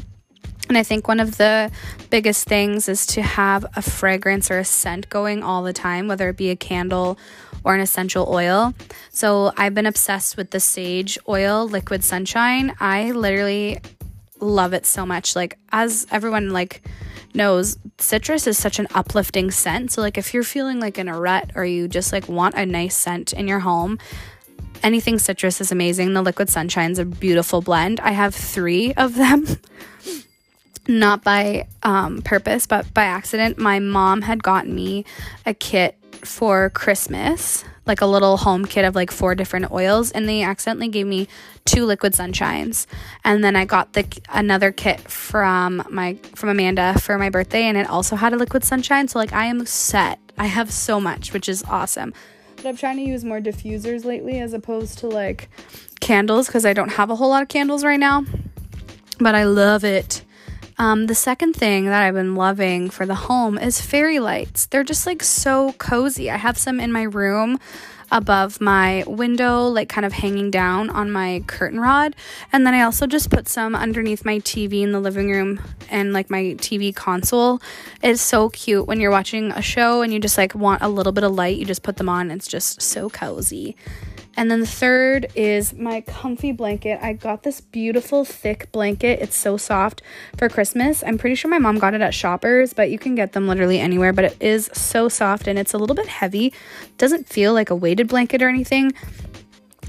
And 0.70 0.78
I 0.78 0.84
think 0.84 1.08
one 1.08 1.20
of 1.20 1.38
the 1.38 1.72
biggest 2.10 2.48
things 2.48 2.88
is 2.88 3.06
to 3.08 3.22
have 3.22 3.66
a 3.76 3.82
fragrance 3.82 4.52
or 4.52 4.60
a 4.60 4.66
scent 4.66 5.10
going 5.10 5.44
all 5.44 5.64
the 5.64 5.74
time, 5.74 6.08
whether 6.08 6.30
it 6.30 6.38
be 6.38 6.52
a 6.52 6.56
candle 6.56 7.18
or 7.64 7.74
an 7.76 7.82
essential 7.82 8.30
oil. 8.30 8.74
So 9.10 9.52
I've 9.58 9.74
been 9.74 9.88
obsessed 9.88 10.38
with 10.38 10.52
the 10.52 10.60
Saje 10.60 11.18
oil 11.28 11.68
liquid 11.68 12.04
sunshine. 12.04 12.76
I 12.80 13.12
literally 13.12 13.80
love 14.40 14.74
it 14.74 14.86
so 14.86 15.06
much. 15.06 15.36
Like 15.36 15.58
as 15.72 16.08
everyone 16.12 16.50
like 16.50 16.82
knows, 17.34 17.78
citrus 17.98 18.48
is 18.48 18.58
such 18.58 18.80
an 18.80 18.88
uplifting 18.94 19.52
scent. 19.52 19.92
So 19.92 20.02
like 20.02 20.18
if 20.18 20.34
you're 20.34 20.44
feeling 20.44 20.80
like 20.80 20.98
in 20.98 21.08
a 21.08 21.20
rut 21.20 21.52
or 21.56 21.66
you 21.66 21.88
just 21.88 22.12
like 22.12 22.28
want 22.28 22.56
a 22.56 22.66
nice 22.66 22.96
scent 22.96 23.34
in 23.34 23.48
your 23.48 23.60
home, 23.60 24.00
anything 24.84 25.20
citrus 25.20 25.62
is 25.62 25.72
amazing. 25.72 26.14
The 26.14 26.22
liquid 26.22 26.50
sunshine's 26.50 27.00
a 27.00 27.06
beautiful 27.06 27.62
blend. 27.62 28.00
I 28.00 28.12
have 28.12 28.34
3 28.34 28.94
of 28.94 29.16
them. 29.16 29.46
Not 30.88 31.24
by 31.24 31.68
um, 31.84 32.24
purpose, 32.24 32.66
but 32.66 32.92
by 32.94 33.04
accident. 33.04 33.60
My 33.60 33.80
mom 33.80 34.24
had 34.24 34.42
gotten 34.42 34.74
me 34.74 35.06
a 35.46 35.54
kit 35.54 35.96
for 36.24 36.72
Christmas 36.72 37.64
like 37.90 38.02
a 38.02 38.06
little 38.06 38.38
home 38.38 38.66
kit 38.66 38.86
of 38.86 38.96
like 38.96 39.12
four 39.12 39.36
different 39.36 39.72
oils 39.72 40.12
and 40.12 40.30
they 40.30 40.44
accidentally 40.44 40.88
gave 40.88 41.08
me 41.08 41.28
two 41.70 41.86
liquid 41.86 42.14
sunshines. 42.14 42.88
And 43.24 43.44
then 43.44 43.56
i 43.56 43.64
got 43.64 43.94
the 43.94 44.06
another 44.30 44.72
kit 44.72 45.00
from 45.02 45.84
my 45.90 46.16
from 46.34 46.50
amanda 46.50 46.98
for 47.00 47.18
my 47.20 47.30
birthday 47.30 47.64
and 47.64 47.78
it 47.78 47.88
also 47.88 48.16
had 48.16 48.34
a 48.34 48.38
liquid 48.38 48.64
sunshine. 48.64 49.08
So 49.08 49.20
like 49.20 49.34
i 49.34 49.46
am 49.46 49.66
set. 49.68 50.20
I 50.38 50.48
have 50.48 50.72
so 50.72 51.00
much 51.00 51.32
which 51.32 51.48
is 51.48 51.64
awesome. 51.64 52.14
But 52.56 52.66
i'm 52.66 52.76
trying 52.76 52.98
to 52.98 53.04
use 53.04 53.24
more 53.24 53.40
diffusers 53.40 54.04
lately 54.04 54.40
as 54.40 54.54
opposed 54.54 54.98
to 55.00 55.08
like 55.08 55.50
candles 56.00 56.48
because 56.48 56.66
i 56.66 56.74
don't 56.74 56.94
have 56.94 57.12
a 57.12 57.16
whole 57.16 57.30
lot 57.30 57.44
of 57.44 57.50
candles 57.50 57.84
right 57.84 58.00
now. 58.00 58.26
But 59.20 59.36
i 59.36 59.44
love 59.44 59.84
it. 59.84 60.24
Um, 60.80 61.08
the 61.08 61.16
second 61.16 61.54
thing 61.58 61.86
that 61.86 62.02
I've 62.02 62.14
been 62.14 62.36
loving 62.36 62.90
for 62.90 63.06
the 63.06 63.14
home 63.14 63.58
is 63.58 63.82
fairy 63.82 64.20
lights. 64.20 64.66
They're 64.66 64.86
just 64.86 65.06
like 65.06 65.22
so 65.22 65.74
cozy. 65.74 66.32
I 66.32 66.38
have 66.38 66.58
some 66.58 66.80
in 66.80 66.94
my 66.94 67.04
room 67.04 67.60
above 68.12 68.60
my 68.60 69.04
window, 69.08 69.68
like 69.68 69.90
kind 69.90 70.06
of 70.06 70.14
hanging 70.14 70.52
down 70.52 70.90
on 70.90 71.12
my 71.12 71.44
curtain 71.48 71.80
rod. 71.80 72.16
And 72.52 72.66
then 72.66 72.74
I 72.74 72.82
also 72.82 73.08
just 73.08 73.30
put 73.30 73.48
some 73.48 73.76
underneath 73.76 74.26
my 74.26 74.40
TV 74.40 74.82
in 74.82 74.92
the 74.92 75.00
living 75.00 75.30
room 75.30 75.62
and 75.90 76.14
like 76.14 76.30
my 76.30 76.56
TV 76.58 76.96
console. 76.96 77.62
It's 78.02 78.22
so 78.22 78.50
cute 78.50 78.88
when 78.88 79.00
you're 79.00 79.12
watching 79.12 79.52
a 79.52 79.62
show 79.62 80.02
and 80.02 80.14
you 80.14 80.20
just 80.20 80.38
like 80.38 80.56
want 80.56 80.82
a 80.82 80.90
little 80.90 81.12
bit 81.12 81.24
of 81.24 81.32
light, 81.32 81.58
you 81.58 81.66
just 81.66 81.84
put 81.84 81.98
them 81.98 82.10
on. 82.10 82.32
It's 82.32 82.48
just 82.48 82.82
so 82.82 83.10
cozy. 83.10 83.76
And 84.40 84.50
then 84.50 84.62
the 84.62 84.68
third 84.68 85.28
is 85.36 85.74
my 85.74 86.00
comfy 86.00 86.54
blanket. 86.54 86.98
I 87.02 87.12
got 87.12 87.44
this 87.44 87.60
beautiful 87.60 88.24
thick 88.24 88.72
blanket. 88.72 89.20
It's 89.20 89.36
so 89.36 89.58
soft 89.58 90.02
for 90.38 90.48
Christmas. 90.48 91.04
I'm 91.06 91.18
pretty 91.18 91.36
sure 91.36 91.52
my 91.52 91.60
mom 91.60 91.78
got 91.78 91.94
it 91.94 92.00
at 92.00 92.14
Shoppers, 92.14 92.74
but 92.74 92.90
you 92.90 92.98
can 92.98 93.16
get 93.16 93.34
them 93.34 93.50
literally 93.50 93.82
anywhere. 93.82 94.14
But 94.14 94.24
it 94.24 94.38
is 94.40 94.70
so 94.72 95.10
soft 95.10 95.46
and 95.46 95.60
it's 95.60 95.74
a 95.74 95.78
little 95.78 95.94
bit 95.94 96.08
heavy. 96.08 96.54
Doesn't 96.98 97.28
feel 97.28 97.52
like 97.54 97.70
a 97.70 97.76
weighted 97.76 98.08
blanket 98.08 98.42
or 98.42 98.48
anything, 98.48 98.94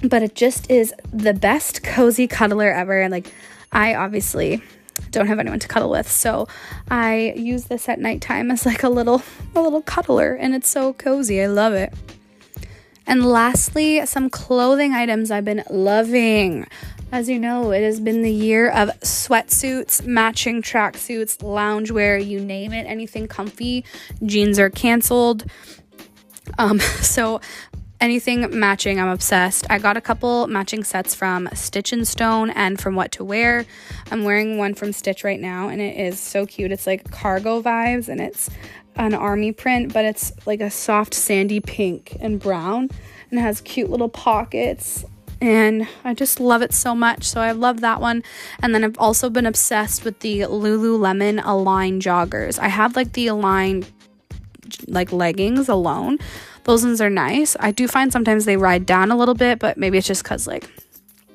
but 0.02 0.20
it 0.24 0.34
just 0.34 0.68
is 0.68 0.92
the 1.12 1.32
best 1.32 1.84
cozy 1.84 2.26
cuddler 2.26 2.72
ever. 2.72 3.00
And 3.00 3.12
like, 3.12 3.32
I 3.70 3.94
obviously 3.94 4.64
don't 5.12 5.28
have 5.28 5.38
anyone 5.38 5.58
to 5.58 5.66
cuddle 5.66 5.88
with 5.88 6.08
so 6.10 6.46
i 6.90 7.32
use 7.34 7.64
this 7.64 7.88
at 7.88 7.98
nighttime 7.98 8.50
as 8.50 8.66
like 8.66 8.82
a 8.82 8.88
little 8.88 9.22
a 9.54 9.60
little 9.60 9.80
cuddler 9.80 10.34
and 10.34 10.54
it's 10.54 10.68
so 10.68 10.92
cozy 10.92 11.42
i 11.42 11.46
love 11.46 11.72
it 11.72 11.94
and 13.10 13.26
lastly, 13.26 14.06
some 14.06 14.30
clothing 14.30 14.92
items 14.92 15.32
I've 15.32 15.44
been 15.44 15.64
loving. 15.68 16.68
As 17.10 17.28
you 17.28 17.40
know, 17.40 17.72
it 17.72 17.82
has 17.82 17.98
been 17.98 18.22
the 18.22 18.30
year 18.30 18.70
of 18.70 18.88
sweatsuits, 19.00 20.06
matching 20.06 20.62
tracksuits, 20.62 21.38
loungewear, 21.38 22.24
you 22.24 22.38
name 22.38 22.72
it, 22.72 22.86
anything 22.86 23.26
comfy. 23.26 23.84
Jeans 24.24 24.60
are 24.60 24.70
canceled. 24.70 25.44
Um, 26.56 26.78
so 27.00 27.40
anything 28.00 28.56
matching, 28.56 29.00
I'm 29.00 29.08
obsessed. 29.08 29.66
I 29.68 29.80
got 29.80 29.96
a 29.96 30.00
couple 30.00 30.46
matching 30.46 30.84
sets 30.84 31.12
from 31.12 31.48
Stitch 31.52 31.92
and 31.92 32.06
Stone 32.06 32.50
and 32.50 32.80
from 32.80 32.94
What 32.94 33.10
to 33.12 33.24
Wear. 33.24 33.66
I'm 34.12 34.22
wearing 34.22 34.56
one 34.56 34.74
from 34.74 34.92
Stitch 34.92 35.24
right 35.24 35.40
now, 35.40 35.68
and 35.68 35.80
it 35.80 35.96
is 35.96 36.20
so 36.20 36.46
cute. 36.46 36.70
It's 36.70 36.86
like 36.86 37.10
cargo 37.10 37.60
vibes, 37.60 38.08
and 38.08 38.20
it's 38.20 38.48
an 38.96 39.14
army 39.14 39.52
print, 39.52 39.92
but 39.92 40.04
it's 40.04 40.32
like 40.46 40.60
a 40.60 40.70
soft 40.70 41.14
sandy 41.14 41.60
pink 41.60 42.16
and 42.20 42.38
brown 42.38 42.90
and 43.30 43.40
has 43.40 43.60
cute 43.60 43.90
little 43.90 44.08
pockets. 44.08 45.04
And 45.40 45.88
I 46.04 46.12
just 46.12 46.38
love 46.38 46.60
it 46.60 46.74
so 46.74 46.94
much. 46.94 47.24
So 47.24 47.40
I 47.40 47.52
love 47.52 47.80
that 47.80 48.00
one. 48.00 48.22
And 48.62 48.74
then 48.74 48.84
I've 48.84 48.98
also 48.98 49.30
been 49.30 49.46
obsessed 49.46 50.04
with 50.04 50.20
the 50.20 50.40
Lululemon 50.40 51.40
Align 51.42 52.00
joggers. 52.00 52.58
I 52.58 52.68
have 52.68 52.94
like 52.94 53.14
the 53.14 53.28
Align 53.28 53.86
like 54.86 55.12
leggings 55.12 55.68
alone. 55.68 56.18
Those 56.64 56.84
ones 56.84 57.00
are 57.00 57.10
nice. 57.10 57.56
I 57.58 57.70
do 57.70 57.88
find 57.88 58.12
sometimes 58.12 58.44
they 58.44 58.58
ride 58.58 58.84
down 58.84 59.10
a 59.10 59.16
little 59.16 59.34
bit, 59.34 59.58
but 59.58 59.78
maybe 59.78 59.96
it's 59.96 60.06
just 60.06 60.22
because 60.22 60.46
like 60.46 60.68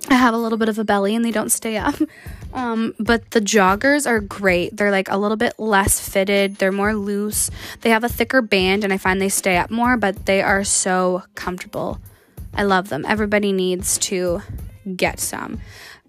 I 0.09 0.15
have 0.15 0.35
a 0.35 0.37
little 0.37 0.59
bit 0.59 0.69
of 0.69 0.77
a 0.77 0.83
belly 0.83 1.15
and 1.15 1.25
they 1.25 1.31
don't 1.31 1.51
stay 1.51 1.77
up. 1.77 1.95
Um, 2.55 2.95
but 2.97 3.31
the 3.31 3.41
joggers 3.41 4.07
are 4.07 4.21
great. 4.21 4.77
They're 4.77 4.89
like 4.89 5.09
a 5.09 5.17
little 5.17 5.35
bit 5.35 5.59
less 5.59 5.99
fitted, 5.99 6.55
they're 6.55 6.71
more 6.71 6.95
loose. 6.95 7.51
They 7.81 7.89
have 7.89 8.05
a 8.05 8.09
thicker 8.09 8.41
band 8.41 8.85
and 8.85 8.93
I 8.93 8.97
find 8.97 9.21
they 9.21 9.27
stay 9.27 9.57
up 9.57 9.69
more, 9.69 9.97
but 9.97 10.25
they 10.25 10.41
are 10.41 10.63
so 10.63 11.23
comfortable. 11.35 11.99
I 12.53 12.63
love 12.63 12.87
them. 12.87 13.05
Everybody 13.05 13.51
needs 13.51 13.97
to 13.99 14.41
get 14.95 15.19
some. 15.19 15.59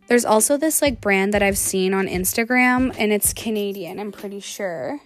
There's 0.06 0.24
also 0.24 0.56
this 0.56 0.80
like 0.80 1.00
brand 1.00 1.34
that 1.34 1.42
I've 1.42 1.58
seen 1.58 1.92
on 1.92 2.06
Instagram 2.06 2.94
and 2.96 3.12
it's 3.12 3.32
Canadian, 3.32 3.98
I'm 3.98 4.12
pretty 4.12 4.38
sure. 4.38 5.00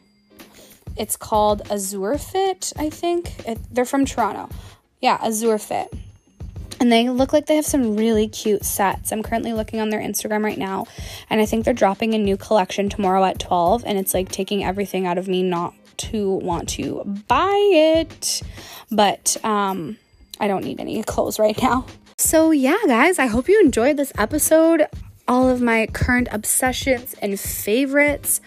It's 0.95 1.17
called 1.17 1.63
Azure 1.71 2.19
Fit, 2.19 2.75
I 2.77 2.91
think. 2.91 3.49
It, 3.49 3.59
they're 3.71 3.87
from 3.87 4.05
Toronto. 4.05 4.51
Yeah, 5.01 5.17
Azure 5.23 5.57
Fit 5.57 5.91
and 6.81 6.91
they 6.91 7.09
look 7.09 7.33
like 7.33 7.47
they 7.47 7.57
have 7.57 7.67
some 7.67 7.97
really 7.97 8.27
cute 8.27 8.65
sets. 8.65 9.13
I'm 9.13 9.23
currently 9.23 9.53
looking 9.53 9.81
on 9.81 9.91
their 9.91 10.01
Instagram 10.01 10.43
right 10.43 10.59
now, 10.59 10.87
and 11.29 11.41
I 11.41 11.47
think 11.47 11.65
they're 11.65 11.75
dropping 11.75 12.15
a 12.15 12.19
new 12.19 12.37
collection 12.37 12.89
tomorrow 12.89 13.25
at 13.25 13.39
12, 13.39 13.85
and 13.87 13.99
it's 13.99 14.15
like 14.15 14.31
taking 14.31 14.65
everything 14.65 15.07
out 15.07 15.19
of 15.19 15.29
me 15.29 15.43
not 15.43 15.75
to 15.99 16.31
want 16.31 16.69
to 16.71 17.05
buy 17.29 17.71
it. 17.73 18.43
But 18.91 19.37
um 19.45 19.99
I 20.41 20.49
don't 20.49 20.65
need 20.65 20.81
any 20.81 21.03
clothes 21.03 21.39
right 21.39 21.61
now. 21.61 21.85
So, 22.17 22.51
yeah, 22.51 22.79
guys, 22.87 23.19
I 23.19 23.27
hope 23.27 23.49
you 23.49 23.61
enjoyed 23.61 23.97
this 23.97 24.13
episode. 24.17 24.87
All 25.29 25.49
of 25.49 25.61
my 25.61 25.87
current 25.87 26.29
obsessions 26.33 27.15
and 27.21 27.39
favorites. 27.39 28.41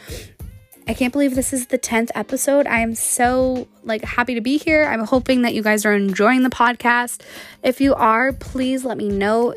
I 0.88 0.94
can't 0.94 1.14
believe 1.14 1.36
this 1.36 1.54
is 1.54 1.68
the 1.68 1.80
10th 1.80 2.10
episode. 2.14 2.68
I 2.68 2.80
am 2.80 2.94
so 2.94 3.68
like 3.84 4.04
happy 4.04 4.36
to 4.36 4.42
be 4.42 4.58
here. 4.58 4.86
I'm 4.86 5.06
hoping 5.06 5.42
that 5.44 5.54
you 5.54 5.62
guys 5.62 5.86
are 5.86 5.94
enjoying 5.94 6.44
the 6.44 6.50
podcast. 6.50 7.22
If 7.62 7.82
you 7.82 7.94
are, 7.96 8.34
please 8.34 8.86
let 8.86 8.98
me 8.98 9.10
know. 9.10 9.54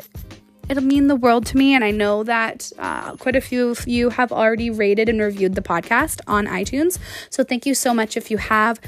It'll 0.69 0.83
mean 0.83 1.07
the 1.07 1.17
world 1.17 1.47
to 1.47 1.57
me 1.57 1.75
and 1.75 1.85
I 1.85 1.93
know 1.93 2.25
that 2.25 2.73
uh, 2.79 3.15
quite 3.17 3.37
a 3.37 3.41
few 3.41 3.71
of 3.71 3.87
you 3.87 4.11
have 4.11 4.33
already 4.33 4.69
rated 4.69 5.09
and 5.09 5.21
reviewed 5.21 5.55
the 5.55 5.63
podcast 5.63 6.21
on 6.27 6.47
iTunes. 6.47 6.99
So 7.31 7.45
thank 7.45 7.67
you 7.67 7.75
so 7.75 7.95
much 7.95 8.17
if 8.17 8.31
you 8.31 8.39
have 8.39 8.81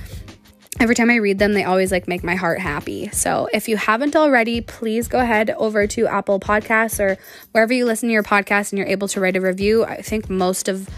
every 0.81 0.95
time 0.95 1.11
I 1.11 1.17
read 1.17 1.39
them, 1.39 1.55
they 1.55 1.65
always 1.65 1.91
like 1.91 2.09
make 2.09 2.23
my 2.23 2.35
heart 2.35 2.61
happy. 2.61 3.09
So 3.11 3.49
if 3.53 3.69
you 3.69 3.77
haven't 3.77 4.17
already, 4.17 4.61
please 4.61 5.09
go 5.09 5.19
ahead 5.19 5.51
over 5.51 5.87
to 5.89 6.07
Apple 6.07 6.41
Podcasts 6.41 7.01
or 7.01 7.19
wherever 7.53 7.73
you 7.73 7.85
listen 7.85 8.09
to 8.09 8.13
your 8.13 8.23
podcast 8.23 8.71
and 8.71 8.79
you're 8.79 8.89
able 8.89 9.09
to 9.09 9.21
write 9.21 9.37
a 9.37 9.41
review. 9.41 9.85
I 9.85 10.03
think 10.03 10.31
most 10.31 10.69
of 10.69 10.89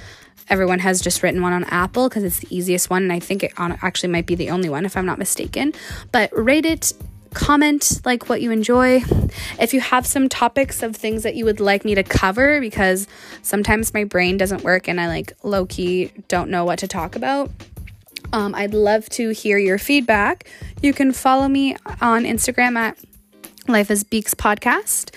everyone 0.51 0.81
has 0.81 1.01
just 1.01 1.23
written 1.23 1.41
one 1.41 1.53
on 1.53 1.65
Apple 1.65 2.09
because 2.09 2.25
it's 2.25 2.41
the 2.41 2.55
easiest 2.55 2.91
one. 2.91 3.05
And 3.05 3.13
I 3.13 3.21
think 3.21 3.43
it 3.43 3.53
actually 3.57 4.11
might 4.11 4.27
be 4.27 4.35
the 4.35 4.51
only 4.51 4.69
one, 4.69 4.85
if 4.85 4.97
I'm 4.97 5.07
not 5.07 5.19
mistaken. 5.19 5.73
But 6.13 6.31
rate 6.37 6.67
it, 6.67 6.93
comment 7.33 8.01
like 8.05 8.29
what 8.29 8.43
you 8.43 8.51
enjoy. 8.51 9.03
If 9.59 9.73
you 9.73 9.81
have 9.81 10.07
some 10.07 10.29
topics 10.29 10.83
of 10.83 10.97
things 10.97 11.23
that 11.23 11.37
you 11.37 11.45
would 11.45 11.61
like 11.61 11.85
me 11.85 11.95
to 11.95 12.03
cover, 12.03 12.61
because 12.61 13.07
sometimes 13.43 13.95
my 13.95 14.05
brain 14.05 14.37
doesn't 14.37 14.65
work 14.65 14.89
and 14.89 15.01
I 15.01 15.07
like 15.07 15.33
low 15.43 15.67
key 15.67 16.13
don't 16.29 16.51
know 16.51 16.65
what 16.65 16.81
to 16.81 16.89
talk 16.89 17.17
about. 17.17 17.51
Um, 18.33 18.55
I'd 18.55 18.75
love 18.75 19.09
to 19.11 19.31
hear 19.31 19.59
your 19.59 19.79
feedback. 19.79 20.49
You 20.83 20.93
can 20.93 21.13
follow 21.13 21.49
me 21.49 21.77
on 22.01 22.25
Instagram 22.25 22.77
at 22.77 22.99
Life 23.67 23.91
as 23.91 24.05
Beaks 24.05 24.35
Podcast. 24.35 25.15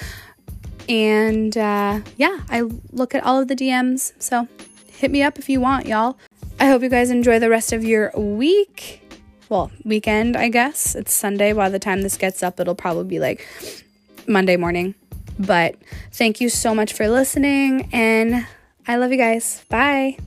And 0.90 1.56
uh, 1.58 2.02
yeah, 2.18 2.40
I 2.50 2.62
look 2.92 3.16
at 3.16 3.24
all 3.24 3.40
of 3.40 3.48
the 3.48 3.56
DMs. 3.56 4.14
So 4.20 4.48
hit 5.04 5.12
me 5.12 5.22
up 5.22 5.38
if 5.38 5.50
you 5.50 5.60
want, 5.60 5.86
y'all. 5.86 6.18
I 6.62 6.68
hope 6.68 6.82
you 6.82 6.88
guys 6.88 7.10
enjoy 7.10 7.38
the 7.38 7.50
rest 7.50 7.74
of 7.74 7.84
your 7.84 8.10
week. 8.16 9.02
Well, 9.50 9.70
weekend, 9.84 10.38
I 10.38 10.48
guess. 10.48 10.96
It's 10.96 11.12
Sunday. 11.14 11.52
By 11.52 11.68
the 11.68 11.78
time 11.78 12.04
this 12.04 12.16
gets 12.16 12.42
up, 12.42 12.58
it'll 12.58 12.74
probably 12.74 13.04
be 13.04 13.20
like 13.20 13.46
Monday 14.28 14.56
morning. 14.56 14.96
But 15.38 15.76
thank 16.14 16.40
you 16.40 16.48
so 16.48 16.74
much 16.74 16.94
for 16.94 17.10
listening, 17.10 17.90
and 17.92 18.48
I 18.88 18.96
love 18.96 19.12
you 19.12 19.18
guys. 19.18 19.66
Bye. 19.68 20.18